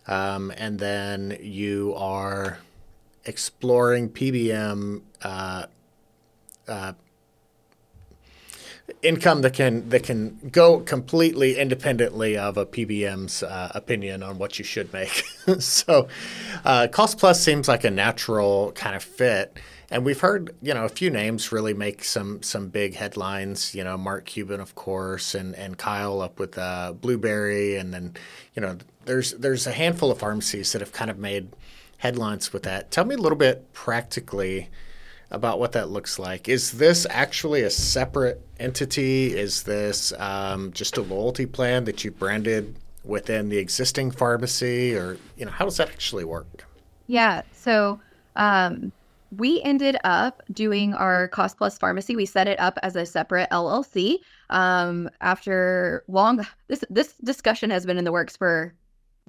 um, 0.06 0.52
and 0.56 0.78
then 0.78 1.36
you 1.40 1.94
are 1.96 2.58
exploring 3.24 4.10
PBM 4.10 5.02
uh, 5.22 5.66
uh, 6.68 6.92
income 9.02 9.40
that 9.42 9.54
can 9.54 9.88
that 9.88 10.02
can 10.02 10.38
go 10.52 10.80
completely 10.80 11.58
independently 11.58 12.36
of 12.36 12.56
a 12.56 12.66
PBM's 12.66 13.42
uh, 13.42 13.72
opinion 13.74 14.22
on 14.22 14.38
what 14.38 14.58
you 14.58 14.64
should 14.64 14.92
make. 14.92 15.24
so, 15.58 16.08
uh, 16.64 16.86
cost 16.88 17.18
plus 17.18 17.42
seems 17.42 17.68
like 17.68 17.84
a 17.84 17.90
natural 17.90 18.72
kind 18.72 18.94
of 18.94 19.02
fit. 19.02 19.58
and 19.90 20.04
we've 20.04 20.20
heard 20.20 20.54
you 20.62 20.74
know 20.74 20.84
a 20.84 20.88
few 20.88 21.10
names 21.10 21.52
really 21.52 21.74
make 21.74 22.04
some 22.04 22.42
some 22.42 22.68
big 22.68 22.94
headlines. 22.94 23.74
You 23.74 23.84
know, 23.84 23.96
Mark 23.96 24.26
Cuban, 24.26 24.60
of 24.60 24.74
course, 24.74 25.34
and 25.34 25.54
and 25.54 25.78
Kyle 25.78 26.20
up 26.20 26.38
with 26.38 26.58
uh, 26.58 26.92
Blueberry, 26.92 27.76
and 27.76 27.92
then 27.92 28.14
you 28.54 28.62
know 28.62 28.76
there's 29.06 29.32
there's 29.32 29.66
a 29.66 29.72
handful 29.72 30.10
of 30.10 30.18
pharmacies 30.18 30.72
that 30.72 30.80
have 30.80 30.92
kind 30.92 31.10
of 31.10 31.18
made 31.18 31.48
headlines 31.98 32.52
with 32.52 32.62
that. 32.64 32.90
Tell 32.90 33.04
me 33.04 33.14
a 33.14 33.18
little 33.18 33.38
bit 33.38 33.72
practically 33.72 34.68
about 35.30 35.60
what 35.60 35.72
that 35.72 35.90
looks 35.90 36.18
like. 36.18 36.48
Is 36.48 36.72
this 36.72 37.06
actually 37.08 37.62
a 37.62 37.70
separate 37.70 38.42
entity? 38.58 39.36
Is 39.36 39.62
this 39.62 40.12
um, 40.18 40.72
just 40.72 40.96
a 40.96 41.02
loyalty 41.02 41.46
plan 41.46 41.84
that 41.84 42.04
you 42.04 42.10
branded 42.10 42.76
within 43.04 43.48
the 43.48 43.58
existing 43.58 44.10
pharmacy, 44.10 44.94
or 44.94 45.16
you 45.36 45.44
know, 45.44 45.50
how 45.50 45.64
does 45.64 45.76
that 45.76 45.88
actually 45.88 46.24
work? 46.24 46.66
Yeah, 47.06 47.42
so 47.52 48.00
um, 48.36 48.92
we 49.36 49.62
ended 49.62 49.96
up 50.04 50.42
doing 50.52 50.94
our 50.94 51.28
Cost 51.28 51.56
Plus 51.56 51.78
Pharmacy. 51.78 52.16
We 52.16 52.26
set 52.26 52.48
it 52.48 52.58
up 52.60 52.78
as 52.82 52.96
a 52.96 53.06
separate 53.06 53.48
LLC. 53.50 54.18
Um, 54.50 55.08
after 55.20 56.04
long, 56.08 56.46
this 56.68 56.84
this 56.90 57.14
discussion 57.24 57.70
has 57.70 57.86
been 57.86 57.98
in 57.98 58.04
the 58.04 58.12
works 58.12 58.36
for 58.36 58.74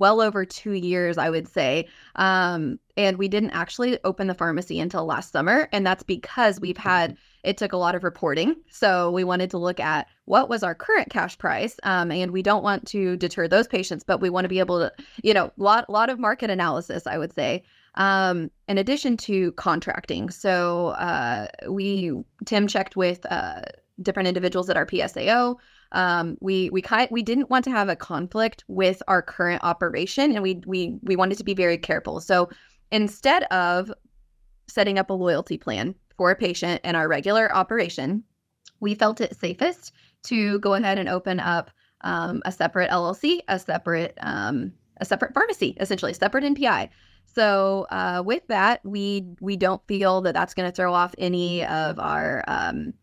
well 0.01 0.19
over 0.19 0.43
two 0.45 0.71
years, 0.73 1.19
I 1.19 1.29
would 1.29 1.47
say. 1.47 1.87
Um, 2.15 2.79
and 2.97 3.17
we 3.17 3.27
didn't 3.27 3.51
actually 3.51 3.99
open 4.03 4.25
the 4.25 4.33
pharmacy 4.33 4.79
until 4.79 5.05
last 5.05 5.31
summer. 5.31 5.69
And 5.71 5.85
that's 5.85 6.01
because 6.01 6.59
we've 6.59 6.75
had, 6.75 7.15
it 7.43 7.55
took 7.57 7.71
a 7.71 7.77
lot 7.77 7.93
of 7.93 8.03
reporting. 8.03 8.55
So 8.71 9.11
we 9.11 9.23
wanted 9.23 9.51
to 9.51 9.59
look 9.59 9.79
at 9.79 10.07
what 10.25 10.49
was 10.49 10.63
our 10.63 10.73
current 10.73 11.11
cash 11.11 11.37
price. 11.37 11.79
Um, 11.83 12.11
and 12.11 12.31
we 12.31 12.41
don't 12.41 12.63
want 12.63 12.87
to 12.87 13.15
deter 13.15 13.47
those 13.47 13.67
patients, 13.67 14.03
but 14.03 14.21
we 14.21 14.31
want 14.31 14.45
to 14.45 14.49
be 14.49 14.57
able 14.57 14.79
to, 14.79 14.91
you 15.23 15.35
know, 15.35 15.51
lot, 15.57 15.87
lot 15.87 16.09
of 16.09 16.17
market 16.17 16.49
analysis, 16.49 17.05
I 17.05 17.19
would 17.19 17.33
say. 17.33 17.63
Um, 17.93 18.49
in 18.67 18.79
addition 18.79 19.17
to 19.17 19.51
contracting. 19.51 20.31
So 20.31 20.87
uh, 20.89 21.45
we, 21.69 22.11
Tim 22.45 22.65
checked 22.65 22.95
with 22.95 23.23
uh, 23.31 23.61
different 24.01 24.27
individuals 24.27 24.67
at 24.69 24.77
our 24.77 24.87
PSAO 24.87 25.57
um, 25.91 26.37
we 26.41 26.69
we 26.69 26.81
kind 26.81 27.07
we 27.11 27.21
didn't 27.21 27.49
want 27.49 27.65
to 27.65 27.71
have 27.71 27.89
a 27.89 27.95
conflict 27.95 28.63
with 28.67 29.01
our 29.07 29.21
current 29.21 29.63
operation, 29.63 30.31
and 30.33 30.43
we 30.43 30.61
we 30.65 30.97
we 31.03 31.15
wanted 31.15 31.37
to 31.37 31.43
be 31.43 31.53
very 31.53 31.77
careful. 31.77 32.19
So 32.21 32.49
instead 32.91 33.43
of 33.43 33.91
setting 34.67 34.97
up 34.97 35.09
a 35.09 35.13
loyalty 35.13 35.57
plan 35.57 35.95
for 36.17 36.31
a 36.31 36.35
patient 36.35 36.81
in 36.83 36.95
our 36.95 37.07
regular 37.07 37.53
operation, 37.53 38.23
we 38.79 38.95
felt 38.95 39.21
it 39.21 39.37
safest 39.37 39.91
to 40.23 40.59
go 40.59 40.75
ahead 40.75 40.97
and 40.97 41.09
open 41.09 41.39
up 41.39 41.71
um, 42.01 42.41
a 42.45 42.51
separate 42.51 42.89
LLC, 42.89 43.39
a 43.47 43.59
separate 43.59 44.17
um, 44.21 44.73
a 44.97 45.05
separate 45.05 45.33
pharmacy, 45.33 45.75
essentially 45.79 46.13
separate 46.13 46.43
NPI. 46.43 46.89
So 47.25 47.87
uh, 47.91 48.23
with 48.25 48.45
that, 48.47 48.81
we 48.83 49.25
we 49.39 49.57
don't 49.57 49.81
feel 49.87 50.21
that 50.21 50.33
that's 50.33 50.53
going 50.53 50.69
to 50.69 50.75
throw 50.75 50.93
off 50.93 51.15
any 51.17 51.65
of 51.65 51.99
our 51.99 52.43
um, 52.47 52.93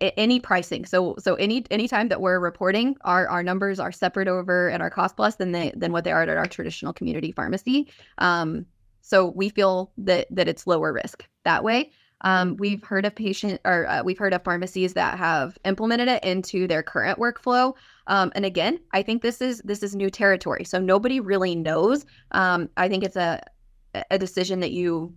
any 0.00 0.40
pricing. 0.40 0.84
So 0.84 1.16
so 1.18 1.34
any 1.36 1.64
anytime 1.70 2.08
that 2.08 2.20
we're 2.20 2.40
reporting, 2.40 2.96
our 3.02 3.28
our 3.28 3.42
numbers 3.42 3.80
are 3.80 3.92
separate 3.92 4.28
over 4.28 4.70
at 4.70 4.80
our 4.80 4.90
cost 4.90 5.16
plus 5.16 5.36
than 5.36 5.52
they 5.52 5.72
than 5.76 5.92
what 5.92 6.04
they 6.04 6.12
are 6.12 6.22
at 6.22 6.28
our 6.28 6.46
traditional 6.46 6.92
community 6.92 7.32
pharmacy. 7.32 7.88
Um, 8.18 8.66
so 9.00 9.26
we 9.26 9.48
feel 9.48 9.92
that 9.98 10.26
that 10.30 10.48
it's 10.48 10.66
lower 10.66 10.92
risk 10.92 11.24
that 11.44 11.64
way. 11.64 11.90
Um, 12.22 12.56
we've 12.56 12.82
heard 12.82 13.04
of 13.04 13.14
patient 13.14 13.60
or 13.64 13.86
uh, 13.86 14.02
we've 14.02 14.18
heard 14.18 14.34
of 14.34 14.42
pharmacies 14.42 14.94
that 14.94 15.18
have 15.18 15.56
implemented 15.64 16.08
it 16.08 16.24
into 16.24 16.66
their 16.66 16.82
current 16.82 17.18
workflow. 17.18 17.74
Um, 18.08 18.32
and 18.34 18.44
again, 18.44 18.80
I 18.92 19.02
think 19.02 19.22
this 19.22 19.40
is 19.40 19.62
this 19.64 19.82
is 19.82 19.94
new 19.94 20.10
territory, 20.10 20.64
so 20.64 20.80
nobody 20.80 21.20
really 21.20 21.54
knows. 21.54 22.06
Um, 22.32 22.68
I 22.76 22.88
think 22.88 23.04
it's 23.04 23.16
a 23.16 23.40
a 24.10 24.18
decision 24.18 24.60
that 24.60 24.72
you 24.72 25.14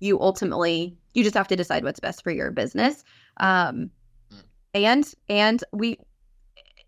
you 0.00 0.20
ultimately 0.20 0.96
you 1.14 1.22
just 1.22 1.36
have 1.36 1.48
to 1.48 1.56
decide 1.56 1.84
what's 1.84 2.00
best 2.00 2.22
for 2.22 2.30
your 2.30 2.50
business. 2.50 3.04
Um, 3.38 3.90
mm. 4.32 4.42
and 4.74 5.14
and 5.28 5.64
we 5.72 5.98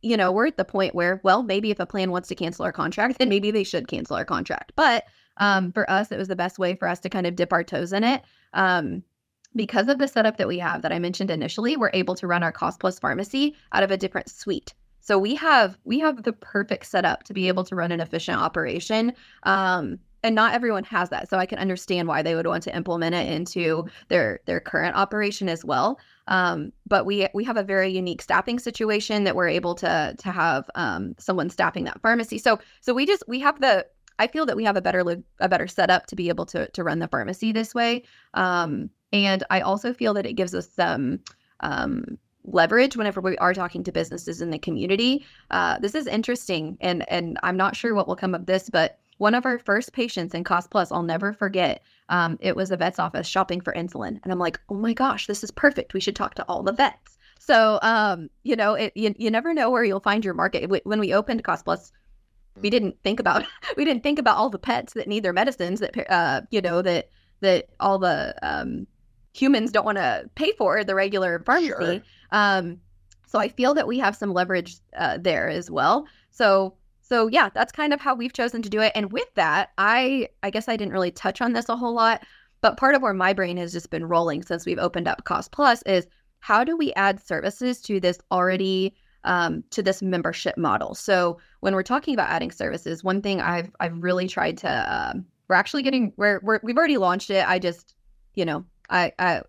you 0.03 0.16
know 0.16 0.30
we're 0.30 0.47
at 0.47 0.57
the 0.57 0.64
point 0.64 0.94
where 0.94 1.20
well 1.24 1.42
maybe 1.42 1.70
if 1.70 1.80
a 1.80 1.86
plan 1.86 2.11
wants 2.11 2.28
to 2.28 2.34
cancel 2.34 2.64
our 2.64 2.72
contract 2.72 3.18
then 3.18 3.28
maybe 3.28 3.51
they 3.51 3.64
should 3.64 3.88
cancel 3.88 4.16
our 4.16 4.24
contract. 4.24 4.72
But 4.76 5.05
um, 5.38 5.72
for 5.72 5.88
us 5.90 6.12
it 6.12 6.18
was 6.18 6.28
the 6.28 6.36
best 6.36 6.59
way 6.59 6.74
for 6.74 6.88
us 6.88 7.01
to 7.01 7.09
kind 7.09 7.26
of 7.26 7.36
dip 7.36 7.53
our 7.53 7.64
toes 7.64 7.92
in 7.92 8.05
it. 8.05 8.22
Um, 8.53 9.03
because 9.55 9.88
of 9.88 9.99
the 9.99 10.09
setup 10.09 10.36
that 10.36 10.49
we 10.49 10.59
have 10.59 10.82
that 10.82 10.92
i 10.92 10.99
mentioned 10.99 11.30
initially 11.30 11.76
we're 11.76 11.90
able 11.94 12.14
to 12.14 12.26
run 12.26 12.42
our 12.42 12.53
cost 12.53 12.78
plus 12.78 12.99
pharmacy 12.99 13.55
out 13.72 13.82
of 13.82 13.90
a 13.90 13.97
different 13.97 14.28
suite. 14.28 14.74
So 15.01 15.18
we 15.18 15.36
have 15.36 15.78
we 15.84 16.01
have 16.01 16.24
the 16.24 16.32
perfect 16.32 16.86
setup 16.86 17.22
to 17.24 17.32
be 17.34 17.49
able 17.49 17.64
to 17.64 17.76
run 17.76 17.92
an 17.92 18.01
efficient 18.01 18.38
operation. 18.38 19.12
Um, 19.44 20.01
and 20.22 20.34
not 20.34 20.55
everyone 20.55 20.82
has 20.84 21.09
that 21.11 21.28
so 21.30 21.38
i 21.38 21.47
can 21.47 21.59
understand 21.59 22.09
why 22.09 22.20
they 22.20 22.34
would 22.34 22.47
want 22.47 22.62
to 22.64 22.74
implement 22.74 23.14
it 23.14 23.30
into 23.30 23.86
their 24.09 24.40
their 24.47 24.61
current 24.61 24.97
operation 24.97 25.49
as 25.49 25.64
well 25.64 25.99
um, 26.29 26.72
but 26.87 27.07
we 27.07 27.29
we 27.35 27.45
have 27.45 27.57
a 27.57 27.62
very 27.62 27.91
unique 27.91 28.22
staffing 28.22 28.59
situation 28.59 29.24
that 29.24 29.37
we're 29.37 29.49
able 29.49 29.74
to 29.74 30.14
to 30.18 30.31
have 30.31 30.68
um, 30.74 31.14
someone 31.18 31.51
staffing 31.51 31.85
that 31.85 32.01
pharmacy 32.01 32.39
so 32.39 32.59
so 32.81 32.95
we 32.95 33.07
just 33.07 33.22
we 33.29 33.41
have 33.41 33.61
the 33.61 33.87
i 34.18 34.27
feel 34.27 34.47
that 34.47 34.57
we 34.57 34.64
have 34.64 34.77
a 34.77 34.83
better 34.83 35.05
a 35.41 35.49
better 35.49 35.66
setup 35.66 36.07
to 36.07 36.16
be 36.16 36.29
able 36.29 36.47
to 36.47 36.68
to 36.70 36.85
run 36.85 36.99
the 36.99 37.09
pharmacy 37.09 37.53
this 37.53 37.74
way 37.74 38.03
um, 38.35 38.91
and 39.12 39.45
i 39.51 39.61
also 39.61 39.93
feel 39.93 40.14
that 40.14 40.27
it 40.27 40.35
gives 40.35 40.55
us 40.55 40.68
some 40.70 41.20
um, 41.61 42.18
leverage 42.45 42.97
whenever 42.97 43.20
we 43.20 43.37
are 43.39 43.55
talking 43.55 43.83
to 43.83 43.91
businesses 43.91 44.41
in 44.41 44.51
the 44.51 44.59
community 44.59 45.24
uh, 45.51 45.79
this 45.79 45.95
is 45.95 46.07
interesting 46.07 46.77
and 46.81 47.09
and 47.11 47.39
i'm 47.43 47.57
not 47.57 47.74
sure 47.74 47.95
what 47.95 48.09
will 48.09 48.16
come 48.16 48.35
of 48.35 48.47
this 48.47 48.70
but 48.70 48.99
one 49.18 49.35
of 49.35 49.47
our 49.47 49.59
first 49.59 49.93
patients 49.93 50.35
in 50.35 50.45
Cost 50.45 50.70
Plus, 50.70 50.93
I'll 50.93 51.03
never 51.03 51.33
forget. 51.33 51.83
Um, 52.09 52.38
it 52.40 52.54
was 52.54 52.70
a 52.70 52.76
vet's 52.76 52.98
office 52.98 53.26
shopping 53.26 53.61
for 53.61 53.72
insulin, 53.72 54.20
and 54.22 54.32
I'm 54.32 54.38
like, 54.38 54.61
oh 54.68 54.74
my 54.74 54.92
gosh, 54.92 55.26
this 55.26 55.42
is 55.42 55.50
perfect. 55.50 55.94
We 55.94 56.00
should 56.00 56.16
talk 56.16 56.34
to 56.36 56.44
all 56.48 56.62
the 56.62 56.72
vets. 56.72 57.18
So, 57.38 57.78
um, 57.82 58.30
you 58.42 58.57
know, 58.57 58.74
it, 58.74 58.92
you, 58.96 59.14
you 59.18 59.30
never 59.30 59.54
know 59.54 59.70
where 59.70 59.84
you'll 59.84 60.00
find 60.00 60.24
your 60.24 60.34
market. 60.34 60.70
When 60.84 61.00
we 61.00 61.14
opened 61.14 61.44
Cost 61.44 61.64
Plus, 61.64 61.92
we 62.61 62.70
didn't 62.70 62.96
think 63.02 63.20
about 63.20 63.44
we 63.76 63.84
didn't 63.84 64.02
think 64.02 64.18
about 64.18 64.36
all 64.36 64.50
the 64.50 64.59
pets 64.59 64.94
that 64.94 65.09
need 65.09 65.22
their 65.22 65.32
medicines 65.32 65.80
that 65.80 66.11
uh, 66.11 66.42
you 66.50 66.61
know 66.61 66.82
that 66.82 67.11
that 67.40 67.68
all 67.80 67.98
the 67.98 68.34
um, 68.42 68.86
humans 69.34 69.70
don't 69.70 69.84
want 69.84 69.98
to 69.98 70.28
pay 70.34 70.52
for 70.52 70.82
the 70.84 70.94
regular 70.94 71.42
pharmacy. 71.44 71.68
Sure. 71.68 72.00
Um, 72.32 72.80
so 73.26 73.38
I 73.38 73.48
feel 73.48 73.74
that 73.74 73.86
we 73.86 73.98
have 73.98 74.16
some 74.16 74.32
leverage 74.32 74.76
uh, 74.96 75.18
there 75.20 75.48
as 75.48 75.70
well. 75.70 76.07
So 76.30 76.74
so 77.09 77.28
yeah, 77.28 77.50
that's 77.54 77.72
kind 77.72 77.92
of 77.92 78.00
how 78.00 78.14
we've 78.14 78.32
chosen 78.32 78.62
to 78.62 78.68
do 78.68 78.80
it. 78.80 78.92
And 78.94 79.12
with 79.12 79.32
that, 79.34 79.70
I 79.78 80.28
I 80.42 80.50
guess 80.50 80.68
I 80.68 80.76
didn't 80.76 80.92
really 80.92 81.12
touch 81.12 81.40
on 81.40 81.52
this 81.52 81.68
a 81.68 81.76
whole 81.76 81.94
lot, 81.94 82.24
but 82.61 82.76
part 82.76 82.94
of 82.96 83.02
where 83.02 83.14
my 83.14 83.32
brain 83.32 83.57
has 83.59 83.72
just 83.72 83.90
been 83.90 84.04
rolling 84.04 84.42
since 84.42 84.66
we've 84.66 84.78
opened 84.78 85.07
up 85.07 85.24
Cost 85.24 85.52
Plus 85.52 85.82
is 85.82 86.09
how 86.40 86.64
do 86.64 86.76
we 86.76 86.92
add 86.94 87.20
services 87.20 87.80
to 87.82 88.00
this 88.00 88.18
already 88.32 88.94
um, 89.22 89.62
to 89.70 89.82
this 89.82 90.02
membership 90.02 90.59
model? 90.59 90.94
So 90.96 91.38
when 91.61 91.74
we're 91.74 91.84
talking 91.84 92.14
about 92.14 92.30
adding 92.30 92.50
services, 92.50 93.04
one 93.04 93.22
thing 93.22 93.40
I've 93.40 93.70
I've 93.78 94.02
really 94.02 94.26
tried 94.26 94.59
to 94.59 94.68
um, 94.68 95.26
we're 95.48 95.57
actually 95.57 95.84
getting 95.84 96.12
we're, 96.16 96.40
we're 96.42 96.61
we've 96.64 96.76
already 96.76 96.96
launched 96.96 97.30
it. 97.30 97.48
I 97.48 97.61
just 97.61 97.94
you 98.34 98.44
know 98.44 98.64
I, 98.90 99.12
I 99.20 99.42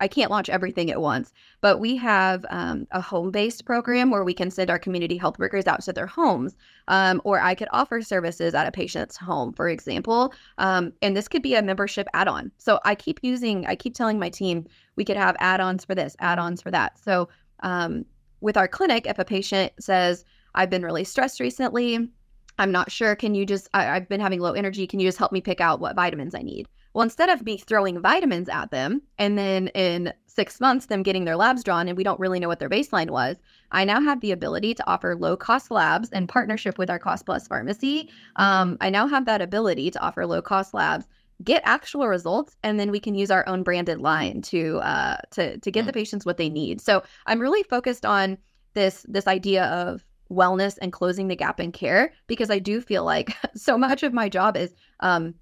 I 0.00 0.08
can't 0.08 0.30
launch 0.30 0.48
everything 0.48 0.90
at 0.90 1.00
once, 1.00 1.32
but 1.60 1.78
we 1.78 1.96
have 1.96 2.44
um, 2.50 2.86
a 2.90 3.00
home 3.00 3.30
based 3.30 3.64
program 3.64 4.10
where 4.10 4.24
we 4.24 4.34
can 4.34 4.50
send 4.50 4.70
our 4.70 4.78
community 4.78 5.16
health 5.16 5.38
workers 5.38 5.66
out 5.66 5.82
to 5.82 5.92
their 5.92 6.06
homes, 6.06 6.56
um, 6.88 7.20
or 7.24 7.40
I 7.40 7.54
could 7.54 7.68
offer 7.72 8.02
services 8.02 8.54
at 8.54 8.66
a 8.66 8.72
patient's 8.72 9.16
home, 9.16 9.52
for 9.52 9.68
example. 9.68 10.34
Um, 10.58 10.92
and 11.00 11.16
this 11.16 11.28
could 11.28 11.42
be 11.42 11.54
a 11.54 11.62
membership 11.62 12.08
add 12.12 12.28
on. 12.28 12.50
So 12.58 12.80
I 12.84 12.94
keep 12.94 13.20
using, 13.22 13.66
I 13.66 13.76
keep 13.76 13.94
telling 13.94 14.18
my 14.18 14.30
team 14.30 14.66
we 14.96 15.04
could 15.04 15.16
have 15.16 15.36
add 15.38 15.60
ons 15.60 15.84
for 15.84 15.94
this, 15.94 16.16
add 16.18 16.38
ons 16.38 16.60
for 16.60 16.70
that. 16.70 16.98
So 16.98 17.28
um, 17.60 18.04
with 18.40 18.56
our 18.56 18.68
clinic, 18.68 19.06
if 19.06 19.18
a 19.18 19.24
patient 19.24 19.72
says, 19.80 20.24
I've 20.54 20.70
been 20.70 20.82
really 20.82 21.04
stressed 21.04 21.40
recently, 21.40 22.10
I'm 22.58 22.70
not 22.70 22.92
sure, 22.92 23.16
can 23.16 23.34
you 23.34 23.46
just, 23.46 23.68
I, 23.74 23.88
I've 23.90 24.08
been 24.08 24.20
having 24.20 24.40
low 24.40 24.52
energy, 24.52 24.86
can 24.86 25.00
you 25.00 25.08
just 25.08 25.18
help 25.18 25.32
me 25.32 25.40
pick 25.40 25.60
out 25.60 25.80
what 25.80 25.96
vitamins 25.96 26.34
I 26.34 26.42
need? 26.42 26.68
Well, 26.94 27.02
instead 27.02 27.28
of 27.28 27.44
me 27.44 27.58
throwing 27.58 28.00
vitamins 28.00 28.48
at 28.48 28.70
them 28.70 29.02
and 29.18 29.36
then 29.36 29.68
in 29.68 30.12
six 30.26 30.60
months 30.60 30.86
them 30.86 31.02
getting 31.02 31.24
their 31.24 31.36
labs 31.36 31.64
drawn 31.64 31.88
and 31.88 31.96
we 31.96 32.04
don't 32.04 32.20
really 32.20 32.38
know 32.38 32.48
what 32.48 32.60
their 32.60 32.70
baseline 32.70 33.10
was, 33.10 33.36
I 33.72 33.84
now 33.84 34.00
have 34.00 34.20
the 34.20 34.30
ability 34.30 34.74
to 34.74 34.86
offer 34.88 35.16
low 35.16 35.36
cost 35.36 35.72
labs 35.72 36.10
in 36.10 36.28
partnership 36.28 36.78
with 36.78 36.88
our 36.88 37.00
Cost 37.00 37.26
Plus 37.26 37.48
pharmacy. 37.48 38.10
Um, 38.36 38.78
I 38.80 38.90
now 38.90 39.08
have 39.08 39.26
that 39.26 39.42
ability 39.42 39.90
to 39.90 40.00
offer 40.00 40.24
low 40.24 40.40
cost 40.40 40.72
labs 40.72 41.06
get 41.42 41.62
actual 41.64 42.06
results 42.06 42.56
and 42.62 42.78
then 42.78 42.92
we 42.92 43.00
can 43.00 43.14
use 43.14 43.30
our 43.30 43.46
own 43.48 43.64
branded 43.64 44.00
line 44.00 44.40
to 44.40 44.78
uh 44.78 45.16
to 45.32 45.58
to 45.58 45.70
get 45.72 45.84
the 45.84 45.90
mm. 45.90 45.94
patients 45.94 46.24
what 46.24 46.36
they 46.36 46.48
need 46.48 46.80
so 46.80 47.02
i'm 47.26 47.40
really 47.40 47.64
focused 47.64 48.06
on 48.06 48.38
this 48.74 49.04
this 49.08 49.26
idea 49.26 49.64
of 49.64 50.04
wellness 50.30 50.78
and 50.80 50.92
closing 50.92 51.26
the 51.26 51.34
gap 51.34 51.58
in 51.58 51.72
care 51.72 52.12
because 52.28 52.50
i 52.50 52.58
do 52.60 52.80
feel 52.80 53.04
like 53.04 53.36
so 53.56 53.76
much 53.76 54.04
of 54.04 54.12
my 54.12 54.28
job 54.28 54.56
is 54.56 54.72
um 55.00 55.34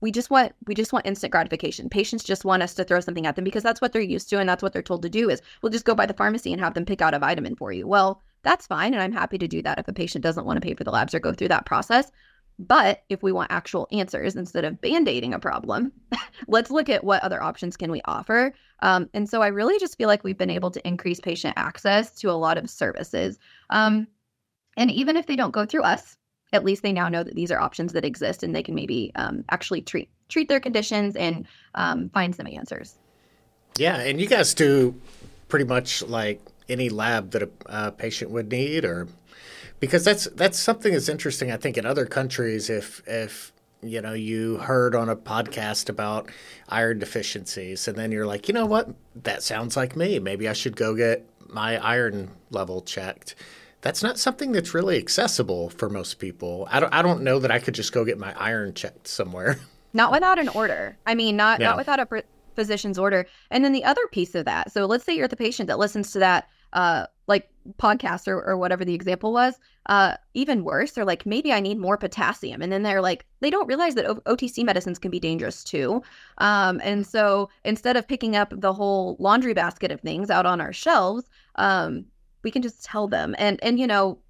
we 0.00 0.10
just 0.10 0.30
want 0.30 0.52
we 0.66 0.74
just 0.74 0.92
want 0.92 1.06
instant 1.06 1.32
gratification. 1.32 1.88
Patients 1.88 2.22
just 2.22 2.44
want 2.44 2.62
us 2.62 2.74
to 2.74 2.84
throw 2.84 3.00
something 3.00 3.26
at 3.26 3.36
them 3.36 3.44
because 3.44 3.62
that's 3.62 3.80
what 3.80 3.92
they're 3.92 4.02
used 4.02 4.28
to 4.30 4.38
and 4.38 4.48
that's 4.48 4.62
what 4.62 4.72
they're 4.72 4.82
told 4.82 5.02
to 5.02 5.08
do 5.08 5.30
is 5.30 5.42
we'll 5.62 5.72
just 5.72 5.84
go 5.84 5.94
by 5.94 6.06
the 6.06 6.14
pharmacy 6.14 6.52
and 6.52 6.60
have 6.60 6.74
them 6.74 6.84
pick 6.84 7.00
out 7.00 7.14
a 7.14 7.18
vitamin 7.18 7.56
for 7.56 7.72
you. 7.72 7.86
Well, 7.86 8.22
that's 8.42 8.66
fine 8.66 8.94
and 8.94 9.02
I'm 9.02 9.12
happy 9.12 9.38
to 9.38 9.48
do 9.48 9.62
that 9.62 9.78
if 9.78 9.88
a 9.88 9.92
patient 9.92 10.22
doesn't 10.22 10.44
want 10.44 10.56
to 10.56 10.66
pay 10.66 10.74
for 10.74 10.84
the 10.84 10.90
labs 10.90 11.14
or 11.14 11.20
go 11.20 11.32
through 11.32 11.48
that 11.48 11.66
process. 11.66 12.12
But 12.58 13.04
if 13.10 13.22
we 13.22 13.32
want 13.32 13.52
actual 13.52 13.86
answers 13.92 14.34
instead 14.34 14.64
of 14.64 14.80
band 14.80 15.08
aiding 15.08 15.34
a 15.34 15.38
problem, 15.38 15.92
let's 16.48 16.70
look 16.70 16.88
at 16.88 17.04
what 17.04 17.22
other 17.22 17.42
options 17.42 17.76
can 17.76 17.90
we 17.90 18.00
offer. 18.06 18.54
Um, 18.80 19.10
and 19.14 19.28
so 19.28 19.42
I 19.42 19.48
really 19.48 19.78
just 19.78 19.98
feel 19.98 20.08
like 20.08 20.24
we've 20.24 20.38
been 20.38 20.50
able 20.50 20.70
to 20.70 20.86
increase 20.86 21.20
patient 21.20 21.54
access 21.56 22.14
to 22.20 22.30
a 22.30 22.32
lot 22.32 22.56
of 22.56 22.70
services. 22.70 23.38
Um, 23.70 24.06
and 24.76 24.90
even 24.90 25.16
if 25.16 25.26
they 25.26 25.36
don't 25.36 25.52
go 25.52 25.66
through 25.66 25.82
us, 25.82 26.16
at 26.52 26.64
least 26.64 26.82
they 26.82 26.92
now 26.92 27.08
know 27.08 27.22
that 27.22 27.34
these 27.34 27.50
are 27.50 27.58
options 27.58 27.92
that 27.92 28.04
exist 28.04 28.42
and 28.42 28.54
they 28.54 28.62
can 28.62 28.74
maybe 28.74 29.12
um, 29.16 29.44
actually 29.50 29.82
treat 29.82 30.08
treat 30.28 30.48
their 30.48 30.60
conditions 30.60 31.16
and 31.16 31.46
um, 31.74 32.08
find 32.10 32.34
some 32.34 32.46
answers. 32.46 32.96
Yeah, 33.78 33.96
and 33.98 34.20
you 34.20 34.26
guys 34.26 34.54
do 34.54 35.00
pretty 35.48 35.64
much 35.64 36.02
like 36.02 36.40
any 36.68 36.88
lab 36.88 37.30
that 37.32 37.42
a, 37.42 37.50
a 37.66 37.92
patient 37.92 38.30
would 38.30 38.50
need, 38.50 38.84
or 38.84 39.08
because 39.80 40.04
that's 40.04 40.24
that's 40.30 40.58
something 40.58 40.92
that's 40.92 41.08
interesting. 41.08 41.52
I 41.52 41.56
think 41.56 41.76
in 41.76 41.86
other 41.86 42.06
countries, 42.06 42.70
if 42.70 43.02
if 43.06 43.52
you 43.82 44.00
know 44.00 44.14
you 44.14 44.58
heard 44.58 44.94
on 44.94 45.08
a 45.08 45.16
podcast 45.16 45.88
about 45.88 46.30
iron 46.68 46.98
deficiencies, 46.98 47.86
and 47.86 47.96
then 47.96 48.12
you're 48.12 48.26
like, 48.26 48.48
you 48.48 48.54
know 48.54 48.66
what, 48.66 48.88
that 49.22 49.42
sounds 49.42 49.76
like 49.76 49.96
me. 49.96 50.18
Maybe 50.18 50.48
I 50.48 50.52
should 50.52 50.76
go 50.76 50.94
get 50.94 51.28
my 51.48 51.76
iron 51.78 52.30
level 52.50 52.82
checked. 52.82 53.34
That's 53.86 54.02
not 54.02 54.18
something 54.18 54.50
that's 54.50 54.74
really 54.74 54.98
accessible 54.98 55.70
for 55.70 55.88
most 55.88 56.14
people. 56.14 56.66
I 56.72 56.80
don't 56.80 56.92
I 56.92 57.02
don't 57.02 57.22
know 57.22 57.38
that 57.38 57.52
I 57.52 57.60
could 57.60 57.72
just 57.72 57.92
go 57.92 58.04
get 58.04 58.18
my 58.18 58.34
iron 58.36 58.74
checked 58.74 59.06
somewhere. 59.06 59.60
Not 59.92 60.10
without 60.10 60.40
an 60.40 60.48
order. 60.48 60.98
I 61.06 61.14
mean, 61.14 61.36
not 61.36 61.60
yeah. 61.60 61.68
not 61.68 61.76
without 61.76 62.00
a 62.00 62.24
physician's 62.56 62.98
order. 62.98 63.26
And 63.48 63.64
then 63.64 63.70
the 63.72 63.84
other 63.84 64.04
piece 64.10 64.34
of 64.34 64.44
that. 64.44 64.72
So 64.72 64.86
let's 64.86 65.04
say 65.04 65.16
you're 65.16 65.28
the 65.28 65.36
patient 65.36 65.68
that 65.68 65.78
listens 65.78 66.10
to 66.10 66.18
that 66.18 66.48
uh, 66.72 67.06
like 67.28 67.48
podcast 67.78 68.26
or, 68.26 68.42
or 68.42 68.56
whatever 68.58 68.84
the 68.84 68.92
example 68.92 69.32
was, 69.32 69.54
uh, 69.86 70.16
even 70.34 70.64
worse, 70.64 70.90
they're 70.90 71.04
like, 71.04 71.24
maybe 71.24 71.52
I 71.52 71.60
need 71.60 71.78
more 71.78 71.96
potassium. 71.96 72.60
And 72.60 72.72
then 72.72 72.82
they're 72.82 73.00
like, 73.00 73.24
they 73.40 73.50
don't 73.50 73.68
realize 73.68 73.94
that 73.94 74.04
o- 74.04 74.20
OTC 74.26 74.64
medicines 74.64 74.98
can 74.98 75.12
be 75.12 75.20
dangerous 75.20 75.62
too. 75.62 76.02
Um, 76.38 76.80
and 76.82 77.06
so 77.06 77.48
instead 77.64 77.96
of 77.96 78.08
picking 78.08 78.34
up 78.34 78.52
the 78.54 78.74
whole 78.74 79.16
laundry 79.20 79.54
basket 79.54 79.92
of 79.92 80.00
things 80.00 80.28
out 80.28 80.44
on 80.44 80.60
our 80.60 80.72
shelves, 80.72 81.30
um, 81.54 82.04
we 82.46 82.52
can 82.52 82.62
just 82.62 82.84
tell 82.84 83.08
them. 83.08 83.34
And, 83.38 83.58
and, 83.60 83.80
you 83.80 83.88
know, 83.88 84.20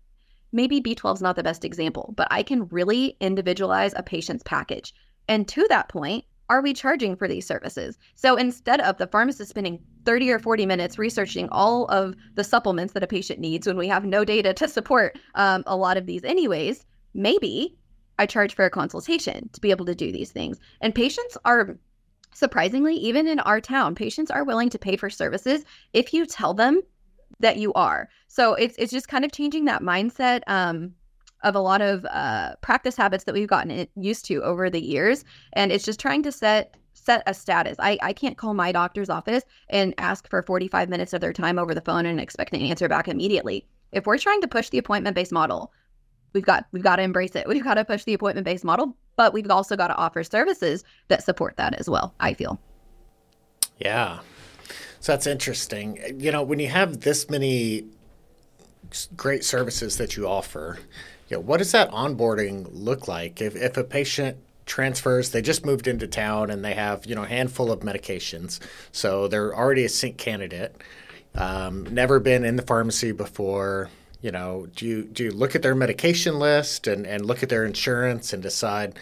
maybe 0.50 0.80
B12 0.80 1.16
is 1.16 1.20
not 1.20 1.36
the 1.36 1.42
best 1.42 1.66
example, 1.66 2.14
but 2.16 2.26
I 2.30 2.42
can 2.42 2.66
really 2.68 3.14
individualize 3.20 3.92
a 3.94 4.02
patient's 4.02 4.42
package. 4.42 4.94
And 5.28 5.46
to 5.48 5.66
that 5.68 5.90
point, 5.90 6.24
are 6.48 6.62
we 6.62 6.72
charging 6.72 7.14
for 7.14 7.28
these 7.28 7.46
services? 7.46 7.98
So 8.14 8.36
instead 8.36 8.80
of 8.80 8.96
the 8.96 9.06
pharmacist 9.06 9.50
spending 9.50 9.80
30 10.06 10.30
or 10.30 10.38
40 10.38 10.64
minutes 10.64 10.98
researching 10.98 11.46
all 11.52 11.84
of 11.88 12.14
the 12.36 12.44
supplements 12.44 12.94
that 12.94 13.02
a 13.02 13.06
patient 13.06 13.38
needs 13.38 13.66
when 13.66 13.76
we 13.76 13.88
have 13.88 14.06
no 14.06 14.24
data 14.24 14.54
to 14.54 14.66
support 14.66 15.18
um, 15.34 15.62
a 15.66 15.76
lot 15.76 15.98
of 15.98 16.06
these, 16.06 16.24
anyways, 16.24 16.86
maybe 17.12 17.76
I 18.18 18.24
charge 18.24 18.54
for 18.54 18.64
a 18.64 18.70
consultation 18.70 19.50
to 19.52 19.60
be 19.60 19.70
able 19.70 19.84
to 19.84 19.94
do 19.94 20.10
these 20.10 20.32
things. 20.32 20.58
And 20.80 20.94
patients 20.94 21.36
are 21.44 21.76
surprisingly, 22.32 22.94
even 22.94 23.28
in 23.28 23.40
our 23.40 23.60
town, 23.60 23.94
patients 23.94 24.30
are 24.30 24.42
willing 24.42 24.70
to 24.70 24.78
pay 24.78 24.96
for 24.96 25.10
services 25.10 25.66
if 25.92 26.14
you 26.14 26.24
tell 26.24 26.54
them 26.54 26.80
that 27.40 27.56
you 27.56 27.72
are. 27.74 28.08
So 28.28 28.54
it's 28.54 28.76
it's 28.78 28.92
just 28.92 29.08
kind 29.08 29.24
of 29.24 29.32
changing 29.32 29.64
that 29.66 29.82
mindset. 29.82 30.42
Um, 30.46 30.94
of 31.42 31.54
a 31.54 31.60
lot 31.60 31.82
of 31.82 32.04
uh, 32.06 32.56
practice 32.62 32.96
habits 32.96 33.24
that 33.24 33.34
we've 33.34 33.46
gotten 33.46 33.86
used 33.94 34.24
to 34.24 34.42
over 34.42 34.70
the 34.70 34.82
years, 34.82 35.22
and 35.52 35.70
it's 35.70 35.84
just 35.84 36.00
trying 36.00 36.22
to 36.22 36.32
set 36.32 36.76
set 36.94 37.22
a 37.26 37.34
status. 37.34 37.76
I, 37.78 37.98
I 38.02 38.12
can't 38.12 38.36
call 38.36 38.54
my 38.54 38.72
doctor's 38.72 39.10
office 39.10 39.44
and 39.68 39.94
ask 39.98 40.28
for 40.28 40.42
45 40.42 40.88
minutes 40.88 41.12
of 41.12 41.20
their 41.20 41.32
time 41.32 41.58
over 41.58 41.74
the 41.74 41.80
phone 41.82 42.06
and 42.06 42.18
expect 42.18 42.54
an 42.54 42.62
answer 42.62 42.88
back 42.88 43.06
immediately. 43.06 43.66
If 43.92 44.06
we're 44.06 44.18
trying 44.18 44.40
to 44.40 44.48
push 44.48 44.70
the 44.70 44.78
appointment 44.78 45.14
based 45.14 45.30
model, 45.30 45.72
we've 46.32 46.44
got 46.44 46.66
we've 46.72 46.82
got 46.82 46.96
to 46.96 47.02
embrace 47.02 47.36
it. 47.36 47.46
We've 47.46 47.62
got 47.62 47.74
to 47.74 47.84
push 47.84 48.04
the 48.04 48.14
appointment 48.14 48.44
based 48.44 48.64
model, 48.64 48.96
but 49.14 49.32
we've 49.32 49.50
also 49.50 49.76
got 49.76 49.88
to 49.88 49.94
offer 49.94 50.24
services 50.24 50.84
that 51.08 51.22
support 51.22 51.56
that 51.58 51.74
as 51.74 51.88
well. 51.88 52.14
I 52.18 52.34
feel. 52.34 52.58
Yeah. 53.78 54.20
So 55.06 55.12
that's 55.12 55.28
interesting. 55.28 56.00
You 56.18 56.32
know, 56.32 56.42
when 56.42 56.58
you 56.58 56.66
have 56.66 57.02
this 57.02 57.30
many 57.30 57.84
great 59.16 59.44
services 59.44 59.98
that 59.98 60.16
you 60.16 60.26
offer, 60.26 60.80
yeah, 61.28 61.36
what 61.36 61.58
does 61.58 61.70
that 61.70 61.92
onboarding 61.92 62.66
look 62.72 63.06
like? 63.06 63.40
If, 63.40 63.54
if 63.54 63.76
a 63.76 63.84
patient 63.84 64.36
transfers, 64.64 65.30
they 65.30 65.42
just 65.42 65.64
moved 65.64 65.86
into 65.86 66.08
town 66.08 66.50
and 66.50 66.64
they 66.64 66.74
have, 66.74 67.06
you 67.06 67.14
know, 67.14 67.22
a 67.22 67.28
handful 67.28 67.70
of 67.70 67.82
medications. 67.82 68.58
So 68.90 69.28
they're 69.28 69.54
already 69.54 69.84
a 69.84 69.88
sync 69.88 70.18
candidate, 70.18 70.74
um, 71.36 71.84
never 71.94 72.18
been 72.18 72.44
in 72.44 72.56
the 72.56 72.62
pharmacy 72.62 73.12
before. 73.12 73.90
You 74.22 74.32
know, 74.32 74.66
do 74.74 74.86
you, 74.86 75.04
do 75.04 75.22
you 75.22 75.30
look 75.30 75.54
at 75.54 75.62
their 75.62 75.76
medication 75.76 76.40
list 76.40 76.88
and, 76.88 77.06
and 77.06 77.24
look 77.24 77.44
at 77.44 77.48
their 77.48 77.64
insurance 77.64 78.32
and 78.32 78.42
decide, 78.42 78.98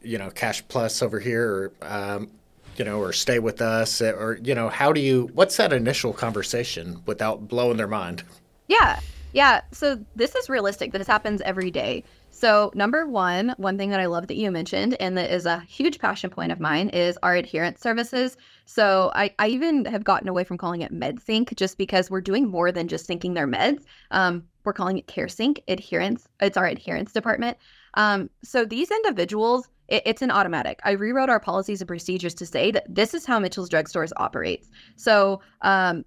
you 0.00 0.16
know, 0.16 0.30
cash 0.30 0.66
plus 0.68 1.02
over 1.02 1.20
here 1.20 1.46
or, 1.46 1.72
um, 1.82 2.30
you 2.76 2.84
know, 2.84 2.98
or 2.98 3.12
stay 3.12 3.38
with 3.38 3.60
us 3.60 4.00
or, 4.00 4.38
you 4.42 4.54
know, 4.54 4.68
how 4.68 4.92
do 4.92 5.00
you, 5.00 5.30
what's 5.34 5.56
that 5.56 5.72
initial 5.72 6.12
conversation 6.12 7.02
without 7.06 7.48
blowing 7.48 7.76
their 7.76 7.88
mind? 7.88 8.22
Yeah. 8.68 9.00
Yeah, 9.32 9.62
so 9.72 9.98
this 10.14 10.34
is 10.34 10.50
realistic. 10.50 10.92
This 10.92 11.06
happens 11.06 11.40
every 11.40 11.70
day. 11.70 12.04
So, 12.30 12.70
number 12.74 13.06
one, 13.06 13.54
one 13.56 13.78
thing 13.78 13.90
that 13.90 14.00
I 14.00 14.06
love 14.06 14.26
that 14.26 14.36
you 14.36 14.50
mentioned, 14.50 14.96
and 15.00 15.16
that 15.16 15.30
is 15.30 15.46
a 15.46 15.60
huge 15.60 15.98
passion 15.98 16.28
point 16.28 16.52
of 16.52 16.60
mine, 16.60 16.88
is 16.88 17.18
our 17.22 17.34
adherence 17.34 17.80
services. 17.80 18.36
So, 18.64 19.10
I, 19.14 19.34
I 19.38 19.48
even 19.48 19.84
have 19.84 20.04
gotten 20.04 20.28
away 20.28 20.44
from 20.44 20.58
calling 20.58 20.80
it 20.82 20.92
MedSync 20.92 21.54
just 21.56 21.78
because 21.78 22.10
we're 22.10 22.20
doing 22.20 22.48
more 22.48 22.72
than 22.72 22.88
just 22.88 23.08
syncing 23.08 23.34
their 23.34 23.46
meds. 23.46 23.84
Um, 24.10 24.44
we're 24.64 24.72
calling 24.72 24.98
it 24.98 25.06
CareSync 25.06 25.62
adherence. 25.68 26.26
It's 26.40 26.56
our 26.56 26.66
adherence 26.66 27.12
department. 27.12 27.58
Um, 27.94 28.28
so, 28.42 28.64
these 28.64 28.90
individuals, 28.90 29.68
it, 29.88 30.02
it's 30.06 30.22
an 30.22 30.30
automatic. 30.30 30.80
I 30.84 30.92
rewrote 30.92 31.28
our 31.28 31.40
policies 31.40 31.80
and 31.80 31.88
procedures 31.88 32.34
to 32.34 32.46
say 32.46 32.70
that 32.70 32.86
this 32.88 33.14
is 33.14 33.24
how 33.26 33.38
Mitchell's 33.38 33.68
Drugstores 33.68 34.12
operates. 34.16 34.70
So, 34.96 35.40
um, 35.62 36.04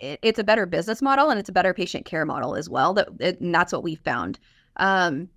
it, 0.00 0.18
it's 0.22 0.38
a 0.38 0.44
better 0.44 0.66
business 0.66 1.02
model 1.02 1.30
and 1.30 1.40
it's 1.40 1.48
a 1.48 1.52
better 1.52 1.74
patient 1.74 2.04
care 2.04 2.24
model 2.24 2.54
as 2.54 2.68
well. 2.68 2.94
That 2.94 3.08
and 3.20 3.54
that's 3.54 3.72
what 3.72 3.82
we 3.82 3.94
found. 3.94 4.38
Um, 4.76 5.28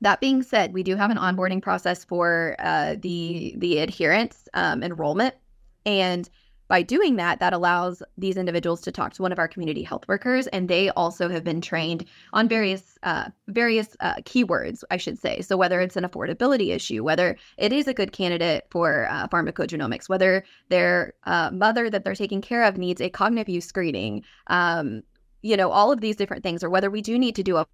that 0.00 0.20
being 0.20 0.42
said, 0.42 0.72
we 0.72 0.82
do 0.82 0.96
have 0.96 1.10
an 1.10 1.16
onboarding 1.16 1.62
process 1.62 2.04
for 2.04 2.56
uh, 2.58 2.96
the 3.00 3.54
the 3.58 3.78
adherence 3.78 4.48
um, 4.54 4.82
enrollment, 4.82 5.34
and 5.84 6.28
by 6.68 6.82
doing 6.82 7.16
that, 7.16 7.38
that 7.40 7.52
allows 7.52 8.02
these 8.18 8.36
individuals 8.36 8.80
to 8.82 8.92
talk 8.92 9.12
to 9.14 9.22
one 9.22 9.32
of 9.32 9.38
our 9.38 9.46
community 9.46 9.82
health 9.82 10.06
workers, 10.08 10.46
and 10.48 10.68
they 10.68 10.90
also 10.90 11.28
have 11.28 11.44
been 11.44 11.60
trained 11.60 12.04
on 12.32 12.48
various 12.48 12.98
uh, 13.02 13.28
various 13.48 13.96
uh, 14.00 14.14
keywords, 14.22 14.82
I 14.90 14.96
should 14.96 15.18
say. 15.18 15.40
So 15.42 15.56
whether 15.56 15.80
it's 15.80 15.96
an 15.96 16.04
affordability 16.04 16.74
issue, 16.74 17.04
whether 17.04 17.36
it 17.56 17.72
is 17.72 17.86
a 17.86 17.94
good 17.94 18.12
candidate 18.12 18.66
for 18.70 19.06
uh, 19.10 19.28
pharmacogenomics, 19.28 20.08
whether 20.08 20.44
their 20.68 21.14
uh, 21.24 21.50
mother 21.52 21.88
that 21.88 22.04
they're 22.04 22.14
taking 22.14 22.40
care 22.40 22.64
of 22.64 22.78
needs 22.78 23.00
a 23.00 23.10
cognitive 23.10 23.48
use 23.48 23.66
screening, 23.66 24.24
um, 24.48 25.02
you 25.42 25.56
know, 25.56 25.70
all 25.70 25.92
of 25.92 26.00
these 26.00 26.16
different 26.16 26.42
things, 26.42 26.64
or 26.64 26.70
whether 26.70 26.90
we 26.90 27.02
do 27.02 27.18
need 27.18 27.36
to 27.36 27.42
do 27.42 27.56
a 27.56 27.66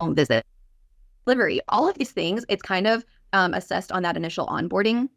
home 0.00 0.14
visit, 0.14 0.44
delivery, 1.24 1.60
all 1.68 1.88
of 1.88 1.96
these 1.98 2.10
things, 2.10 2.44
it's 2.48 2.62
kind 2.62 2.86
of 2.86 3.04
um, 3.32 3.54
assessed 3.54 3.92
on 3.92 4.02
that 4.02 4.16
initial 4.16 4.46
onboarding 4.46 5.08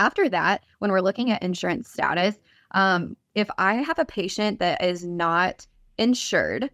after 0.00 0.28
that, 0.30 0.64
when 0.78 0.90
we're 0.90 1.02
looking 1.02 1.30
at 1.30 1.42
insurance 1.42 1.90
status, 1.90 2.36
um, 2.72 3.16
if 3.34 3.48
I 3.58 3.74
have 3.74 3.98
a 3.98 4.04
patient 4.04 4.58
that 4.58 4.82
is 4.82 5.04
not 5.04 5.66
insured, 5.98 6.70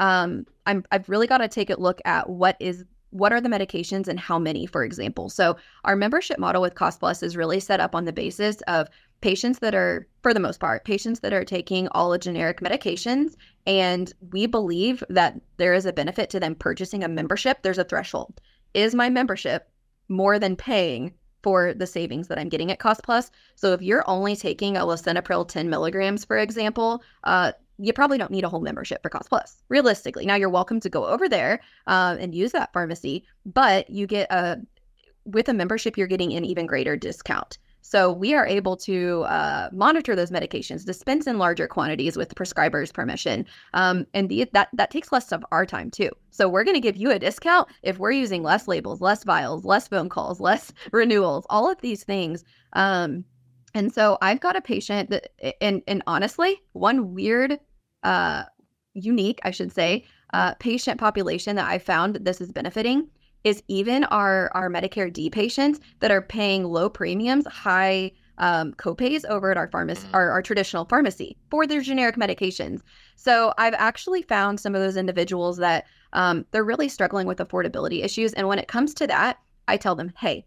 um, 0.00 0.44
I'm 0.66 0.84
I've 0.90 1.08
really 1.08 1.28
got 1.28 1.38
to 1.38 1.48
take 1.48 1.70
a 1.70 1.80
look 1.80 2.00
at 2.04 2.28
what 2.28 2.56
is 2.60 2.84
what 3.10 3.32
are 3.32 3.40
the 3.40 3.48
medications 3.48 4.08
and 4.08 4.18
how 4.18 4.38
many, 4.38 4.66
for 4.66 4.82
example. 4.84 5.30
So 5.30 5.56
our 5.84 5.96
membership 5.96 6.38
model 6.38 6.60
with 6.60 6.74
Cost 6.74 6.98
Plus 7.00 7.22
is 7.22 7.36
really 7.36 7.60
set 7.60 7.80
up 7.80 7.94
on 7.94 8.04
the 8.04 8.12
basis 8.12 8.60
of 8.62 8.88
patients 9.20 9.60
that 9.60 9.74
are, 9.74 10.06
for 10.22 10.34
the 10.34 10.40
most 10.40 10.60
part, 10.60 10.84
patients 10.84 11.20
that 11.20 11.32
are 11.32 11.44
taking 11.44 11.88
all 11.92 12.10
the 12.10 12.18
generic 12.18 12.60
medications, 12.60 13.36
and 13.66 14.12
we 14.32 14.46
believe 14.46 15.02
that 15.08 15.40
there 15.56 15.72
is 15.72 15.86
a 15.86 15.92
benefit 15.92 16.28
to 16.30 16.40
them 16.40 16.56
purchasing 16.56 17.04
a 17.04 17.08
membership. 17.08 17.62
There's 17.62 17.78
a 17.78 17.84
threshold. 17.84 18.40
Is 18.74 18.94
my 18.94 19.08
membership 19.08 19.70
more 20.08 20.38
than 20.38 20.56
paying 20.56 21.14
for 21.46 21.72
the 21.74 21.86
savings 21.86 22.26
that 22.26 22.40
I'm 22.40 22.48
getting 22.48 22.72
at 22.72 22.80
Cost 22.80 23.04
Plus. 23.04 23.30
So 23.54 23.72
if 23.72 23.80
you're 23.80 24.02
only 24.10 24.34
taking 24.34 24.76
a 24.76 24.80
lisinopril 24.80 25.46
10 25.46 25.70
milligrams, 25.70 26.24
for 26.24 26.38
example, 26.38 27.04
uh, 27.22 27.52
you 27.78 27.92
probably 27.92 28.18
don't 28.18 28.32
need 28.32 28.42
a 28.42 28.48
whole 28.48 28.60
membership 28.60 29.00
for 29.00 29.10
Cost 29.10 29.28
Plus, 29.28 29.62
realistically. 29.68 30.26
Now 30.26 30.34
you're 30.34 30.48
welcome 30.48 30.80
to 30.80 30.88
go 30.88 31.06
over 31.06 31.28
there 31.28 31.60
uh, 31.86 32.16
and 32.18 32.34
use 32.34 32.50
that 32.50 32.72
pharmacy, 32.72 33.24
but 33.44 33.88
you 33.88 34.08
get 34.08 34.28
a 34.32 34.60
with 35.24 35.48
a 35.48 35.54
membership, 35.54 35.96
you're 35.96 36.08
getting 36.08 36.32
an 36.32 36.44
even 36.44 36.66
greater 36.66 36.96
discount. 36.96 37.58
So 37.86 38.12
we 38.12 38.34
are 38.34 38.44
able 38.44 38.76
to 38.78 39.22
uh, 39.28 39.68
monitor 39.72 40.16
those 40.16 40.32
medications, 40.32 40.84
dispense 40.84 41.28
in 41.28 41.38
larger 41.38 41.68
quantities 41.68 42.16
with 42.16 42.28
the 42.28 42.34
prescriber's 42.34 42.90
permission, 42.90 43.46
um, 43.74 44.06
and 44.12 44.28
the, 44.28 44.50
that 44.54 44.70
that 44.72 44.90
takes 44.90 45.12
less 45.12 45.30
of 45.30 45.44
our 45.52 45.64
time 45.64 45.92
too. 45.92 46.10
So 46.30 46.48
we're 46.48 46.64
going 46.64 46.74
to 46.74 46.80
give 46.80 46.96
you 46.96 47.12
a 47.12 47.18
discount 47.20 47.68
if 47.84 47.98
we're 47.98 48.10
using 48.10 48.42
less 48.42 48.66
labels, 48.66 49.00
less 49.00 49.22
vials, 49.22 49.64
less 49.64 49.86
phone 49.86 50.08
calls, 50.08 50.40
less 50.50 50.72
renewals, 50.90 51.46
all 51.48 51.70
of 51.70 51.80
these 51.80 52.02
things. 52.02 52.42
Um, 52.72 53.24
and 53.72 53.94
so 53.94 54.18
I've 54.20 54.40
got 54.40 54.56
a 54.56 54.60
patient 54.60 55.10
that, 55.10 55.28
and 55.60 55.80
and 55.86 56.02
honestly, 56.08 56.60
one 56.72 57.14
weird, 57.14 57.60
uh, 58.02 58.44
unique, 58.94 59.38
I 59.44 59.52
should 59.52 59.72
say, 59.72 60.06
uh, 60.32 60.54
patient 60.54 60.98
population 60.98 61.54
that 61.54 61.70
I 61.70 61.78
found 61.78 62.16
this 62.16 62.40
is 62.40 62.50
benefiting 62.50 63.08
is 63.46 63.62
even 63.68 64.02
our 64.04 64.50
our 64.54 64.68
Medicare 64.68 65.10
D 65.10 65.30
patients 65.30 65.78
that 66.00 66.10
are 66.10 66.20
paying 66.20 66.64
low 66.64 66.90
premiums, 66.90 67.46
high 67.46 68.10
um, 68.38 68.72
copays 68.74 69.24
over 69.26 69.52
at 69.52 69.56
our 69.56 69.68
pharmacy, 69.68 70.04
mm-hmm. 70.04 70.16
our, 70.16 70.30
our 70.30 70.42
traditional 70.42 70.84
pharmacy 70.84 71.36
for 71.48 71.64
their 71.64 71.80
generic 71.80 72.16
medications. 72.16 72.80
So 73.14 73.54
I've 73.56 73.74
actually 73.74 74.22
found 74.22 74.58
some 74.58 74.74
of 74.74 74.80
those 74.80 74.96
individuals 74.96 75.58
that 75.58 75.86
um, 76.12 76.44
they're 76.50 76.64
really 76.64 76.88
struggling 76.88 77.28
with 77.28 77.38
affordability 77.38 78.04
issues. 78.04 78.32
And 78.32 78.48
when 78.48 78.58
it 78.58 78.66
comes 78.66 78.92
to 78.94 79.06
that, 79.06 79.38
I 79.68 79.76
tell 79.76 79.94
them, 79.94 80.12
hey, 80.18 80.44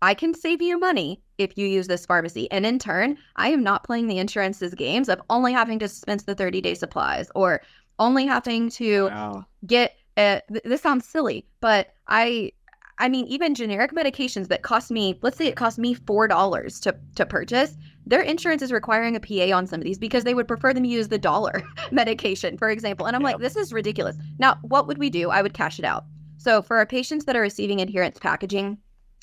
I 0.00 0.14
can 0.14 0.32
save 0.32 0.62
you 0.62 0.78
money 0.78 1.20
if 1.38 1.58
you 1.58 1.66
use 1.66 1.88
this 1.88 2.06
pharmacy. 2.06 2.48
And 2.52 2.64
in 2.64 2.78
turn, 2.78 3.18
I 3.34 3.48
am 3.48 3.64
not 3.64 3.82
playing 3.82 4.06
the 4.06 4.18
insurance's 4.18 4.74
games 4.74 5.08
of 5.08 5.20
only 5.28 5.52
having 5.52 5.80
to 5.80 5.88
dispense 5.88 6.22
the 6.22 6.36
30 6.36 6.60
day 6.60 6.74
supplies 6.74 7.30
or 7.34 7.62
only 7.98 8.26
having 8.26 8.70
to 8.70 9.06
wow. 9.06 9.44
get 9.66 9.96
uh, 10.16 10.40
th- 10.50 10.64
this 10.64 10.82
sounds 10.82 11.06
silly, 11.06 11.46
but 11.60 11.94
I 12.08 12.52
I 12.98 13.08
mean, 13.08 13.26
even 13.26 13.54
generic 13.54 13.92
medications 13.92 14.48
that 14.48 14.62
cost 14.62 14.90
me, 14.90 15.18
let's 15.22 15.36
say 15.36 15.46
it 15.46 15.56
cost 15.56 15.78
me 15.78 15.94
four 15.94 16.28
dollars 16.28 16.78
to 16.80 16.94
to 17.16 17.26
purchase, 17.26 17.76
their 18.06 18.20
insurance 18.20 18.62
is 18.62 18.72
requiring 18.72 19.16
a 19.16 19.20
PA 19.20 19.56
on 19.56 19.66
some 19.66 19.80
of 19.80 19.84
these 19.84 19.98
because 19.98 20.24
they 20.24 20.34
would 20.34 20.48
prefer 20.48 20.72
them 20.72 20.84
to 20.84 20.88
use 20.88 21.08
the 21.08 21.18
dollar 21.18 21.62
medication, 21.90 22.58
for 22.58 22.68
example. 22.70 23.06
And 23.06 23.16
I'm 23.16 23.22
yep. 23.22 23.34
like, 23.34 23.40
this 23.40 23.56
is 23.56 23.72
ridiculous. 23.72 24.16
Now, 24.38 24.58
what 24.62 24.86
would 24.86 24.98
we 24.98 25.10
do? 25.10 25.30
I 25.30 25.42
would 25.42 25.54
cash 25.54 25.78
it 25.78 25.84
out. 25.84 26.04
So 26.36 26.60
for 26.62 26.76
our 26.76 26.86
patients 26.86 27.24
that 27.24 27.36
are 27.36 27.40
receiving 27.40 27.80
adherence 27.80 28.18
packaging, 28.18 28.78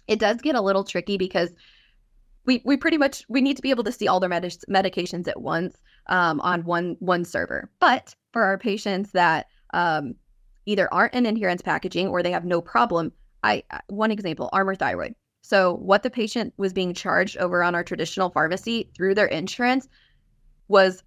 it 0.08 0.20
does 0.20 0.38
get 0.38 0.56
a 0.56 0.62
little 0.62 0.84
tricky 0.84 1.18
because 1.18 1.52
we 2.46 2.62
we 2.66 2.78
pretty 2.78 2.98
much 2.98 3.24
we 3.30 3.42
need 3.42 3.56
to 3.58 3.62
be 3.62 3.70
able 3.70 3.84
to 3.84 3.92
see 3.92 4.08
all 4.08 4.20
their 4.20 4.30
med- 4.30 4.58
medications 4.70 5.28
at 5.28 5.42
once 5.42 5.78
um, 6.08 6.40
on 6.42 6.64
one 6.66 6.96
one 7.00 7.24
server. 7.24 7.70
But 7.80 8.16
for 8.34 8.44
our 8.44 8.58
patients 8.58 9.12
that 9.12 9.48
um, 9.74 10.16
either 10.70 10.94
aren't 10.94 11.16
in 11.16 11.26
adherence 11.26 11.62
packaging 11.62 12.08
or 12.08 12.22
they 12.22 12.32
have 12.32 12.46
no 12.46 12.62
problem, 12.62 13.12
I 13.44 13.64
one 13.88 14.12
example, 14.12 14.50
Armour 14.54 14.76
Thyroid. 14.76 15.16
So 15.42 15.76
what 15.78 16.04
the 16.04 16.12
patient 16.12 16.54
was 16.58 16.74
being 16.74 16.94
charged 16.94 17.38
over 17.38 17.64
on 17.64 17.74
our 17.74 17.84
traditional 17.84 18.30
pharmacy 18.30 18.90
through 18.96 19.16
their 19.16 19.26
insurance 19.26 19.88
was 20.68 21.04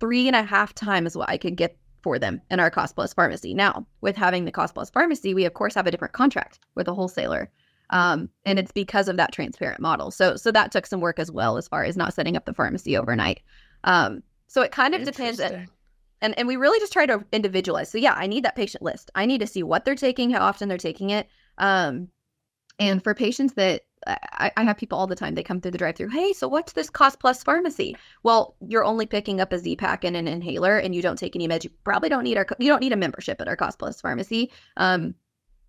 three 0.00 0.26
and 0.26 0.34
a 0.34 0.42
half 0.42 0.74
times 0.74 1.16
what 1.16 1.28
I 1.28 1.38
could 1.38 1.56
get 1.56 1.76
for 2.02 2.18
them 2.18 2.40
in 2.50 2.58
our 2.58 2.70
cost 2.70 2.96
plus 2.96 3.14
pharmacy. 3.14 3.54
Now, 3.54 3.86
with 4.00 4.16
having 4.16 4.44
the 4.44 4.52
cost 4.52 4.74
plus 4.74 4.90
pharmacy, 4.90 5.32
we 5.32 5.44
of 5.44 5.54
course 5.54 5.74
have 5.74 5.86
a 5.86 5.90
different 5.90 6.14
contract 6.14 6.58
with 6.74 6.88
a 6.88 6.94
wholesaler. 6.94 7.50
Um, 7.90 8.28
and 8.44 8.58
it's 8.58 8.72
because 8.72 9.08
of 9.08 9.16
that 9.16 9.32
transparent 9.32 9.80
model. 9.80 10.10
So 10.10 10.36
so 10.36 10.50
that 10.50 10.72
took 10.72 10.86
some 10.86 11.00
work 11.00 11.18
as 11.20 11.30
well 11.30 11.56
as 11.56 11.68
far 11.68 11.84
as 11.84 11.96
not 11.96 12.14
setting 12.14 12.36
up 12.36 12.46
the 12.46 12.54
pharmacy 12.54 12.96
overnight. 12.96 13.40
Um, 13.84 14.22
so 14.48 14.62
it 14.62 14.72
kind 14.72 14.94
of 14.94 15.04
depends. 15.04 15.40
And 16.20 16.38
and 16.38 16.48
we 16.48 16.56
really 16.56 16.78
just 16.80 16.92
try 16.92 17.06
to 17.06 17.24
individualize. 17.32 17.90
So 17.90 17.98
yeah, 17.98 18.14
I 18.14 18.26
need 18.26 18.44
that 18.44 18.56
patient 18.56 18.82
list. 18.82 19.10
I 19.14 19.26
need 19.26 19.40
to 19.40 19.46
see 19.46 19.62
what 19.62 19.84
they're 19.84 19.94
taking, 19.94 20.30
how 20.30 20.40
often 20.40 20.68
they're 20.68 20.78
taking 20.78 21.10
it. 21.10 21.28
Um, 21.58 22.08
and 22.78 23.02
for 23.02 23.14
patients 23.14 23.54
that 23.54 23.82
I, 24.06 24.52
I, 24.56 24.62
have 24.62 24.76
people 24.76 24.98
all 24.98 25.06
the 25.06 25.16
time, 25.16 25.34
they 25.34 25.42
come 25.42 25.60
through 25.60 25.72
the 25.72 25.78
drive 25.78 25.96
through. 25.96 26.10
Hey, 26.10 26.32
so 26.32 26.46
what's 26.46 26.72
this 26.72 26.88
cost 26.88 27.18
plus 27.18 27.42
pharmacy? 27.42 27.96
Well, 28.22 28.54
you're 28.66 28.84
only 28.84 29.06
picking 29.06 29.40
up 29.40 29.52
a 29.52 29.58
Z 29.58 29.76
pack 29.76 30.04
and 30.04 30.16
an 30.16 30.28
inhaler, 30.28 30.78
and 30.78 30.94
you 30.94 31.02
don't 31.02 31.18
take 31.18 31.34
any 31.34 31.48
meds. 31.48 31.64
You 31.64 31.70
probably 31.84 32.08
don't 32.08 32.24
need 32.24 32.36
our 32.36 32.46
you 32.58 32.68
don't 32.68 32.80
need 32.80 32.92
a 32.92 32.96
membership 32.96 33.40
at 33.40 33.48
our 33.48 33.56
cost 33.56 33.78
plus 33.78 34.00
pharmacy. 34.00 34.52
Um, 34.76 35.14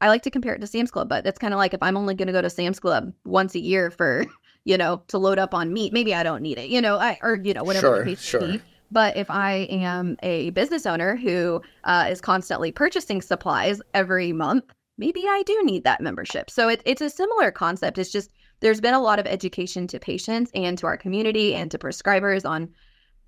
I 0.02 0.08
like 0.08 0.22
to 0.24 0.32
compare 0.32 0.54
it 0.54 0.60
to 0.60 0.68
Sam's 0.68 0.92
Club, 0.92 1.10
but 1.10 1.26
it's 1.26 1.40
kind 1.40 1.54
of 1.54 1.58
like 1.58 1.74
if 1.74 1.84
I'm 1.84 1.98
only 1.98 2.16
going 2.16 2.28
to 2.28 2.34
go 2.34 2.42
to 2.42 2.50
Sam's 2.50 2.80
Club 2.80 3.12
once 3.26 3.56
a 3.56 3.60
year 3.60 3.92
for 3.92 4.26
you 4.64 4.78
know 4.78 5.02
to 5.08 5.18
load 5.18 5.40
up 5.40 5.54
on 5.54 5.74
meat, 5.74 5.94
maybe 5.94 6.14
I 6.14 6.24
don't 6.24 6.42
need 6.42 6.58
it. 6.58 6.70
You 6.70 6.82
know, 6.82 6.98
I 6.98 7.18
or 7.22 7.40
you 7.44 7.54
know 7.54 7.64
whatever 7.64 8.06
sure, 8.06 8.16
sure. 8.16 8.60
But 8.92 9.18
if 9.18 9.30
I 9.30 9.68
am 9.70 10.18
a 10.24 10.50
business 10.52 10.86
owner 10.86 11.16
who 11.16 11.62
uh, 11.84 12.08
is 12.10 12.22
constantly 12.22 12.72
purchasing 12.72 13.22
supplies 13.22 13.82
every 13.94 14.34
month, 14.34 14.66
maybe 14.98 15.24
I 15.28 15.44
do 15.46 15.62
need 15.64 15.84
that 15.84 16.02
membership. 16.02 16.50
So 16.50 16.70
it, 16.70 16.82
it's 16.86 17.02
a 17.02 17.10
similar 17.10 17.52
concept. 17.52 17.98
It's 17.98 18.12
just 18.12 18.32
there's 18.60 18.82
been 18.82 18.94
a 18.94 19.02
lot 19.02 19.20
of 19.20 19.28
education 19.28 19.88
to 19.88 20.00
patients 20.00 20.52
and 20.54 20.78
to 20.78 20.88
our 20.88 20.98
community 20.98 21.56
and 21.56 21.72
to 21.72 21.78
prescribers 21.78 22.48
on 22.48 22.70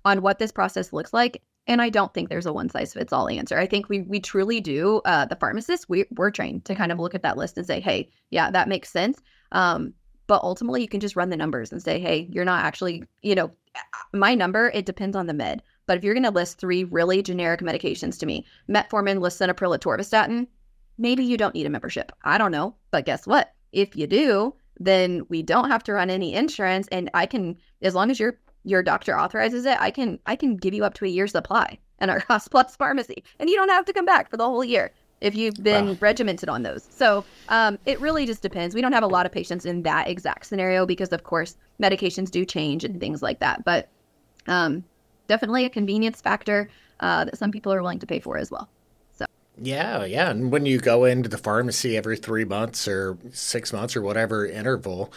on 0.04 0.20
what 0.20 0.38
this 0.38 0.52
process 0.52 0.92
looks 0.92 1.12
like. 1.12 1.42
And 1.68 1.80
I 1.80 1.90
don't 1.90 2.12
think 2.12 2.28
there's 2.28 2.46
a 2.46 2.52
one 2.52 2.68
size 2.68 2.92
fits 2.92 3.12
all 3.12 3.28
answer. 3.28 3.56
I 3.58 3.66
think 3.66 3.88
we 3.88 4.02
we 4.02 4.20
truly 4.20 4.60
do. 4.60 5.00
Uh, 5.04 5.26
the 5.26 5.36
pharmacists 5.36 5.88
we 5.88 6.04
we're 6.16 6.30
trained 6.30 6.64
to 6.66 6.74
kind 6.74 6.92
of 6.92 6.98
look 6.98 7.14
at 7.14 7.22
that 7.22 7.36
list 7.36 7.56
and 7.56 7.66
say, 7.66 7.80
hey, 7.80 8.10
yeah, 8.30 8.50
that 8.50 8.68
makes 8.68 8.90
sense. 8.90 9.20
Um, 9.52 9.94
but 10.32 10.42
ultimately, 10.42 10.80
you 10.80 10.88
can 10.88 11.00
just 11.00 11.14
run 11.14 11.28
the 11.28 11.36
numbers 11.36 11.72
and 11.72 11.82
say, 11.82 12.00
hey, 12.00 12.26
you're 12.30 12.46
not 12.46 12.64
actually, 12.64 13.04
you 13.20 13.34
know, 13.34 13.50
my 14.14 14.34
number. 14.34 14.70
It 14.72 14.86
depends 14.86 15.14
on 15.14 15.26
the 15.26 15.34
med. 15.34 15.62
But 15.84 15.98
if 15.98 16.04
you're 16.04 16.14
going 16.14 16.24
to 16.24 16.30
list 16.30 16.56
three 16.56 16.84
really 16.84 17.20
generic 17.22 17.60
medications 17.60 18.18
to 18.18 18.24
me, 18.24 18.46
metformin, 18.66 19.18
lisinopril, 19.18 19.78
atorvastatin, 19.78 20.46
maybe 20.96 21.22
you 21.22 21.36
don't 21.36 21.54
need 21.54 21.66
a 21.66 21.68
membership. 21.68 22.12
I 22.24 22.38
don't 22.38 22.50
know. 22.50 22.74
But 22.90 23.04
guess 23.04 23.26
what? 23.26 23.52
If 23.72 23.94
you 23.94 24.06
do, 24.06 24.54
then 24.80 25.26
we 25.28 25.42
don't 25.42 25.68
have 25.68 25.82
to 25.82 25.92
run 25.92 26.08
any 26.08 26.32
insurance 26.32 26.88
and 26.90 27.10
I 27.12 27.26
can 27.26 27.58
as 27.82 27.94
long 27.94 28.10
as 28.10 28.18
your 28.18 28.38
your 28.64 28.82
doctor 28.82 29.20
authorizes 29.20 29.66
it, 29.66 29.76
I 29.78 29.90
can 29.90 30.18
I 30.24 30.34
can 30.34 30.56
give 30.56 30.72
you 30.72 30.86
up 30.86 30.94
to 30.94 31.04
a 31.04 31.08
year's 31.08 31.32
supply 31.32 31.76
in 32.00 32.08
our 32.08 32.20
cost 32.28 32.50
plus 32.50 32.74
pharmacy. 32.74 33.22
And 33.38 33.50
you 33.50 33.56
don't 33.56 33.68
have 33.68 33.84
to 33.84 33.92
come 33.92 34.06
back 34.06 34.30
for 34.30 34.38
the 34.38 34.48
whole 34.48 34.64
year 34.64 34.92
if 35.22 35.34
you've 35.36 35.62
been 35.62 35.86
wow. 35.86 35.96
regimented 36.00 36.48
on 36.48 36.62
those. 36.62 36.86
So 36.90 37.24
um, 37.48 37.78
it 37.86 38.00
really 38.00 38.26
just 38.26 38.42
depends. 38.42 38.74
We 38.74 38.80
don't 38.80 38.92
have 38.92 39.04
a 39.04 39.08
lot 39.08 39.24
of 39.24 39.32
patients 39.32 39.64
in 39.64 39.82
that 39.82 40.08
exact 40.08 40.46
scenario 40.46 40.84
because, 40.84 41.10
of 41.10 41.22
course, 41.22 41.56
medications 41.80 42.30
do 42.30 42.44
change 42.44 42.84
and 42.84 42.98
things 42.98 43.22
like 43.22 43.38
that. 43.38 43.64
But 43.64 43.88
um, 44.48 44.84
definitely 45.28 45.64
a 45.64 45.70
convenience 45.70 46.20
factor 46.20 46.68
uh, 47.00 47.24
that 47.24 47.38
some 47.38 47.52
people 47.52 47.72
are 47.72 47.80
willing 47.80 48.00
to 48.00 48.06
pay 48.06 48.18
for 48.18 48.36
as 48.36 48.50
well. 48.50 48.68
So 49.16 49.24
yeah, 49.56 50.04
yeah. 50.04 50.30
And 50.30 50.50
when 50.50 50.66
you 50.66 50.78
go 50.78 51.04
into 51.04 51.28
the 51.28 51.38
pharmacy 51.38 51.96
every 51.96 52.16
three 52.16 52.44
months 52.44 52.88
or 52.88 53.16
six 53.32 53.72
months 53.72 53.94
or 53.94 54.02
whatever 54.02 54.44
interval, 54.44 55.12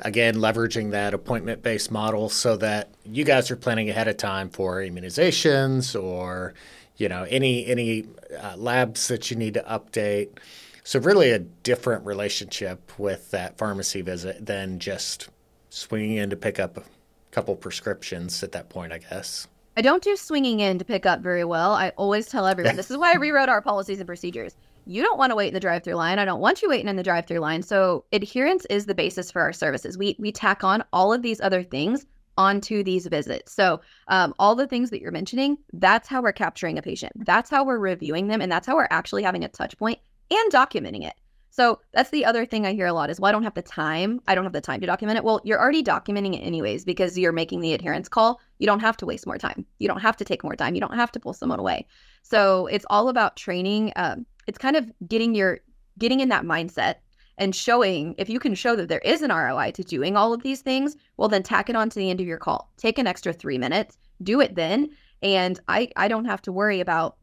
again, 0.00 0.36
leveraging 0.36 0.90
that 0.90 1.14
appointment 1.14 1.62
based 1.62 1.90
model 1.90 2.28
so 2.28 2.56
that 2.58 2.90
you 3.04 3.24
guys 3.24 3.50
are 3.50 3.56
planning 3.56 3.88
ahead 3.88 4.06
of 4.06 4.18
time 4.18 4.50
for 4.50 4.76
immunizations 4.82 6.00
or, 6.00 6.52
you 6.96 7.08
know, 7.08 7.24
any, 7.28 7.66
any 7.66 8.06
uh, 8.40 8.56
labs 8.56 9.08
that 9.08 9.30
you 9.30 9.36
need 9.36 9.54
to 9.54 9.62
update. 9.62 10.38
So, 10.84 11.00
really, 11.00 11.30
a 11.30 11.40
different 11.40 12.06
relationship 12.06 12.98
with 12.98 13.30
that 13.32 13.58
pharmacy 13.58 14.02
visit 14.02 14.46
than 14.46 14.78
just 14.78 15.28
swinging 15.68 16.16
in 16.16 16.30
to 16.30 16.36
pick 16.36 16.60
up 16.60 16.76
a 16.76 16.84
couple 17.32 17.56
prescriptions 17.56 18.42
at 18.42 18.52
that 18.52 18.68
point, 18.68 18.92
I 18.92 18.98
guess. 18.98 19.48
I 19.76 19.82
don't 19.82 20.02
do 20.02 20.16
swinging 20.16 20.60
in 20.60 20.78
to 20.78 20.84
pick 20.84 21.04
up 21.04 21.20
very 21.20 21.44
well. 21.44 21.72
I 21.72 21.90
always 21.96 22.26
tell 22.26 22.46
everyone 22.46 22.76
this 22.76 22.90
is 22.90 22.96
why 22.96 23.12
I 23.12 23.16
rewrote 23.16 23.48
our 23.48 23.60
policies 23.60 23.98
and 23.98 24.06
procedures. 24.06 24.56
You 24.86 25.02
don't 25.02 25.18
want 25.18 25.30
to 25.32 25.36
wait 25.36 25.48
in 25.48 25.54
the 25.54 25.60
drive-through 25.60 25.94
line. 25.94 26.18
I 26.18 26.24
don't 26.24 26.40
want 26.40 26.62
you 26.62 26.68
waiting 26.68 26.88
in 26.88 26.96
the 26.96 27.02
drive-through 27.02 27.40
line. 27.40 27.62
So 27.62 28.04
adherence 28.12 28.64
is 28.70 28.86
the 28.86 28.94
basis 28.94 29.30
for 29.30 29.42
our 29.42 29.52
services. 29.52 29.98
We 29.98 30.16
we 30.18 30.30
tack 30.32 30.62
on 30.62 30.84
all 30.92 31.12
of 31.12 31.22
these 31.22 31.40
other 31.40 31.62
things 31.62 32.06
onto 32.36 32.82
these 32.82 33.06
visits. 33.06 33.52
So 33.52 33.80
um, 34.08 34.34
all 34.38 34.54
the 34.54 34.66
things 34.66 34.90
that 34.90 35.00
you're 35.00 35.12
mentioning, 35.12 35.58
that's 35.72 36.08
how 36.08 36.22
we're 36.22 36.32
capturing 36.32 36.78
a 36.78 36.82
patient. 36.82 37.12
That's 37.24 37.50
how 37.50 37.64
we're 37.64 37.78
reviewing 37.78 38.28
them, 38.28 38.40
and 38.40 38.50
that's 38.50 38.66
how 38.66 38.76
we're 38.76 38.88
actually 38.90 39.22
having 39.22 39.44
a 39.44 39.48
touch 39.48 39.76
point 39.78 39.98
and 40.30 40.52
documenting 40.52 41.06
it. 41.06 41.14
So 41.50 41.80
that's 41.94 42.10
the 42.10 42.26
other 42.26 42.44
thing 42.44 42.66
I 42.66 42.74
hear 42.74 42.86
a 42.86 42.92
lot 42.92 43.08
is, 43.08 43.18
well, 43.18 43.30
I 43.30 43.32
don't 43.32 43.42
have 43.42 43.54
the 43.54 43.62
time. 43.62 44.20
I 44.28 44.34
don't 44.34 44.44
have 44.44 44.52
the 44.52 44.60
time 44.60 44.80
to 44.82 44.86
document 44.86 45.16
it. 45.16 45.24
Well, 45.24 45.40
you're 45.42 45.58
already 45.58 45.82
documenting 45.82 46.34
it 46.34 46.40
anyways 46.40 46.84
because 46.84 47.16
you're 47.16 47.32
making 47.32 47.60
the 47.60 47.72
adherence 47.72 48.10
call. 48.10 48.40
You 48.58 48.66
don't 48.66 48.80
have 48.80 48.98
to 48.98 49.06
waste 49.06 49.26
more 49.26 49.38
time. 49.38 49.64
You 49.78 49.88
don't 49.88 50.02
have 50.02 50.18
to 50.18 50.24
take 50.24 50.44
more 50.44 50.54
time. 50.54 50.74
You 50.74 50.82
don't 50.82 50.94
have 50.94 51.10
to 51.12 51.20
pull 51.20 51.32
someone 51.32 51.58
away. 51.58 51.86
So 52.22 52.66
it's 52.66 52.84
all 52.90 53.08
about 53.08 53.36
training. 53.36 53.92
Um, 53.96 54.26
it's 54.46 54.58
kind 54.58 54.76
of 54.76 54.92
getting 55.08 55.34
your 55.34 55.60
getting 55.98 56.20
in 56.20 56.28
that 56.28 56.44
mindset 56.44 56.96
and 57.38 57.54
showing 57.54 58.14
if 58.18 58.28
you 58.28 58.38
can 58.38 58.54
show 58.54 58.76
that 58.76 58.88
there 58.88 59.00
is 59.00 59.22
an 59.22 59.30
ROI 59.30 59.72
to 59.72 59.82
doing 59.82 60.16
all 60.16 60.32
of 60.32 60.42
these 60.42 60.62
things, 60.62 60.96
well 61.16 61.28
then 61.28 61.42
tack 61.42 61.68
it 61.70 61.76
on 61.76 61.90
to 61.90 61.98
the 61.98 62.10
end 62.10 62.20
of 62.20 62.26
your 62.26 62.38
call. 62.38 62.72
Take 62.76 62.98
an 62.98 63.06
extra 63.06 63.32
three 63.32 63.58
minutes, 63.58 63.98
do 64.22 64.40
it 64.40 64.54
then. 64.54 64.90
And 65.22 65.58
I 65.68 65.90
I 65.96 66.08
don't 66.08 66.26
have 66.26 66.42
to 66.42 66.52
worry 66.52 66.80
about 66.80 67.16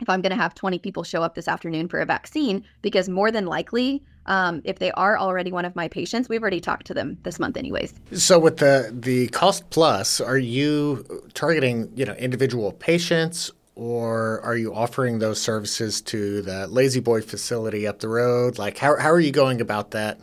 if 0.00 0.08
I'm 0.08 0.22
going 0.22 0.30
to 0.30 0.36
have 0.36 0.54
20 0.54 0.78
people 0.78 1.02
show 1.02 1.22
up 1.22 1.34
this 1.34 1.48
afternoon 1.48 1.88
for 1.88 2.00
a 2.00 2.06
vaccine, 2.06 2.64
because 2.82 3.08
more 3.08 3.30
than 3.30 3.46
likely, 3.46 4.02
um, 4.26 4.62
if 4.64 4.78
they 4.78 4.90
are 4.92 5.18
already 5.18 5.52
one 5.52 5.64
of 5.64 5.76
my 5.76 5.88
patients, 5.88 6.28
we've 6.28 6.42
already 6.42 6.60
talked 6.60 6.86
to 6.86 6.94
them 6.94 7.18
this 7.22 7.38
month, 7.38 7.56
anyways. 7.56 7.94
So, 8.12 8.38
with 8.38 8.58
the 8.58 8.90
the 8.92 9.28
cost 9.28 9.68
plus, 9.70 10.20
are 10.20 10.38
you 10.38 11.04
targeting 11.34 11.90
you 11.96 12.04
know 12.04 12.14
individual 12.14 12.72
patients, 12.72 13.50
or 13.80 14.40
are 14.42 14.56
you 14.56 14.74
offering 14.74 15.18
those 15.18 15.40
services 15.40 16.00
to 16.02 16.42
the 16.42 16.66
La-Z-Boy 16.66 17.22
facility 17.22 17.86
up 17.86 18.00
the 18.00 18.08
road? 18.08 18.58
Like, 18.58 18.78
how 18.78 18.98
how 18.98 19.10
are 19.10 19.20
you 19.20 19.32
going 19.32 19.60
about 19.60 19.92
that? 19.92 20.20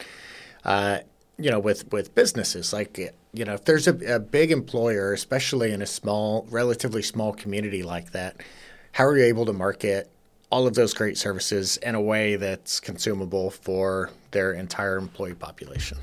Uh, 0.64 1.00
you 1.38 1.50
know, 1.50 1.60
with 1.60 1.92
with 1.92 2.14
businesses, 2.14 2.72
like 2.72 2.98
you 3.34 3.46
know, 3.46 3.54
if 3.54 3.66
there's 3.66 3.88
a, 3.88 4.16
a 4.16 4.20
big 4.20 4.52
employer, 4.52 5.14
especially 5.14 5.72
in 5.72 5.82
a 5.82 5.86
small, 5.86 6.46
relatively 6.50 7.02
small 7.02 7.34
community 7.34 7.84
like 7.84 8.12
that 8.12 8.42
how 8.98 9.06
are 9.06 9.16
you 9.16 9.26
able 9.26 9.46
to 9.46 9.54
market 9.54 10.10
all 10.52 10.66
of 10.66 10.74
those 10.74 10.92
great 10.92 11.20
services 11.20 11.78
in 11.78 11.94
a 11.94 12.02
way 12.02 12.36
that's 12.36 12.80
consumable 12.80 13.52
for 13.52 14.10
their 14.32 14.54
entire 14.54 14.98
employee 14.98 15.36
population? 15.36 16.00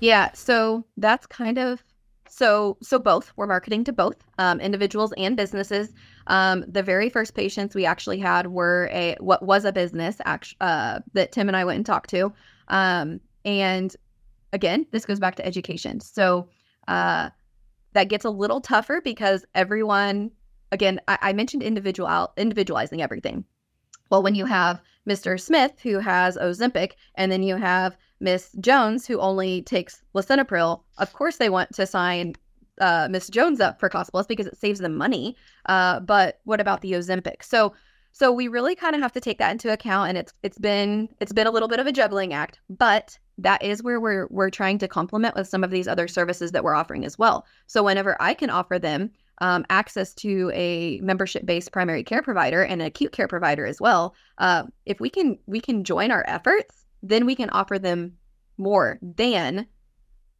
Yeah, 0.00 0.32
so 0.32 0.84
that's 0.96 1.24
kind 1.28 1.56
of 1.56 1.84
so 2.28 2.76
so 2.82 2.98
both 2.98 3.32
we're 3.36 3.46
marketing 3.46 3.84
to 3.84 3.92
both 3.92 4.16
um, 4.38 4.58
individuals 4.58 5.12
and 5.16 5.36
businesses 5.36 5.92
Um, 6.26 6.64
the 6.68 6.82
very 6.82 7.08
first 7.08 7.34
patients 7.34 7.74
we 7.74 7.86
actually 7.86 8.18
had 8.18 8.48
were 8.48 8.88
a 8.92 9.16
what 9.20 9.42
was 9.42 9.64
a 9.64 9.72
business 9.72 10.16
act, 10.24 10.54
uh, 10.60 11.00
that 11.14 11.32
Tim 11.32 11.48
and 11.48 11.56
I 11.56 11.64
went 11.64 11.76
and 11.76 11.86
talked 11.86 12.10
to. 12.10 12.32
Um, 12.68 13.20
and 13.44 13.94
again, 14.52 14.86
this 14.90 15.06
goes 15.06 15.20
back 15.20 15.36
to 15.36 15.46
education. 15.46 16.00
So 16.00 16.48
uh, 16.88 17.30
that 17.92 18.08
gets 18.08 18.24
a 18.24 18.30
little 18.30 18.60
tougher 18.60 19.00
because 19.02 19.44
everyone, 19.54 20.30
again, 20.72 21.00
I, 21.08 21.18
I 21.22 21.32
mentioned 21.32 21.62
individual 21.62 22.32
individualizing 22.36 23.02
everything. 23.02 23.44
Well, 24.10 24.22
when 24.22 24.34
you 24.34 24.44
have 24.44 24.82
Mr. 25.08 25.40
Smith 25.40 25.80
who 25.82 25.98
has 25.98 26.36
Ozempic, 26.36 26.92
and 27.14 27.30
then 27.30 27.42
you 27.42 27.56
have 27.56 27.96
Miss 28.20 28.52
Jones 28.60 29.06
who 29.06 29.18
only 29.18 29.62
takes 29.62 30.02
lisinopril, 30.14 30.82
of 30.98 31.12
course 31.12 31.36
they 31.36 31.48
want 31.48 31.72
to 31.74 31.86
sign 31.86 32.34
uh, 32.80 33.08
Miss 33.10 33.28
Jones 33.28 33.60
up 33.60 33.78
for 33.78 33.88
Cost 33.88 34.10
Plus 34.10 34.26
because 34.26 34.46
it 34.46 34.56
saves 34.56 34.80
them 34.80 34.96
money. 34.96 35.36
Uh, 35.66 36.00
but 36.00 36.40
what 36.44 36.60
about 36.60 36.80
the 36.80 36.92
Ozempic? 36.92 37.42
So 37.42 37.74
so 38.12 38.32
we 38.32 38.48
really 38.48 38.74
kind 38.74 38.94
of 38.94 39.00
have 39.00 39.12
to 39.12 39.20
take 39.20 39.38
that 39.38 39.52
into 39.52 39.72
account, 39.72 40.08
and 40.08 40.18
it's 40.18 40.32
it's 40.42 40.58
been 40.58 41.08
it's 41.20 41.32
been 41.32 41.46
a 41.46 41.50
little 41.50 41.68
bit 41.68 41.78
of 41.78 41.86
a 41.86 41.92
juggling 41.92 42.32
act, 42.32 42.60
but 42.68 43.18
that 43.38 43.62
is 43.62 43.82
where 43.82 44.00
we're 44.00 44.26
we're 44.30 44.50
trying 44.50 44.78
to 44.78 44.88
complement 44.88 45.34
with 45.34 45.48
some 45.48 45.64
of 45.64 45.70
these 45.70 45.88
other 45.88 46.08
services 46.08 46.52
that 46.52 46.64
we're 46.64 46.74
offering 46.74 47.04
as 47.04 47.18
well. 47.18 47.46
So 47.66 47.82
whenever 47.82 48.16
I 48.20 48.34
can 48.34 48.50
offer 48.50 48.78
them 48.78 49.10
um, 49.38 49.64
access 49.70 50.12
to 50.14 50.50
a 50.54 51.00
membership 51.00 51.46
based 51.46 51.72
primary 51.72 52.02
care 52.02 52.22
provider 52.22 52.62
and 52.62 52.82
an 52.82 52.86
acute 52.86 53.12
care 53.12 53.28
provider 53.28 53.64
as 53.64 53.80
well, 53.80 54.14
uh, 54.38 54.64
if 54.86 55.00
we 55.00 55.08
can 55.08 55.38
we 55.46 55.60
can 55.60 55.84
join 55.84 56.10
our 56.10 56.24
efforts, 56.26 56.84
then 57.02 57.26
we 57.26 57.34
can 57.34 57.50
offer 57.50 57.78
them 57.78 58.14
more 58.58 58.98
than 59.00 59.66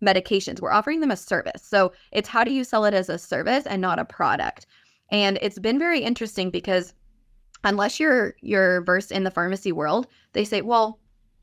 medications. 0.03 0.61
We're 0.61 0.73
offering 0.73 1.01
them 1.01 1.11
a 1.11 1.17
service. 1.17 1.63
So 1.63 1.93
it's 2.13 2.29
how 2.29 2.45
do 2.45 2.53
you 2.53 2.65
sell 2.65 2.85
it 2.85 2.95
as 2.95 3.09
a 3.09 3.19
service 3.19 3.67
and 3.67 3.81
not 3.81 3.99
a 3.99 4.05
product? 4.05 4.67
And 5.11 5.39
it's 5.43 5.59
been 5.59 5.79
very 5.79 6.01
interesting 6.01 6.51
because 6.51 6.95
unless 7.65 8.01
you're 8.01 8.35
you're 8.41 8.83
versed 8.83 9.13
in 9.13 9.25
the 9.25 9.31
pharmacy 9.31 9.73
world, 9.73 10.07
they 10.33 10.45
say, 10.45 10.63
well, 10.63 10.99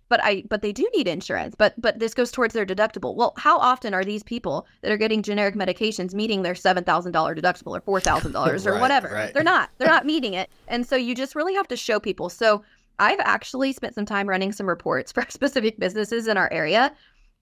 but 0.10 0.24
I 0.24 0.44
but 0.50 0.62
they 0.62 0.72
do 0.72 0.90
need 0.96 1.08
insurance. 1.08 1.56
But 1.56 1.80
but 1.80 2.00
this 2.00 2.14
goes 2.14 2.32
towards 2.32 2.54
their 2.54 2.66
deductible. 2.66 3.16
Well, 3.16 3.34
how 3.38 3.58
often 3.58 3.94
are 3.94 4.04
these 4.04 4.24
people 4.24 4.66
that 4.82 4.92
are 4.92 4.98
getting 4.98 5.22
generic 5.22 5.56
medications 5.56 6.14
meeting 6.14 6.44
their 6.44 6.56
seven 6.56 6.84
thousand 6.84 7.12
dollar 7.12 7.36
deductible 7.36 7.78
or 7.78 7.82
four 7.82 8.00
thousand 8.00 8.32
dollars 8.32 8.66
or 8.68 8.74
right, 8.74 8.82
whatever? 8.82 9.10
Right. 9.10 9.34
They're 9.34 9.44
not. 9.44 9.70
They're 9.78 9.88
not 9.88 10.06
meeting 10.06 10.34
it. 10.34 10.50
And 10.68 10.88
so 10.88 10.96
you 10.96 11.14
just 11.14 11.36
really 11.36 11.54
have 11.56 11.68
to 11.70 11.78
show 11.78 12.00
people. 12.00 12.30
So 12.30 12.64
I've 13.00 13.20
actually 13.20 13.74
spent 13.74 13.96
some 13.96 14.06
time 14.06 14.28
running 14.28 14.52
some 14.52 14.68
reports 14.68 15.12
for 15.14 15.26
specific 15.30 15.80
businesses 15.80 16.28
in 16.28 16.38
our 16.38 16.52
area. 16.52 16.94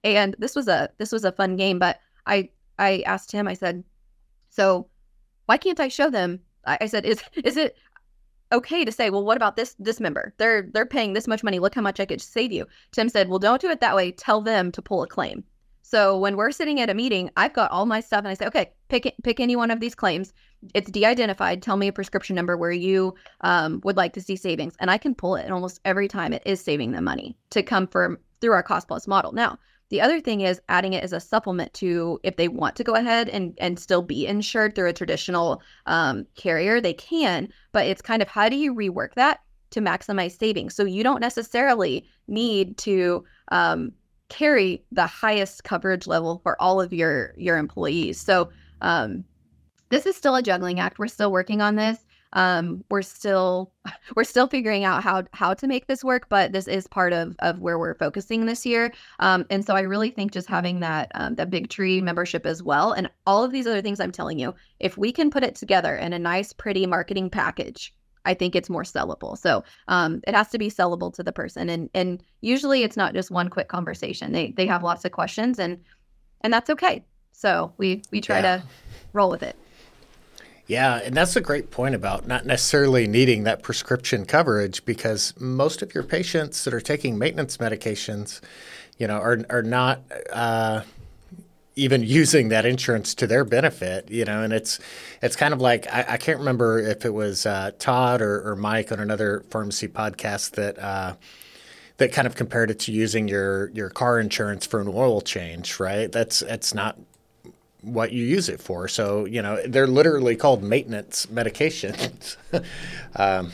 And 0.05 0.35
this 0.37 0.55
was 0.55 0.67
a 0.67 0.89
this 0.99 1.11
was 1.11 1.25
a 1.25 1.31
fun 1.31 1.55
game, 1.55 1.79
but 1.79 1.99
I 2.27 2.49
I 2.77 3.03
asked 3.05 3.31
him, 3.31 3.47
I 3.47 3.55
said, 3.55 3.83
so 4.49 4.87
why 5.47 5.57
can't 5.57 5.79
I 5.79 5.87
show 5.87 6.09
them? 6.09 6.39
I, 6.65 6.77
I 6.81 6.85
said, 6.85 7.05
is 7.05 7.21
is 7.43 7.57
it 7.57 7.75
okay 8.51 8.85
to 8.85 8.91
say, 8.91 9.09
well, 9.09 9.25
what 9.25 9.37
about 9.37 9.55
this 9.55 9.75
this 9.79 9.99
member? 9.99 10.33
They're 10.37 10.69
they're 10.73 10.85
paying 10.85 11.13
this 11.13 11.27
much 11.27 11.43
money. 11.43 11.57
Look 11.57 11.73
how 11.73 11.81
much 11.81 11.99
I 11.99 12.05
could 12.05 12.21
save 12.21 12.51
you. 12.51 12.67
Tim 12.91 13.09
said, 13.09 13.29
well, 13.29 13.39
don't 13.39 13.59
do 13.59 13.69
it 13.69 13.81
that 13.81 13.95
way. 13.95 14.11
Tell 14.11 14.41
them 14.41 14.71
to 14.73 14.81
pull 14.81 15.01
a 15.01 15.07
claim. 15.07 15.43
So 15.81 16.17
when 16.17 16.35
we're 16.35 16.51
sitting 16.51 16.79
at 16.81 16.89
a 16.89 16.95
meeting, 16.95 17.29
I've 17.37 17.53
got 17.53 17.71
all 17.71 17.85
my 17.85 17.99
stuff, 17.99 18.19
and 18.19 18.27
I 18.27 18.33
say, 18.35 18.47
okay, 18.47 18.71
pick 18.89 19.11
pick 19.23 19.39
any 19.39 19.55
one 19.55 19.71
of 19.71 19.79
these 19.79 19.95
claims. 19.95 20.33
It's 20.73 20.89
de-identified. 20.89 21.61
Tell 21.61 21.77
me 21.77 21.87
a 21.87 21.93
prescription 21.93 22.35
number 22.35 22.57
where 22.57 22.71
you 22.71 23.13
um, 23.41 23.81
would 23.83 23.97
like 23.97 24.13
to 24.13 24.21
see 24.21 24.35
savings, 24.35 24.75
and 24.79 24.89
I 24.91 24.97
can 24.97 25.15
pull 25.15 25.35
it. 25.35 25.45
And 25.45 25.53
almost 25.53 25.79
every 25.85 26.07
time, 26.07 26.33
it 26.33 26.43
is 26.45 26.59
saving 26.59 26.91
them 26.91 27.03
money 27.03 27.37
to 27.51 27.63
come 27.63 27.87
from 27.87 28.17
through 28.41 28.53
our 28.53 28.63
cost 28.63 28.87
plus 28.87 29.07
model. 29.07 29.31
Now, 29.31 29.59
the 29.89 30.01
other 30.01 30.19
thing 30.19 30.41
is 30.41 30.59
adding 30.67 30.93
it 30.93 31.03
as 31.03 31.13
a 31.13 31.19
supplement 31.19 31.73
to 31.75 32.19
if 32.23 32.37
they 32.37 32.47
want 32.47 32.75
to 32.75 32.83
go 32.83 32.95
ahead 32.95 33.29
and, 33.29 33.55
and 33.59 33.79
still 33.79 34.01
be 34.01 34.25
insured 34.25 34.73
through 34.73 34.89
a 34.89 34.93
traditional 34.93 35.61
um, 35.85 36.25
carrier, 36.35 36.81
they 36.81 36.93
can. 36.93 37.49
But 37.71 37.85
it's 37.85 38.01
kind 38.01 38.21
of 38.21 38.27
how 38.27 38.49
do 38.49 38.55
you 38.55 38.73
rework 38.73 39.13
that 39.15 39.41
to 39.71 39.81
maximize 39.81 40.37
savings? 40.37 40.75
So 40.75 40.85
you 40.85 41.03
don't 41.03 41.21
necessarily 41.21 42.05
need 42.27 42.77
to 42.79 43.23
um, 43.51 43.91
carry 44.29 44.83
the 44.91 45.05
highest 45.05 45.63
coverage 45.63 46.07
level 46.07 46.39
for 46.41 46.59
all 46.59 46.81
of 46.81 46.91
your 46.91 47.33
your 47.37 47.57
employees. 47.57 48.19
So 48.19 48.49
um, 48.81 49.23
this 49.89 50.05
is 50.05 50.15
still 50.15 50.35
a 50.35 50.41
juggling 50.41 50.79
act. 50.79 50.97
We're 50.97 51.07
still 51.07 51.31
working 51.31 51.61
on 51.61 51.75
this 51.75 52.04
um, 52.35 52.83
we're 52.89 53.01
still 53.01 53.71
we're 54.15 54.23
still 54.23 54.47
figuring 54.47 54.83
out 54.83 55.03
how 55.03 55.23
how 55.33 55.53
to 55.53 55.67
make 55.67 55.87
this 55.87 56.03
work 56.03 56.29
but 56.29 56.51
this 56.51 56.67
is 56.67 56.87
part 56.87 57.13
of 57.13 57.35
of 57.39 57.59
where 57.59 57.79
we're 57.79 57.95
focusing 57.95 58.45
this 58.45 58.65
year 58.65 58.93
um, 59.19 59.45
and 59.49 59.65
so 59.65 59.75
i 59.75 59.81
really 59.81 60.11
think 60.11 60.31
just 60.31 60.47
having 60.47 60.81
that 60.81 61.11
um, 61.15 61.35
that 61.35 61.49
big 61.49 61.69
tree 61.69 61.99
membership 62.01 62.45
as 62.45 62.61
well 62.61 62.91
and 62.91 63.09
all 63.25 63.43
of 63.43 63.51
these 63.51 63.65
other 63.65 63.81
things 63.81 63.99
i'm 63.99 64.11
telling 64.11 64.37
you 64.37 64.53
if 64.79 64.97
we 64.97 65.11
can 65.11 65.31
put 65.31 65.43
it 65.43 65.55
together 65.55 65.95
in 65.95 66.13
a 66.13 66.19
nice 66.19 66.53
pretty 66.53 66.85
marketing 66.85 67.29
package 67.29 67.93
I 68.27 68.33
think 68.33 68.55
it's 68.55 68.69
more 68.69 68.81
sellable. 68.81 69.37
So 69.37 69.63
um, 69.87 70.19
it 70.27 70.33
has 70.33 70.49
to 70.49 70.57
be 70.57 70.69
sellable 70.69 71.13
to 71.13 71.21
the 71.21 71.31
person, 71.31 71.69
and 71.69 71.91
and 71.93 72.23
usually 72.41 72.81
it's 72.81 72.97
not 72.97 73.13
just 73.13 73.31
one 73.31 73.49
quick 73.49 73.67
conversation. 73.67 74.31
They 74.31 74.51
they 74.51 74.65
have 74.65 74.83
lots 74.83 75.05
of 75.05 75.11
questions, 75.11 75.59
and 75.59 75.79
and 76.41 76.51
that's 76.51 76.71
okay. 76.71 77.05
So 77.31 77.71
we 77.77 78.01
we 78.11 78.21
try 78.21 78.39
yeah. 78.39 78.57
to 78.57 78.63
roll 79.13 79.29
with 79.29 79.43
it. 79.43 79.55
Yeah, 80.67 80.99
and 81.03 81.15
that's 81.15 81.35
a 81.35 81.41
great 81.41 81.69
point 81.69 81.93
about 81.93 82.27
not 82.27 82.45
necessarily 82.45 83.07
needing 83.07 83.43
that 83.43 83.61
prescription 83.61 84.25
coverage 84.25 84.83
because 84.83 85.33
most 85.39 85.83
of 85.83 85.93
your 85.93 86.03
patients 86.03 86.63
that 86.63 86.73
are 86.73 86.81
taking 86.81 87.19
maintenance 87.19 87.57
medications, 87.57 88.41
you 88.97 89.07
know, 89.07 89.17
are 89.17 89.39
are 89.51 89.61
not 89.61 90.01
uh, 90.33 90.81
even 91.75 92.03
using 92.03 92.49
that 92.49 92.65
insurance 92.65 93.13
to 93.15 93.27
their 93.27 93.43
benefit, 93.43 94.09
you 94.09 94.25
know, 94.25 94.41
and 94.41 94.53
it's 94.53 94.79
it's 95.21 95.35
kind 95.35 95.53
of 95.53 95.61
like 95.61 95.85
I, 95.93 96.05
I 96.09 96.17
can't 96.17 96.39
remember 96.39 96.79
if 96.79 97.05
it 97.05 97.13
was 97.13 97.45
uh, 97.45 97.71
Todd 97.77 98.21
or, 98.21 98.49
or, 98.49 98.55
Mike 98.55 98.91
on 98.91 98.99
another 98.99 99.43
pharmacy 99.49 99.87
podcast 99.87 100.51
that 100.51 100.79
uh, 100.79 101.15
that 101.97 102.11
kind 102.11 102.25
of 102.25 102.35
compared 102.35 102.71
it 102.71 102.79
to 102.79 102.91
using 102.91 103.27
your 103.27 103.69
your 103.69 103.89
car 103.89 104.19
insurance 104.19 104.65
for 104.65 104.81
an 104.81 104.87
oil 104.87 105.21
change, 105.21 105.79
right? 105.79 106.11
That's 106.11 106.39
that's 106.39 106.73
not 106.73 106.97
what 107.85 108.11
you 108.11 108.23
use 108.23 108.49
it 108.49 108.59
for. 108.59 108.87
So, 108.87 109.25
you 109.25 109.41
know, 109.41 109.61
they're 109.65 109.87
literally 109.87 110.35
called 110.35 110.63
maintenance 110.63 111.27
medications. 111.27 112.35
um, 113.15 113.51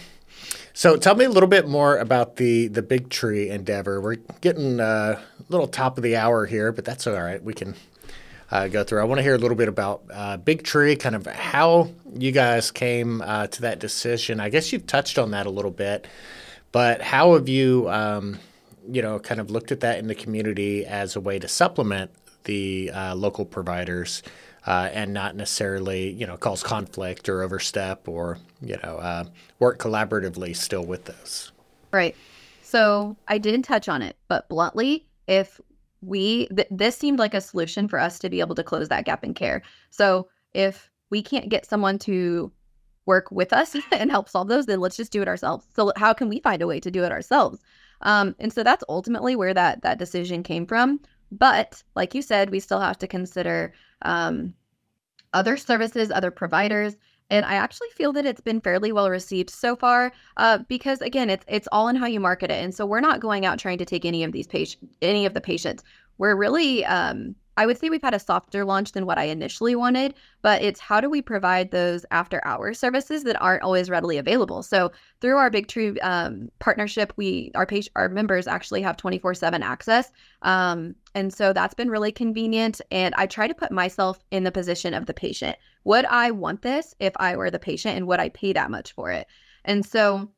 so, 0.74 0.96
tell 0.96 1.16
me 1.16 1.26
a 1.26 1.30
little 1.30 1.50
bit 1.50 1.68
more 1.68 1.98
about 1.98 2.38
the 2.38 2.68
the 2.68 2.82
Big 2.82 3.10
Tree 3.10 3.50
endeavor. 3.50 4.00
We're 4.00 4.16
getting 4.40 4.80
uh, 4.80 5.20
a 5.40 5.44
little 5.50 5.68
top 5.68 5.98
of 5.98 6.04
the 6.04 6.16
hour 6.16 6.46
here, 6.46 6.72
but 6.72 6.86
that's 6.86 7.06
all 7.06 7.22
right. 7.22 7.44
We 7.44 7.54
can 7.54 7.76
uh, 8.50 8.68
go 8.68 8.84
through. 8.84 9.02
I 9.02 9.04
want 9.04 9.20
to 9.20 9.24
hear 9.24 9.36
a 9.36 9.38
little 9.38 9.58
bit 9.58 9.68
about 9.68 10.04
uh, 10.12 10.38
Big 10.38 10.64
Tree, 10.64 10.96
kind 10.96 11.16
of 11.16 11.26
how 11.26 11.92
you 12.14 12.32
guys 12.32 12.72
came 12.72 13.22
uh, 13.22 13.48
to 13.48 13.62
that 13.64 13.80
decision. 13.80 14.40
I 14.40 14.50
guess 14.50 14.72
you've 14.72 14.88
touched 14.88 15.20
on 15.20 15.32
that 15.32 15.46
a 15.46 15.50
little 15.50 15.72
bit, 15.72 16.08
but 16.72 17.02
how 17.02 17.34
have 17.34 17.50
you, 17.50 17.90
um, 17.90 18.40
you 18.90 19.02
know, 19.02 19.20
kind 19.20 19.40
of 19.42 19.52
looked 19.52 19.72
at 19.72 19.82
that 19.82 20.00
in 20.00 20.08
the 20.08 20.16
community 20.16 20.86
as 20.86 21.16
a 21.16 21.22
way 21.22 21.38
to 21.38 21.48
supplement 21.48 22.12
the 22.46 22.92
uh, 22.94 23.16
local 23.16 23.46
providers 23.46 24.24
uh, 24.68 24.90
and 24.94 25.14
not 25.14 25.36
necessarily 25.36 26.12
you 26.12 26.28
know 26.28 26.38
cause 26.38 26.64
conflict 26.64 27.30
or 27.30 27.42
overstep 27.42 28.08
or 28.08 28.38
you 28.62 28.78
know 28.84 28.98
uh, 28.98 29.26
work 29.60 29.80
collaboratively 29.80 30.56
still 30.56 30.86
with 30.86 31.06
those. 31.06 31.52
Right. 31.92 32.16
So 32.64 33.18
I 33.28 33.38
didn't 33.38 33.64
touch 33.64 33.90
on 33.90 34.02
it, 34.02 34.16
but 34.28 34.48
bluntly, 34.48 35.06
if 35.28 35.60
we 36.02 36.48
th- 36.48 36.68
this 36.72 36.98
seemed 36.98 37.20
like 37.20 37.34
a 37.34 37.42
solution 37.42 37.88
for 37.88 38.00
us 38.00 38.18
to 38.20 38.30
be 38.30 38.40
able 38.40 38.56
to 38.56 38.64
close 38.64 38.90
that 38.90 39.06
gap 39.06 39.24
in 39.24 39.34
care. 39.34 39.62
So 39.90 40.30
if 40.54 40.90
we 41.10 41.22
can't 41.22 41.50
get 41.50 41.66
someone 41.66 42.00
to 42.00 42.52
work 43.06 43.32
with 43.32 43.54
us 43.54 43.76
and 43.92 44.10
help 44.10 44.30
solve 44.30 44.48
those, 44.48 44.66
then 44.66 44.80
let's 44.80 44.98
just 44.98 45.12
do 45.12 45.22
it 45.22 45.28
ourselves. 45.28 45.66
So 45.76 45.92
how 45.96 46.14
can 46.14 46.30
we 46.30 46.40
find 46.40 46.62
a 46.62 46.68
way 46.68 46.80
to 46.80 46.92
do 46.92 47.04
it 47.04 47.12
ourselves? 47.12 47.60
Um, 48.02 48.36
and 48.40 48.52
so 48.52 48.64
that's 48.64 48.84
ultimately 48.90 49.36
where 49.36 49.54
that 49.54 49.84
that 49.84 50.00
decision 50.00 50.44
came 50.44 50.66
from. 50.66 51.00
But 51.32 51.82
like 51.96 52.14
you 52.14 52.22
said, 52.22 52.50
we 52.50 52.60
still 52.60 52.80
have 52.80 52.98
to 53.00 53.08
consider 53.08 53.74
um, 54.02 54.54
other 55.34 55.58
services, 55.58 56.12
other 56.12 56.32
providers. 56.32 56.98
And 57.30 57.46
I 57.46 57.54
actually 57.56 57.88
feel 57.96 58.12
that 58.14 58.26
it's 58.26 58.42
been 58.42 58.60
fairly 58.60 58.92
well 58.92 59.10
received 59.10 59.50
so 59.50 59.78
far, 59.78 60.12
uh, 60.36 60.60
because 60.68 61.02
again, 61.02 61.30
it's 61.30 61.46
it's 61.48 61.68
all 61.72 61.88
in 61.88 61.96
how 61.96 62.06
you 62.06 62.20
market 62.20 62.52
it. 62.52 62.62
And 62.62 62.76
so 62.76 62.86
we're 62.86 63.00
not 63.00 63.22
going 63.22 63.46
out 63.46 63.58
trying 63.58 63.78
to 63.78 63.86
take 63.86 64.04
any 64.04 64.26
of 64.26 64.34
these 64.34 64.48
patients, 64.48 64.98
any 65.02 65.26
of 65.26 65.34
the 65.34 65.40
patients. 65.40 65.84
We're 66.18 66.36
really 66.36 66.84
um, 66.86 67.36
I 67.58 67.66
would 67.66 67.78
say 67.78 67.90
we've 67.90 68.02
had 68.02 68.14
a 68.14 68.20
softer 68.20 68.64
launch 68.64 68.94
than 68.94 69.06
what 69.06 69.18
I 69.18 69.26
initially 69.26 69.76
wanted, 69.76 70.14
but 70.42 70.62
it's 70.62 70.80
how 70.80 71.02
do 71.02 71.10
we 71.10 71.22
provide 71.22 71.72
those 71.72 72.06
after 72.12 72.42
hour 72.46 72.74
services 72.74 73.24
that 73.24 73.42
aren't 73.42 73.64
always 73.64 73.90
readily 73.90 74.18
available. 74.18 74.64
So 74.64 74.92
through 75.20 75.38
our 75.38 75.50
Big 75.50 75.68
Tree 75.68 76.00
um, 76.00 76.50
partnership, 76.60 77.14
we 77.18 77.52
our 77.56 77.66
patient 77.66 77.92
our 77.96 78.10
members 78.10 78.48
actually 78.48 78.82
have 78.82 78.98
twenty 78.98 79.20
four 79.20 79.34
seven 79.34 79.64
access, 79.64 80.12
um, 80.44 80.96
and 81.14 81.34
so 81.34 81.54
that's 81.54 81.74
been 81.74 81.90
really 81.90 82.12
convenient. 82.12 82.80
And 82.90 83.14
I 83.16 83.26
try 83.28 83.48
to 83.48 83.54
put 83.54 83.72
myself 83.72 84.24
in 84.32 84.44
the 84.44 84.52
position 84.52 84.94
of 84.94 85.06
the 85.06 85.14
patient. 85.14 85.58
Would 85.84 86.06
I 86.06 86.32
want 86.32 86.62
this 86.62 86.96
if 87.00 87.14
I 87.18 87.36
were 87.36 87.52
the 87.52 87.60
patient, 87.60 87.98
and 87.98 88.08
would 88.08 88.20
I 88.20 88.30
pay 88.30 88.54
that 88.54 88.72
much 88.72 88.94
for 88.94 89.12
it? 89.12 89.28
And 89.66 89.86
so 89.86 90.32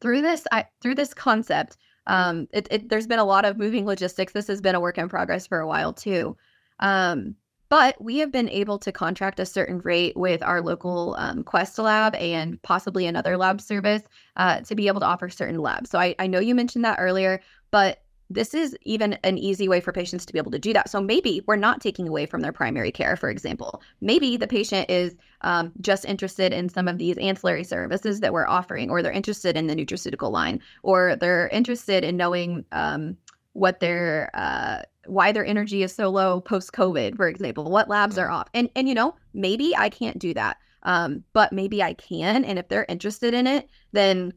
through 0.00 0.22
this, 0.22 0.46
I 0.52 0.66
through 0.80 0.94
this 0.94 1.14
concept, 1.14 1.76
um, 2.06 2.48
it, 2.52 2.68
it, 2.70 2.88
there's 2.88 3.06
been 3.06 3.18
a 3.18 3.24
lot 3.24 3.44
of 3.44 3.58
moving 3.58 3.86
logistics. 3.86 4.32
This 4.32 4.46
has 4.48 4.60
been 4.60 4.74
a 4.74 4.80
work 4.80 4.98
in 4.98 5.08
progress 5.08 5.46
for 5.46 5.60
a 5.60 5.66
while 5.66 5.92
too. 5.92 6.36
Um, 6.80 7.34
but 7.68 8.00
we 8.00 8.18
have 8.18 8.30
been 8.30 8.48
able 8.48 8.78
to 8.78 8.92
contract 8.92 9.40
a 9.40 9.46
certain 9.46 9.80
rate 9.80 10.16
with 10.16 10.42
our 10.42 10.62
local 10.62 11.16
um, 11.18 11.42
Quest 11.42 11.78
lab 11.78 12.14
and 12.14 12.62
possibly 12.62 13.06
another 13.06 13.36
lab 13.36 13.60
service 13.60 14.02
uh, 14.36 14.60
to 14.60 14.76
be 14.76 14.86
able 14.86 15.00
to 15.00 15.06
offer 15.06 15.28
certain 15.28 15.58
labs. 15.58 15.90
So 15.90 15.98
I, 15.98 16.14
I 16.18 16.28
know 16.28 16.38
you 16.38 16.54
mentioned 16.54 16.84
that 16.84 17.00
earlier, 17.00 17.40
but 17.72 18.02
this 18.28 18.54
is 18.54 18.76
even 18.82 19.14
an 19.24 19.38
easy 19.38 19.68
way 19.68 19.80
for 19.80 19.92
patients 19.92 20.26
to 20.26 20.32
be 20.32 20.38
able 20.38 20.50
to 20.50 20.58
do 20.58 20.72
that. 20.72 20.90
So 20.90 21.00
maybe 21.00 21.42
we're 21.46 21.56
not 21.56 21.80
taking 21.80 22.08
away 22.08 22.26
from 22.26 22.40
their 22.40 22.52
primary 22.52 22.90
care, 22.90 23.16
for 23.16 23.30
example. 23.30 23.82
Maybe 24.00 24.36
the 24.36 24.48
patient 24.48 24.90
is 24.90 25.16
um, 25.42 25.72
just 25.80 26.04
interested 26.04 26.52
in 26.52 26.68
some 26.68 26.88
of 26.88 26.98
these 26.98 27.16
ancillary 27.18 27.64
services 27.64 28.20
that 28.20 28.32
we're 28.32 28.46
offering, 28.46 28.90
or 28.90 29.02
they're 29.02 29.12
interested 29.12 29.56
in 29.56 29.66
the 29.66 29.76
nutraceutical 29.76 30.30
line, 30.30 30.60
or 30.82 31.16
they're 31.16 31.48
interested 31.48 32.04
in 32.04 32.16
knowing 32.16 32.64
um, 32.72 33.16
what 33.52 33.80
their 33.80 34.30
uh, 34.34 34.82
why 35.06 35.30
their 35.30 35.46
energy 35.46 35.82
is 35.82 35.94
so 35.94 36.10
low 36.10 36.40
post 36.40 36.72
COVID, 36.72 37.16
for 37.16 37.28
example, 37.28 37.70
what 37.70 37.88
labs 37.88 38.18
are 38.18 38.30
off. 38.30 38.48
And 38.54 38.68
and 38.74 38.88
you 38.88 38.94
know, 38.94 39.14
maybe 39.34 39.74
I 39.76 39.88
can't 39.88 40.18
do 40.18 40.34
that. 40.34 40.58
Um, 40.82 41.24
but 41.32 41.52
maybe 41.52 41.82
I 41.82 41.94
can. 41.94 42.44
And 42.44 42.60
if 42.60 42.68
they're 42.68 42.86
interested 42.88 43.34
in 43.34 43.46
it, 43.48 43.68
then 43.92 44.32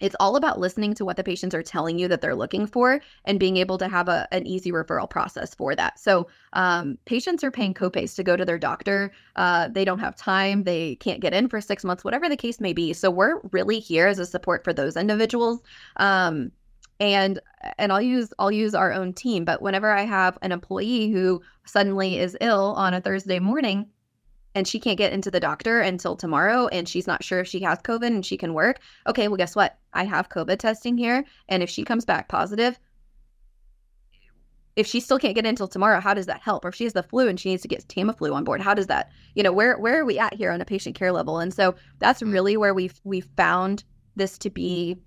it's 0.00 0.16
all 0.20 0.36
about 0.36 0.58
listening 0.58 0.94
to 0.94 1.04
what 1.04 1.16
the 1.16 1.24
patients 1.24 1.54
are 1.54 1.62
telling 1.62 1.98
you 1.98 2.08
that 2.08 2.20
they're 2.20 2.34
looking 2.34 2.66
for 2.66 3.00
and 3.24 3.40
being 3.40 3.56
able 3.56 3.78
to 3.78 3.88
have 3.88 4.08
a, 4.08 4.28
an 4.32 4.46
easy 4.46 4.70
referral 4.70 5.08
process 5.08 5.54
for 5.54 5.74
that. 5.74 5.98
So, 5.98 6.28
um, 6.52 6.98
patients 7.04 7.42
are 7.44 7.50
paying 7.50 7.74
copays 7.74 8.14
to 8.16 8.22
go 8.22 8.36
to 8.36 8.44
their 8.44 8.58
doctor. 8.58 9.12
Uh, 9.36 9.68
they 9.68 9.84
don't 9.84 9.98
have 9.98 10.16
time, 10.16 10.64
they 10.64 10.96
can't 10.96 11.20
get 11.20 11.34
in 11.34 11.48
for 11.48 11.60
six 11.60 11.84
months, 11.84 12.04
whatever 12.04 12.28
the 12.28 12.36
case 12.36 12.60
may 12.60 12.72
be. 12.72 12.92
So, 12.92 13.10
we're 13.10 13.40
really 13.52 13.80
here 13.80 14.06
as 14.06 14.18
a 14.18 14.26
support 14.26 14.64
for 14.64 14.72
those 14.72 14.96
individuals. 14.96 15.60
Um, 15.96 16.52
and 17.00 17.40
and 17.78 17.92
I'll 17.92 18.02
use 18.02 18.32
I'll 18.38 18.50
use 18.50 18.74
our 18.74 18.92
own 18.92 19.12
team, 19.12 19.44
but 19.44 19.62
whenever 19.62 19.90
I 19.90 20.02
have 20.02 20.38
an 20.42 20.52
employee 20.52 21.10
who 21.10 21.42
suddenly 21.64 22.18
is 22.18 22.36
ill 22.40 22.74
on 22.76 22.94
a 22.94 23.00
Thursday 23.00 23.38
morning, 23.38 23.86
and 24.58 24.66
she 24.66 24.80
can't 24.80 24.98
get 24.98 25.12
into 25.12 25.30
the 25.30 25.38
doctor 25.38 25.80
until 25.80 26.16
tomorrow 26.16 26.66
and 26.66 26.88
she's 26.88 27.06
not 27.06 27.22
sure 27.22 27.38
if 27.38 27.46
she 27.46 27.60
has 27.60 27.78
COVID 27.78 28.08
and 28.08 28.26
she 28.26 28.36
can 28.36 28.54
work. 28.54 28.80
Okay, 29.06 29.28
well, 29.28 29.36
guess 29.36 29.54
what? 29.54 29.78
I 29.92 30.02
have 30.02 30.30
COVID 30.30 30.58
testing 30.58 30.98
here. 30.98 31.24
And 31.48 31.62
if 31.62 31.70
she 31.70 31.84
comes 31.84 32.04
back 32.04 32.28
positive, 32.28 32.76
if 34.74 34.84
she 34.84 34.98
still 34.98 35.18
can't 35.18 35.36
get 35.36 35.44
in 35.44 35.50
until 35.50 35.68
tomorrow, 35.68 36.00
how 36.00 36.12
does 36.12 36.26
that 36.26 36.40
help? 36.40 36.64
Or 36.64 36.68
if 36.68 36.74
she 36.74 36.82
has 36.84 36.92
the 36.92 37.04
flu 37.04 37.28
and 37.28 37.38
she 37.38 37.50
needs 37.50 37.62
to 37.62 37.68
get 37.68 37.86
Tamiflu 37.86 38.34
on 38.34 38.42
board, 38.42 38.60
how 38.60 38.74
does 38.74 38.88
that, 38.88 39.12
you 39.36 39.44
know, 39.44 39.52
where 39.52 39.78
where 39.78 40.00
are 40.00 40.04
we 40.04 40.18
at 40.18 40.34
here 40.34 40.50
on 40.50 40.60
a 40.60 40.64
patient 40.64 40.96
care 40.96 41.12
level? 41.12 41.38
And 41.38 41.54
so 41.54 41.76
that's 42.00 42.20
mm. 42.20 42.32
really 42.32 42.56
where 42.56 42.74
we've 42.74 43.00
we've 43.04 43.28
found 43.36 43.84
this 44.16 44.38
to 44.38 44.50
be 44.50 44.98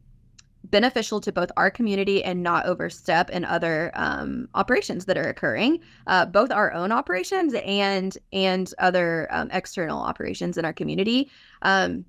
beneficial 0.63 1.19
to 1.21 1.31
both 1.31 1.51
our 1.57 1.71
community 1.71 2.23
and 2.23 2.43
not 2.43 2.65
overstep 2.65 3.29
in 3.29 3.43
other 3.45 3.91
um, 3.95 4.47
operations 4.53 5.05
that 5.05 5.17
are 5.17 5.27
occurring, 5.27 5.79
uh, 6.07 6.25
both 6.25 6.51
our 6.51 6.71
own 6.73 6.91
operations 6.91 7.53
and 7.65 8.17
and 8.31 8.73
other 8.79 9.27
um, 9.31 9.49
external 9.51 9.99
operations 9.99 10.57
in 10.57 10.65
our 10.65 10.73
community. 10.73 11.29
Um, 11.61 12.05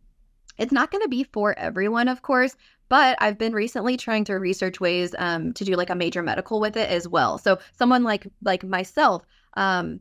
it's 0.58 0.72
not 0.72 0.90
going 0.90 1.02
to 1.02 1.08
be 1.08 1.24
for 1.24 1.58
everyone, 1.58 2.08
of 2.08 2.22
course, 2.22 2.56
but 2.88 3.16
I've 3.20 3.38
been 3.38 3.54
recently 3.54 3.96
trying 3.96 4.24
to 4.24 4.34
research 4.34 4.80
ways 4.80 5.14
um, 5.18 5.52
to 5.54 5.64
do 5.64 5.74
like 5.76 5.90
a 5.90 5.94
major 5.94 6.22
medical 6.22 6.60
with 6.60 6.76
it 6.76 6.90
as 6.90 7.08
well. 7.08 7.38
So 7.38 7.58
someone 7.78 8.04
like 8.04 8.26
like 8.42 8.64
myself. 8.64 9.24
Um, 9.54 10.00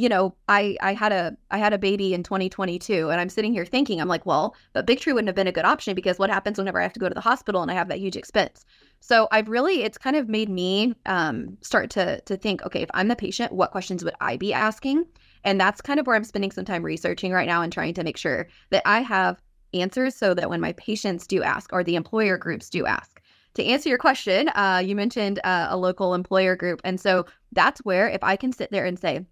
you 0.00 0.08
know, 0.08 0.34
I 0.48 0.78
I 0.80 0.94
had 0.94 1.12
a 1.12 1.36
I 1.50 1.58
had 1.58 1.74
a 1.74 1.78
baby 1.78 2.14
in 2.14 2.22
2022 2.22 3.10
and 3.10 3.20
I'm 3.20 3.28
sitting 3.28 3.52
here 3.52 3.66
thinking 3.66 4.00
I'm 4.00 4.08
like, 4.08 4.24
well, 4.24 4.56
but 4.72 4.86
Big 4.86 4.98
Tree 4.98 5.12
wouldn't 5.12 5.28
have 5.28 5.36
been 5.36 5.46
a 5.46 5.52
good 5.52 5.66
option 5.66 5.94
because 5.94 6.18
what 6.18 6.30
happens 6.30 6.56
whenever 6.56 6.80
I 6.80 6.84
have 6.84 6.94
to 6.94 7.00
go 7.00 7.10
to 7.10 7.14
the 7.14 7.20
hospital 7.20 7.60
and 7.60 7.70
I 7.70 7.74
have 7.74 7.88
that 7.88 7.98
huge 7.98 8.16
expense. 8.16 8.64
So 9.00 9.28
I've 9.30 9.50
really 9.50 9.82
it's 9.82 9.98
kind 9.98 10.16
of 10.16 10.26
made 10.26 10.48
me 10.48 10.94
um, 11.04 11.58
start 11.60 11.90
to 11.90 12.22
to 12.22 12.38
think, 12.38 12.62
okay, 12.62 12.80
if 12.80 12.88
I'm 12.94 13.08
the 13.08 13.16
patient, 13.16 13.52
what 13.52 13.72
questions 13.72 14.02
would 14.02 14.14
I 14.22 14.38
be 14.38 14.54
asking? 14.54 15.04
And 15.44 15.60
that's 15.60 15.82
kind 15.82 16.00
of 16.00 16.06
where 16.06 16.16
I'm 16.16 16.24
spending 16.24 16.50
some 16.50 16.64
time 16.64 16.82
researching 16.82 17.32
right 17.32 17.46
now 17.46 17.60
and 17.60 17.70
trying 17.70 17.92
to 17.92 18.02
make 18.02 18.16
sure 18.16 18.48
that 18.70 18.82
I 18.86 19.02
have 19.02 19.42
answers 19.74 20.16
so 20.16 20.32
that 20.32 20.48
when 20.48 20.62
my 20.62 20.72
patients 20.72 21.26
do 21.26 21.42
ask 21.42 21.74
or 21.74 21.84
the 21.84 21.96
employer 21.96 22.38
groups 22.38 22.70
do 22.70 22.86
ask. 22.86 23.20
To 23.54 23.64
answer 23.64 23.90
your 23.90 23.98
question, 23.98 24.48
uh, 24.54 24.80
you 24.82 24.96
mentioned 24.96 25.40
uh, 25.44 25.66
a 25.68 25.76
local 25.76 26.14
employer 26.14 26.56
group. 26.56 26.80
And 26.84 26.98
so 26.98 27.26
that's 27.52 27.80
where 27.80 28.08
if 28.08 28.22
I 28.22 28.36
can 28.36 28.52
sit 28.52 28.70
there 28.70 28.86
and 28.86 28.98
say, 28.98 29.26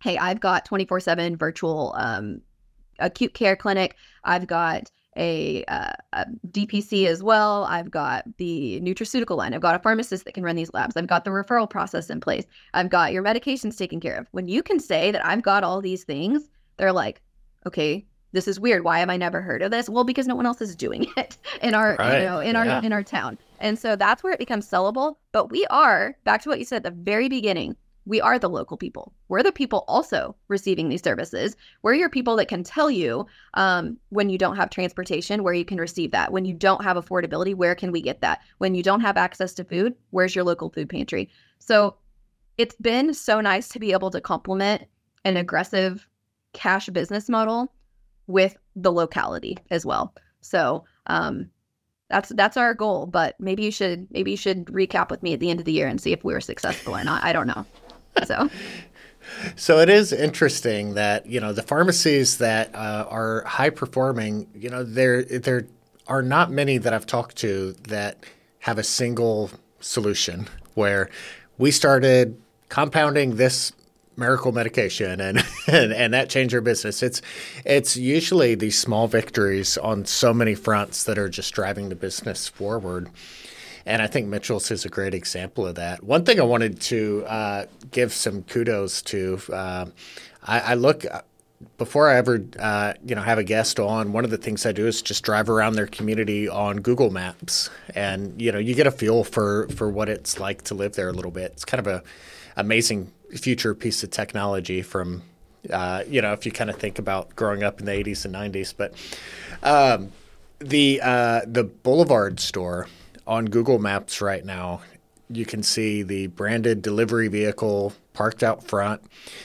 hey, 0.00 0.18
I've 0.18 0.40
got 0.40 0.64
24 0.64 1.00
7 1.00 1.36
virtual 1.36 1.94
um, 1.96 2.40
acute 2.98 3.34
care 3.34 3.56
clinic. 3.56 3.96
I've 4.24 4.46
got 4.46 4.90
a, 5.16 5.64
uh, 5.64 5.92
a, 6.12 6.26
DPC 6.48 7.06
as 7.06 7.22
well. 7.22 7.64
I've 7.64 7.90
got 7.90 8.24
the 8.38 8.80
nutraceutical 8.80 9.36
line. 9.36 9.54
I've 9.54 9.60
got 9.60 9.74
a 9.74 9.80
pharmacist 9.80 10.24
that 10.24 10.34
can 10.34 10.44
run 10.44 10.56
these 10.56 10.72
labs. 10.72 10.96
I've 10.96 11.06
got 11.06 11.24
the 11.24 11.30
referral 11.30 11.68
process 11.68 12.10
in 12.10 12.20
place. 12.20 12.44
I've 12.74 12.90
got 12.90 13.12
your 13.12 13.22
medications 13.22 13.76
taken 13.76 14.00
care 14.00 14.16
of. 14.16 14.26
When 14.30 14.48
you 14.48 14.62
can 14.62 14.78
say 14.78 15.10
that 15.10 15.24
I've 15.24 15.42
got 15.42 15.64
all 15.64 15.80
these 15.80 16.04
things, 16.04 16.48
they're 16.76 16.92
like, 16.92 17.20
okay, 17.66 18.06
this 18.32 18.46
is 18.46 18.60
weird. 18.60 18.84
Why 18.84 19.00
have 19.00 19.10
I 19.10 19.16
never 19.16 19.42
heard 19.42 19.62
of 19.62 19.72
this? 19.72 19.88
Well, 19.88 20.04
because 20.04 20.28
no 20.28 20.36
one 20.36 20.46
else 20.46 20.60
is 20.60 20.76
doing 20.76 21.06
it 21.16 21.36
in 21.60 21.74
our, 21.74 21.96
right. 21.98 22.20
you 22.20 22.24
know, 22.24 22.38
in 22.38 22.54
yeah. 22.54 22.76
our 22.76 22.84
in 22.84 22.92
our 22.92 23.02
town. 23.02 23.38
And 23.58 23.78
so 23.78 23.96
that's 23.96 24.22
where 24.22 24.32
it 24.32 24.38
becomes 24.38 24.68
sellable. 24.68 25.16
But 25.32 25.50
we 25.50 25.66
are 25.66 26.16
back 26.24 26.42
to 26.42 26.48
what 26.48 26.60
you 26.60 26.64
said 26.64 26.86
at 26.86 26.94
the 26.94 27.02
very 27.02 27.28
beginning 27.28 27.76
we 28.06 28.20
are 28.20 28.38
the 28.38 28.48
local 28.48 28.76
people. 28.76 29.12
We're 29.28 29.42
the 29.42 29.52
people 29.52 29.84
also 29.86 30.34
receiving 30.48 30.88
these 30.88 31.02
services. 31.02 31.56
We're 31.82 31.94
your 31.94 32.08
people 32.08 32.36
that 32.36 32.48
can 32.48 32.64
tell 32.64 32.90
you 32.90 33.26
um, 33.54 33.98
when 34.08 34.30
you 34.30 34.38
don't 34.38 34.56
have 34.56 34.70
transportation, 34.70 35.42
where 35.42 35.54
you 35.54 35.64
can 35.64 35.78
receive 35.78 36.10
that. 36.12 36.32
When 36.32 36.44
you 36.44 36.54
don't 36.54 36.82
have 36.82 36.96
affordability, 36.96 37.54
where 37.54 37.74
can 37.74 37.92
we 37.92 38.00
get 38.00 38.20
that? 38.22 38.40
When 38.58 38.74
you 38.74 38.82
don't 38.82 39.00
have 39.00 39.16
access 39.16 39.52
to 39.54 39.64
food, 39.64 39.94
where's 40.10 40.34
your 40.34 40.44
local 40.44 40.70
food 40.70 40.88
pantry? 40.88 41.30
So 41.58 41.96
it's 42.58 42.76
been 42.76 43.14
so 43.14 43.40
nice 43.40 43.68
to 43.68 43.78
be 43.78 43.92
able 43.92 44.10
to 44.10 44.20
complement 44.20 44.84
an 45.24 45.36
aggressive 45.36 46.06
cash 46.52 46.88
business 46.88 47.28
model 47.28 47.72
with 48.26 48.56
the 48.76 48.92
locality 48.92 49.58
as 49.70 49.84
well. 49.84 50.14
So 50.40 50.84
um, 51.06 51.50
that's 52.08 52.30
that's 52.30 52.56
our 52.56 52.74
goal. 52.74 53.06
But 53.06 53.38
maybe 53.38 53.64
you 53.64 53.70
should 53.70 54.08
maybe 54.10 54.32
you 54.32 54.36
should 54.36 54.66
recap 54.66 55.10
with 55.10 55.22
me 55.22 55.32
at 55.32 55.40
the 55.40 55.50
end 55.50 55.60
of 55.60 55.66
the 55.66 55.72
year 55.72 55.86
and 55.86 56.00
see 56.00 56.12
if 56.12 56.24
we 56.24 56.32
were 56.32 56.40
successful 56.40 56.96
or 56.96 57.04
not. 57.04 57.22
I 57.22 57.32
don't 57.32 57.46
know. 57.46 57.64
So. 58.24 58.48
So 59.56 59.78
it 59.78 59.88
is 59.88 60.12
interesting 60.12 60.94
that 60.94 61.26
you 61.26 61.40
know 61.40 61.52
the 61.52 61.62
pharmacies 61.62 62.38
that 62.38 62.74
uh, 62.74 63.06
are 63.08 63.44
high 63.44 63.70
performing. 63.70 64.48
You 64.54 64.70
know, 64.70 64.82
there 64.82 65.22
there 65.22 65.66
are 66.06 66.22
not 66.22 66.50
many 66.50 66.78
that 66.78 66.92
I've 66.92 67.06
talked 67.06 67.36
to 67.36 67.72
that 67.88 68.18
have 68.60 68.78
a 68.78 68.82
single 68.82 69.50
solution 69.80 70.48
where 70.74 71.08
we 71.58 71.70
started 71.70 72.40
compounding 72.68 73.36
this 73.36 73.72
miracle 74.16 74.52
medication 74.52 75.20
and, 75.20 75.42
and 75.66 75.92
and 75.92 76.14
that 76.14 76.28
changed 76.28 76.54
our 76.54 76.60
business. 76.60 77.02
It's 77.02 77.22
it's 77.64 77.96
usually 77.96 78.54
these 78.54 78.78
small 78.78 79.08
victories 79.08 79.78
on 79.78 80.04
so 80.04 80.32
many 80.34 80.54
fronts 80.54 81.04
that 81.04 81.18
are 81.18 81.28
just 81.28 81.54
driving 81.54 81.88
the 81.88 81.94
business 81.94 82.48
forward. 82.48 83.10
And 83.90 84.00
I 84.00 84.06
think 84.06 84.28
Mitchell's 84.28 84.70
is 84.70 84.84
a 84.84 84.88
great 84.88 85.14
example 85.14 85.66
of 85.66 85.74
that. 85.74 86.04
One 86.04 86.24
thing 86.24 86.38
I 86.38 86.44
wanted 86.44 86.80
to 86.82 87.24
uh, 87.26 87.66
give 87.90 88.12
some 88.12 88.44
kudos 88.44 89.02
to, 89.02 89.40
uh, 89.52 89.86
I, 90.44 90.60
I, 90.60 90.74
look 90.74 91.04
before 91.76 92.08
I 92.08 92.16
ever 92.16 92.40
uh, 92.60 92.92
you 93.04 93.16
know 93.16 93.22
have 93.22 93.38
a 93.38 93.42
guest 93.42 93.80
on. 93.80 94.12
One 94.12 94.24
of 94.24 94.30
the 94.30 94.36
things 94.36 94.64
I 94.64 94.70
do 94.70 94.86
is 94.86 95.02
just 95.02 95.24
drive 95.24 95.50
around 95.50 95.72
their 95.72 95.88
community 95.88 96.48
on 96.48 96.76
Google 96.76 97.10
Maps, 97.10 97.68
and 97.92 98.40
you 98.40 98.52
know 98.52 98.60
you 98.60 98.76
get 98.76 98.86
a 98.86 98.92
feel 98.92 99.24
for 99.24 99.66
for 99.70 99.90
what 99.90 100.08
it's 100.08 100.38
like 100.38 100.62
to 100.64 100.74
live 100.74 100.94
there 100.94 101.08
a 101.08 101.12
little 101.12 101.32
bit. 101.32 101.50
It's 101.50 101.64
kind 101.64 101.84
of 101.84 101.88
a 101.88 102.04
amazing 102.56 103.10
future 103.36 103.74
piece 103.74 104.04
of 104.04 104.12
technology 104.12 104.82
from 104.82 105.22
uh, 105.68 106.04
you 106.06 106.22
know 106.22 106.32
if 106.32 106.46
you 106.46 106.52
kind 106.52 106.70
of 106.70 106.76
think 106.76 107.00
about 107.00 107.34
growing 107.34 107.64
up 107.64 107.80
in 107.80 107.86
the 107.86 107.92
80s 107.92 108.24
and 108.24 108.36
90s, 108.36 108.72
but. 108.76 108.94
Um, 109.64 110.12
the 110.62 111.00
uh, 111.02 111.40
the 111.46 111.64
Boulevard 111.64 112.38
store 112.38 112.86
on 113.30 113.46
Google 113.46 113.78
Maps 113.78 114.20
right 114.20 114.44
now, 114.44 114.80
you 115.30 115.46
can 115.46 115.62
see 115.62 116.02
the 116.02 116.26
branded 116.26 116.82
delivery 116.82 117.28
vehicle 117.28 117.92
parked 118.12 118.42
out 118.42 118.64
front. 118.64 119.00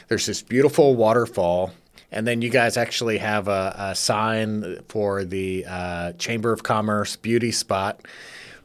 There's 0.07 0.25
this 0.25 0.41
beautiful 0.41 0.95
waterfall. 0.95 1.71
And 2.11 2.25
then 2.25 2.41
you 2.41 2.49
guys 2.49 2.77
actually 2.77 3.19
have 3.19 3.47
a, 3.47 3.75
a 3.77 3.95
sign 3.95 4.81
for 4.87 5.23
the 5.23 5.65
uh, 5.67 6.13
Chamber 6.13 6.51
of 6.51 6.63
Commerce 6.63 7.15
beauty 7.15 7.51
spot 7.51 8.01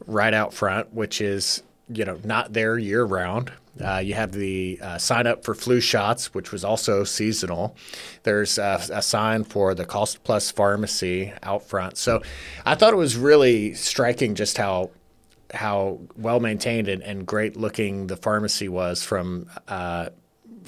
right 0.06 0.32
out 0.32 0.54
front, 0.54 0.94
which 0.94 1.20
is 1.20 1.62
you 1.92 2.04
know 2.04 2.18
not 2.24 2.52
there 2.54 2.78
year 2.78 3.04
round. 3.04 3.52
Uh, 3.82 3.98
you 3.98 4.14
have 4.14 4.32
the 4.32 4.78
uh, 4.82 4.98
sign 4.98 5.26
up 5.26 5.44
for 5.44 5.54
flu 5.54 5.80
shots, 5.80 6.32
which 6.32 6.52
was 6.52 6.64
also 6.64 7.04
seasonal. 7.04 7.76
There's 8.22 8.58
a, 8.58 8.80
a, 8.92 9.02
sign 9.02 9.44
for 9.44 9.74
the 9.74 9.86
Cost 9.86 10.22
Plus 10.22 10.50
Pharmacy 10.50 11.32
out 11.42 11.62
front. 11.62 11.96
So 11.96 12.20
I 12.66 12.74
thought 12.74 12.92
it 12.92 12.96
was 12.96 13.16
really 13.16 13.74
striking 13.74 14.34
just 14.34 14.58
how 14.58 14.90
how 15.52 16.00
well 16.16 16.40
maintained 16.40 16.88
and, 16.88 17.02
and, 17.02 17.26
great 17.26 17.56
looking 17.56 18.06
the 18.06 18.16
pharmacy 18.16 18.68
was 18.68 19.02
from 19.02 19.48
uh, 19.68 20.10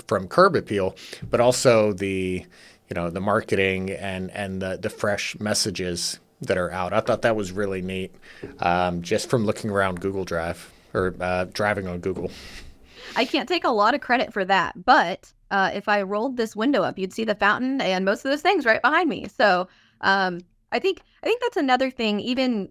from 0.06 0.28
Curb 0.28 0.56
Appeal, 0.56 0.96
but 1.28 1.40
also 1.40 1.92
the 1.92 2.44
you 2.88 2.94
know 2.94 3.10
the 3.10 3.20
marketing 3.20 3.90
and 3.90 4.30
and 4.30 4.60
the 4.60 4.78
the 4.80 4.90
fresh 4.90 5.38
messages 5.38 6.18
that 6.40 6.58
are 6.58 6.70
out. 6.70 6.92
I 6.92 7.00
thought 7.00 7.22
that 7.22 7.36
was 7.36 7.52
really 7.52 7.82
neat, 7.82 8.14
um, 8.58 9.02
just 9.02 9.30
from 9.30 9.44
looking 9.46 9.70
around 9.70 10.00
Google 10.00 10.24
Drive 10.24 10.72
or 10.92 11.14
uh, 11.20 11.46
driving 11.52 11.86
on 11.86 12.00
Google. 12.00 12.30
I 13.16 13.24
can't 13.24 13.48
take 13.48 13.64
a 13.64 13.70
lot 13.70 13.94
of 13.94 14.00
credit 14.00 14.32
for 14.32 14.44
that, 14.44 14.84
but 14.84 15.32
uh, 15.50 15.70
if 15.74 15.88
I 15.88 16.02
rolled 16.02 16.36
this 16.36 16.56
window 16.56 16.82
up, 16.82 16.98
you'd 16.98 17.12
see 17.12 17.24
the 17.24 17.34
fountain 17.34 17.80
and 17.80 18.04
most 18.04 18.24
of 18.24 18.30
those 18.30 18.42
things 18.42 18.64
right 18.64 18.80
behind 18.80 19.08
me. 19.08 19.28
So 19.28 19.68
um, 20.00 20.40
I 20.72 20.78
think 20.78 21.00
I 21.22 21.26
think 21.26 21.40
that's 21.40 21.56
another 21.56 21.90
thing. 21.90 22.20
Even 22.20 22.70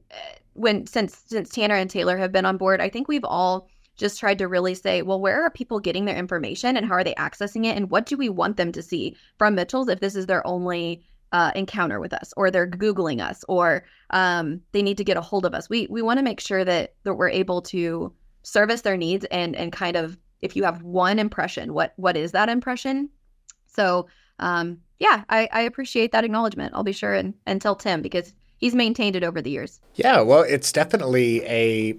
when 0.53 0.85
since 0.87 1.23
since 1.27 1.49
Tanner 1.49 1.75
and 1.75 1.89
Taylor 1.89 2.17
have 2.17 2.31
been 2.31 2.45
on 2.45 2.57
board, 2.57 2.81
I 2.81 2.89
think 2.89 3.07
we've 3.07 3.25
all 3.25 3.67
just 3.97 4.19
tried 4.19 4.37
to 4.39 4.47
really 4.47 4.73
say, 4.73 5.01
well, 5.01 5.19
where 5.19 5.43
are 5.43 5.49
people 5.49 5.79
getting 5.79 6.05
their 6.05 6.17
information 6.17 6.75
and 6.75 6.85
how 6.85 6.93
are 6.93 7.03
they 7.03 7.13
accessing 7.15 7.65
it, 7.65 7.77
and 7.77 7.89
what 7.89 8.05
do 8.05 8.17
we 8.17 8.29
want 8.29 8.57
them 8.57 8.71
to 8.71 8.81
see 8.81 9.15
from 9.37 9.55
Mitchell's 9.55 9.89
if 9.89 9.99
this 9.99 10.15
is 10.15 10.25
their 10.25 10.45
only 10.47 11.03
uh, 11.31 11.51
encounter 11.55 11.99
with 11.99 12.13
us, 12.13 12.33
or 12.35 12.49
they're 12.49 12.67
googling 12.67 13.21
us, 13.21 13.43
or 13.47 13.83
um, 14.09 14.61
they 14.71 14.81
need 14.81 14.97
to 14.97 15.03
get 15.03 15.17
a 15.17 15.21
hold 15.21 15.45
of 15.45 15.53
us. 15.53 15.69
We 15.69 15.87
we 15.89 16.01
want 16.01 16.17
to 16.17 16.23
make 16.23 16.39
sure 16.39 16.65
that 16.65 16.95
that 17.03 17.15
we're 17.15 17.29
able 17.29 17.61
to 17.63 18.13
service 18.43 18.81
their 18.81 18.97
needs 18.97 19.25
and 19.25 19.55
and 19.55 19.71
kind 19.71 19.95
of 19.95 20.17
if 20.41 20.55
you 20.55 20.63
have 20.63 20.81
one 20.81 21.19
impression, 21.19 21.73
what 21.73 21.93
what 21.95 22.17
is 22.17 22.31
that 22.31 22.49
impression? 22.49 23.09
So 23.67 24.07
um, 24.39 24.79
yeah, 24.99 25.23
I, 25.29 25.47
I 25.51 25.61
appreciate 25.61 26.11
that 26.11 26.23
acknowledgement. 26.23 26.73
I'll 26.75 26.83
be 26.83 26.91
sure 26.91 27.13
and, 27.13 27.33
and 27.45 27.61
tell 27.61 27.75
Tim 27.75 28.01
because 28.01 28.33
he's 28.62 28.74
maintained 28.74 29.16
it 29.18 29.24
over 29.24 29.41
the 29.41 29.49
years. 29.49 29.82
Yeah, 29.95 30.22
well, 30.22 30.43
it's 30.43 30.72
definitely 30.72 31.43
a 31.45 31.97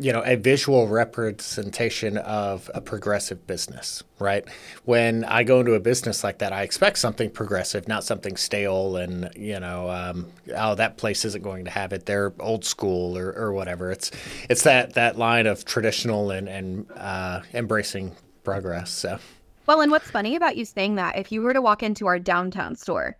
you 0.00 0.12
know 0.12 0.22
a 0.24 0.34
visual 0.34 0.88
representation 0.88 2.16
of 2.16 2.70
a 2.74 2.80
progressive 2.80 3.46
business 3.46 4.02
right? 4.18 4.48
When 4.84 5.24
i 5.24 5.44
go 5.44 5.60
into 5.60 5.74
a 5.74 5.80
business 5.80 6.24
like 6.24 6.38
that 6.38 6.52
i 6.54 6.62
expect 6.62 6.98
something 6.98 7.30
progressive 7.30 7.86
not 7.86 8.02
something 8.02 8.36
stale 8.36 8.96
and 8.96 9.30
you 9.36 9.60
know 9.60 9.90
um, 9.90 10.26
oh 10.56 10.74
that 10.74 10.96
place 10.96 11.24
isn't 11.26 11.42
going 11.42 11.66
to 11.66 11.70
have 11.70 11.92
it. 11.92 12.06
They're 12.06 12.32
old 12.40 12.64
school 12.64 13.16
or, 13.16 13.32
or 13.32 13.52
whatever. 13.52 13.90
It's 13.90 14.10
it's 14.48 14.62
that 14.62 14.94
that 14.94 15.18
line 15.18 15.46
of 15.46 15.66
traditional 15.66 16.30
and 16.30 16.48
and 16.48 16.90
uh, 16.96 17.42
embracing 17.52 18.16
progress 18.42 18.90
so. 18.90 19.18
Well 19.66 19.82
and 19.82 19.92
what's 19.92 20.10
funny 20.10 20.34
about 20.34 20.56
you 20.56 20.64
saying 20.64 20.94
that 20.94 21.18
if 21.18 21.30
you 21.30 21.42
were 21.42 21.52
to 21.52 21.60
walk 21.60 21.82
into 21.82 22.06
our 22.06 22.18
downtown 22.18 22.74
store 22.74 23.18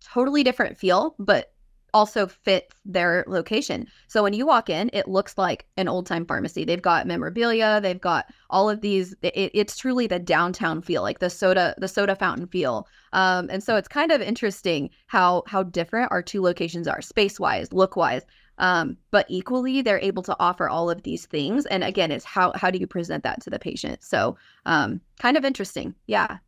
totally 0.00 0.42
different 0.42 0.78
feel 0.78 1.14
but 1.18 1.52
also 1.94 2.26
fits 2.26 2.74
their 2.84 3.24
location. 3.26 3.86
So 4.08 4.22
when 4.22 4.32
you 4.32 4.46
walk 4.46 4.70
in, 4.70 4.90
it 4.92 5.08
looks 5.08 5.36
like 5.36 5.66
an 5.76 5.88
old 5.88 6.06
time 6.06 6.26
pharmacy. 6.26 6.64
They've 6.64 6.80
got 6.80 7.06
memorabilia, 7.06 7.80
they've 7.80 8.00
got 8.00 8.26
all 8.50 8.70
of 8.70 8.80
these. 8.80 9.14
It, 9.22 9.50
it's 9.54 9.76
truly 9.76 10.06
the 10.06 10.18
downtown 10.18 10.82
feel, 10.82 11.02
like 11.02 11.18
the 11.18 11.30
soda, 11.30 11.74
the 11.78 11.88
soda 11.88 12.16
fountain 12.16 12.46
feel. 12.46 12.86
Um, 13.12 13.48
and 13.50 13.62
so 13.62 13.76
it's 13.76 13.88
kind 13.88 14.10
of 14.10 14.20
interesting 14.20 14.90
how 15.06 15.42
how 15.46 15.62
different 15.62 16.10
our 16.10 16.22
two 16.22 16.42
locations 16.42 16.88
are, 16.88 17.02
space 17.02 17.38
wise, 17.38 17.72
look 17.72 17.96
wise. 17.96 18.22
Um, 18.58 18.96
but 19.10 19.26
equally, 19.28 19.82
they're 19.82 19.98
able 19.98 20.22
to 20.24 20.36
offer 20.38 20.68
all 20.68 20.90
of 20.90 21.02
these 21.02 21.26
things. 21.26 21.66
And 21.66 21.82
again, 21.82 22.10
it's 22.10 22.24
how 22.24 22.52
how 22.54 22.70
do 22.70 22.78
you 22.78 22.86
present 22.86 23.24
that 23.24 23.42
to 23.42 23.50
the 23.50 23.58
patient? 23.58 24.02
So 24.02 24.36
um, 24.66 25.00
kind 25.18 25.36
of 25.36 25.44
interesting, 25.44 25.94
yeah. 26.06 26.38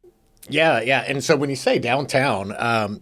Yeah, 0.49 0.81
yeah. 0.83 1.05
And 1.07 1.25
so 1.25 1.37
when 1.37 1.51
you 1.51 1.57
say 1.57 1.79
downtown, 1.79 2.55
um, 2.59 3.01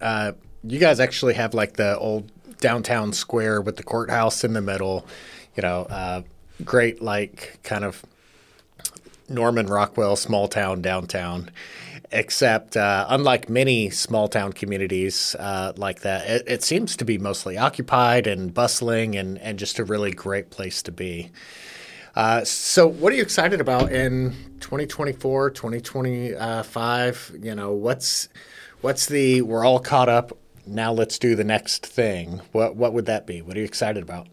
uh, 0.00 0.32
you 0.64 0.78
guys 0.78 1.00
actually 1.00 1.34
have 1.34 1.54
like 1.54 1.74
the 1.74 1.98
old 1.98 2.30
downtown 2.58 3.12
square 3.12 3.60
with 3.60 3.76
the 3.76 3.82
courthouse 3.82 4.44
in 4.44 4.52
the 4.52 4.60
middle. 4.60 5.06
You 5.56 5.62
know, 5.62 5.82
uh, 5.82 6.22
great 6.64 7.02
like 7.02 7.58
kind 7.62 7.84
of 7.84 8.02
Norman 9.28 9.66
Rockwell 9.66 10.16
small 10.16 10.48
town 10.48 10.80
downtown. 10.80 11.50
Except, 12.14 12.76
uh, 12.76 13.06
unlike 13.08 13.48
many 13.48 13.88
small 13.88 14.28
town 14.28 14.52
communities 14.52 15.34
uh, 15.38 15.72
like 15.76 16.00
that, 16.00 16.28
it, 16.28 16.44
it, 16.46 16.62
seems 16.62 16.94
to 16.96 17.06
be 17.06 17.16
mostly 17.16 17.56
occupied 17.56 18.26
and 18.26 18.52
bustling 18.52 19.16
and, 19.16 19.38
and 19.38 19.58
just 19.58 19.78
a 19.78 19.84
really 19.84 20.10
great 20.10 20.50
place 20.50 20.82
to 20.82 20.92
be. 20.92 21.30
Uh, 22.14 22.44
so, 22.44 22.86
what 22.86 23.14
are 23.14 23.16
you 23.16 23.22
excited 23.22 23.62
about 23.62 23.90
in 23.90 24.32
2024, 24.60 25.52
2025? 25.52 27.36
You 27.40 27.54
know, 27.54 27.72
what's 27.72 28.28
what's 28.82 29.06
the 29.06 29.40
we're 29.40 29.64
all 29.64 29.80
caught 29.80 30.10
up 30.10 30.36
now 30.66 30.92
let's 30.92 31.18
do 31.18 31.34
the 31.34 31.44
next 31.44 31.86
thing. 31.86 32.40
What 32.52 32.76
what 32.76 32.92
would 32.92 33.06
that 33.06 33.26
be? 33.26 33.42
What 33.42 33.56
are 33.56 33.60
you 33.60 33.64
excited 33.64 34.02
about? 34.02 34.28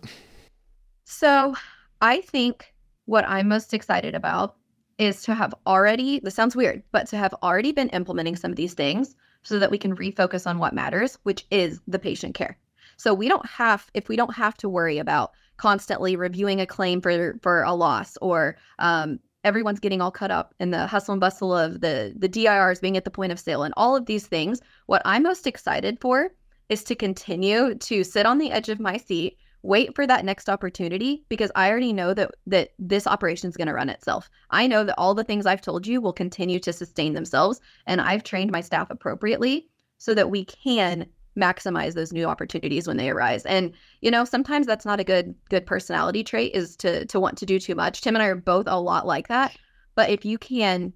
So, 1.06 1.56
I 2.02 2.22
think 2.22 2.74
what 3.06 3.28
I'm 3.28 3.48
most 3.48 3.74
excited 3.74 4.14
about 4.14 4.56
is 5.00 5.24
to 5.24 5.34
have 5.34 5.56
already, 5.66 6.20
this 6.20 6.36
sounds 6.36 6.56
weird, 6.56 6.84
but 6.92 7.08
to 7.08 7.18
have 7.18 7.34
already 7.42 7.72
been 7.72 7.90
implementing 7.90 8.36
some 8.36 8.52
of 8.52 8.58
these 8.58 8.74
things 8.74 9.16
so 9.44 9.58
that 9.58 9.72
we 9.72 9.78
can 9.78 9.96
refocus 9.96 10.46
on 10.46 10.60
what 10.60 10.74
matters, 10.74 11.18
which 11.24 11.48
is 11.50 11.80
the 11.88 11.98
patient 11.98 12.36
care. 12.36 12.58
So 12.98 13.14
we 13.14 13.30
don't 13.30 13.46
have, 13.46 13.90
if 13.94 14.10
we 14.10 14.18
don't 14.18 14.36
have 14.36 14.56
to 14.58 14.70
worry 14.70 15.00
about 15.00 15.32
constantly 15.58 16.16
reviewing 16.16 16.62
a 16.62 16.66
claim 16.66 17.02
for 17.02 17.38
for 17.42 17.64
a 17.64 17.74
loss 17.74 18.18
or 18.22 18.58
um, 18.80 19.20
everyone's 19.44 19.80
getting 19.80 20.02
all 20.02 20.12
cut 20.12 20.32
up 20.32 20.54
in 20.60 20.72
the 20.72 20.88
hustle 20.88 21.14
and 21.14 21.22
bustle 21.22 21.56
of 21.56 21.82
the 21.82 22.14
the 22.18 22.28
DIRs 22.28 22.80
being 22.80 22.98
at 22.98 23.06
the 23.06 23.12
point 23.12 23.32
of 23.32 23.40
sale 23.40 23.64
and 23.64 23.74
all 23.78 23.96
of 23.96 24.06
these 24.06 24.28
things. 24.28 24.62
What 24.88 25.02
I'm 25.06 25.24
most 25.24 25.48
excited 25.48 26.00
for 26.02 26.32
is 26.68 26.84
to 26.86 26.96
continue 26.96 27.76
to 27.76 28.04
sit 28.04 28.26
on 28.26 28.38
the 28.38 28.52
edge 28.52 28.70
of 28.70 28.80
my 28.80 28.98
seat, 28.98 29.38
wait 29.64 29.96
for 29.96 30.06
that 30.06 30.26
next 30.26 30.50
opportunity 30.50 31.26
because 31.30 31.52
I 31.56 31.70
already 31.70 31.94
know 31.94 32.14
that 32.14 32.32
that 32.48 32.72
this 32.80 33.08
operation 33.08 33.50
is 33.50 33.58
going 33.58 33.68
to 33.68 33.74
run 33.74 33.90
itself. 33.90 34.30
I 34.50 34.68
know 34.68 34.84
that 34.84 34.98
all 34.98 35.16
the 35.16 35.24
things 35.24 35.46
I've 35.46 35.62
told 35.62 35.88
you 35.88 36.02
will 36.02 36.14
continue 36.14 36.60
to 36.60 36.74
sustain 36.74 37.14
themselves 37.14 37.62
and 37.88 38.02
I've 38.02 38.24
trained 38.24 38.52
my 38.52 38.62
staff 38.62 38.90
appropriately 38.90 39.70
so 39.98 40.14
that 40.14 40.30
we 40.30 40.46
can 40.46 41.08
maximize 41.40 41.94
those 41.94 42.14
new 42.14 42.26
opportunities 42.26 42.88
when 42.88 42.98
they 42.98 43.10
arise. 43.10 43.46
And 43.46 43.74
you 44.02 44.12
know, 44.12 44.26
sometimes 44.26 44.68
that's 44.68 44.86
not 44.86 45.00
a 45.00 45.04
good 45.04 45.36
good 45.50 45.66
personality 45.66 46.24
trait 46.24 46.54
is 46.54 46.76
to 46.78 47.06
to 47.06 47.20
want 47.20 47.38
to 47.40 47.46
do 47.46 47.60
too 47.60 47.76
much. 47.76 48.02
Tim 48.02 48.16
and 48.16 48.24
I 48.24 48.28
are 48.28 48.36
both 48.36 48.66
a 48.68 48.80
lot 48.80 49.08
like 49.08 49.28
that. 49.28 49.56
But 49.96 50.10
if 50.10 50.26
you 50.26 50.38
can 50.38 50.94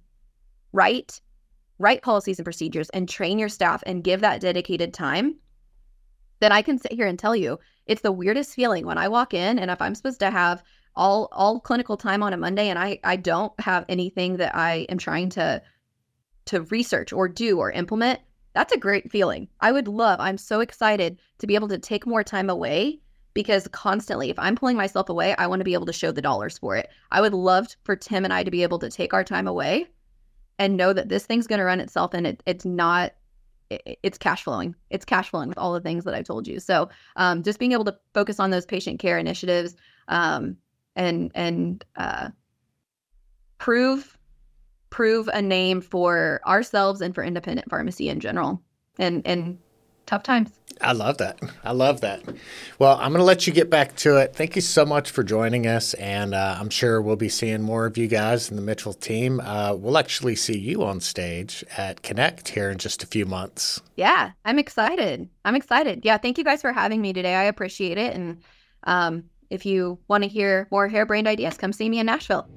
write 0.72 1.20
write 1.78 2.02
policies 2.02 2.38
and 2.38 2.44
procedures 2.44 2.90
and 2.90 3.08
train 3.08 3.38
your 3.38 3.48
staff 3.48 3.82
and 3.86 4.04
give 4.04 4.20
that 4.20 4.40
dedicated 4.40 4.94
time, 4.94 5.36
then 6.40 6.52
I 6.52 6.62
can 6.62 6.78
sit 6.78 6.92
here 6.92 7.06
and 7.06 7.18
tell 7.18 7.34
you 7.34 7.58
it's 7.86 8.02
the 8.02 8.12
weirdest 8.12 8.54
feeling 8.54 8.86
when 8.86 8.98
I 8.98 9.08
walk 9.08 9.34
in 9.34 9.58
and 9.58 9.70
if 9.70 9.80
I'm 9.80 9.94
supposed 9.94 10.20
to 10.20 10.30
have 10.30 10.62
all 10.96 11.28
all 11.32 11.60
clinical 11.60 11.96
time 11.96 12.22
on 12.22 12.32
a 12.32 12.36
Monday 12.36 12.68
and 12.68 12.78
I 12.78 13.00
I 13.02 13.16
don't 13.16 13.58
have 13.60 13.84
anything 13.88 14.36
that 14.36 14.54
I 14.54 14.86
am 14.88 14.98
trying 14.98 15.30
to 15.30 15.62
to 16.46 16.62
research 16.62 17.12
or 17.12 17.28
do 17.28 17.58
or 17.58 17.70
implement, 17.70 18.20
that's 18.54 18.72
a 18.72 18.78
great 18.78 19.10
feeling. 19.10 19.48
I 19.60 19.72
would 19.72 19.88
love, 19.88 20.20
I'm 20.20 20.38
so 20.38 20.60
excited 20.60 21.18
to 21.38 21.46
be 21.46 21.54
able 21.54 21.68
to 21.68 21.78
take 21.78 22.06
more 22.06 22.24
time 22.24 22.48
away 22.48 23.00
because 23.34 23.66
constantly, 23.68 24.30
if 24.30 24.38
I'm 24.38 24.54
pulling 24.54 24.76
myself 24.76 25.08
away, 25.08 25.34
I 25.36 25.48
want 25.48 25.60
to 25.60 25.64
be 25.64 25.74
able 25.74 25.86
to 25.86 25.92
show 25.92 26.12
the 26.12 26.22
dollars 26.22 26.56
for 26.58 26.76
it. 26.76 26.88
I 27.10 27.20
would 27.20 27.34
love 27.34 27.66
for 27.82 27.96
Tim 27.96 28.24
and 28.24 28.32
I 28.32 28.44
to 28.44 28.50
be 28.50 28.62
able 28.62 28.78
to 28.78 28.88
take 28.88 29.12
our 29.12 29.24
time 29.24 29.48
away 29.48 29.88
and 30.58 30.76
know 30.76 30.92
that 30.92 31.08
this 31.08 31.26
thing's 31.26 31.48
going 31.48 31.58
to 31.58 31.64
run 31.64 31.80
itself 31.80 32.14
and 32.14 32.26
it, 32.28 32.42
it's 32.46 32.64
not 32.64 33.12
it's 34.02 34.18
cash 34.18 34.44
flowing. 34.44 34.74
It's 34.90 35.04
cash 35.04 35.30
flowing 35.30 35.48
with 35.48 35.58
all 35.58 35.72
the 35.72 35.80
things 35.80 36.04
that 36.04 36.14
I 36.14 36.22
told 36.22 36.46
you. 36.46 36.60
So 36.60 36.90
um, 37.16 37.42
just 37.42 37.58
being 37.58 37.72
able 37.72 37.84
to 37.86 37.96
focus 38.12 38.38
on 38.38 38.50
those 38.50 38.66
patient 38.66 39.00
care 39.00 39.18
initiatives 39.18 39.74
um, 40.08 40.56
and 40.96 41.32
and 41.34 41.84
uh, 41.96 42.28
prove 43.58 44.16
prove 44.94 45.26
a 45.34 45.42
name 45.42 45.80
for 45.80 46.40
ourselves 46.46 47.00
and 47.00 47.16
for 47.16 47.24
independent 47.24 47.68
pharmacy 47.68 48.08
in 48.08 48.20
general 48.20 48.62
and 48.96 49.26
and 49.26 49.58
tough 50.06 50.22
times. 50.22 50.52
I 50.80 50.92
love 50.92 51.18
that. 51.18 51.40
I 51.64 51.72
love 51.72 52.00
that. 52.02 52.22
Well 52.78 52.96
i'm 52.98 53.10
going 53.10 53.18
to 53.18 53.24
let 53.24 53.44
you 53.44 53.52
get 53.52 53.68
back 53.68 53.96
to 53.96 54.18
it. 54.18 54.36
Thank 54.36 54.54
you 54.54 54.62
so 54.62 54.86
much 54.86 55.10
for 55.10 55.24
joining 55.24 55.66
us 55.66 55.94
and 55.94 56.32
uh, 56.32 56.58
i'm 56.60 56.70
sure 56.70 57.02
we'll 57.02 57.16
be 57.16 57.28
seeing 57.28 57.60
more 57.60 57.86
of 57.86 57.98
you 57.98 58.06
guys 58.06 58.50
in 58.50 58.54
the 58.54 58.62
mitchell 58.62 58.94
team. 58.94 59.40
Uh, 59.40 59.74
we'll 59.74 59.98
actually 59.98 60.36
see 60.36 60.56
you 60.56 60.84
on 60.84 61.00
stage 61.00 61.64
at 61.76 62.02
connect 62.02 62.50
here 62.50 62.70
in 62.70 62.78
just 62.78 63.02
a 63.02 63.06
few 63.08 63.26
months. 63.26 63.82
Yeah 63.96 64.30
i'm 64.44 64.60
excited. 64.60 65.28
I'm 65.44 65.56
excited. 65.56 66.04
Yeah 66.04 66.18
thank 66.18 66.38
you 66.38 66.44
guys 66.44 66.60
for 66.60 66.72
having 66.72 67.00
me 67.00 67.12
today. 67.12 67.34
I 67.34 67.44
appreciate 67.44 67.98
it 67.98 68.14
and 68.14 68.40
um, 68.84 69.24
if 69.50 69.66
you 69.66 69.98
want 70.06 70.22
to 70.22 70.28
hear 70.28 70.68
more 70.70 70.86
harebrained 70.86 71.26
ideas 71.26 71.56
come 71.56 71.72
see 71.72 71.88
me 71.88 71.98
in 71.98 72.06
nashville 72.06 72.48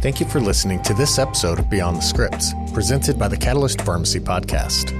Thank 0.00 0.18
you 0.18 0.24
for 0.24 0.40
listening 0.40 0.80
to 0.84 0.94
this 0.94 1.18
episode 1.18 1.58
of 1.58 1.68
Beyond 1.68 1.98
the 1.98 2.00
Scripts, 2.00 2.54
presented 2.72 3.18
by 3.18 3.28
the 3.28 3.36
Catalyst 3.36 3.82
Pharmacy 3.82 4.18
Podcast. 4.18 4.94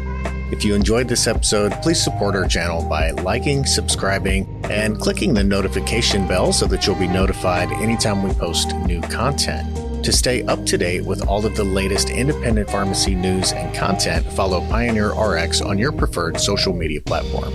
If 0.53 0.63
you 0.63 0.75
enjoyed 0.75 1.09
this 1.09 1.27
episode, 1.27 1.73
please 1.81 2.05
support 2.05 2.37
our 2.37 2.47
channel 2.47 2.87
by 2.87 3.13
liking, 3.13 3.65
subscribing, 3.65 4.47
and 4.65 5.01
clicking 5.01 5.33
the 5.33 5.43
notification 5.43 6.29
bell 6.29 6.53
so 6.53 6.67
that 6.67 6.87
you'll 6.87 6.97
be 6.97 7.07
notified 7.07 7.73
anytime 7.73 8.23
we 8.23 8.35
post 8.35 8.77
new 8.77 9.01
content. 9.01 10.05
To 10.05 10.13
stay 10.13 10.43
up 10.43 10.67
to 10.67 10.77
date 10.77 11.07
with 11.07 11.27
all 11.27 11.47
of 11.47 11.57
the 11.57 11.65
latest 11.65 12.11
independent 12.11 12.69
pharmacy 12.69 13.15
news 13.15 13.53
and 13.53 13.75
content, 13.75 14.31
follow 14.33 14.61
PioneerRx 14.67 15.65
on 15.65 15.79
your 15.79 15.93
preferred 15.93 16.39
social 16.39 16.75
media 16.75 17.01
platform. 17.01 17.55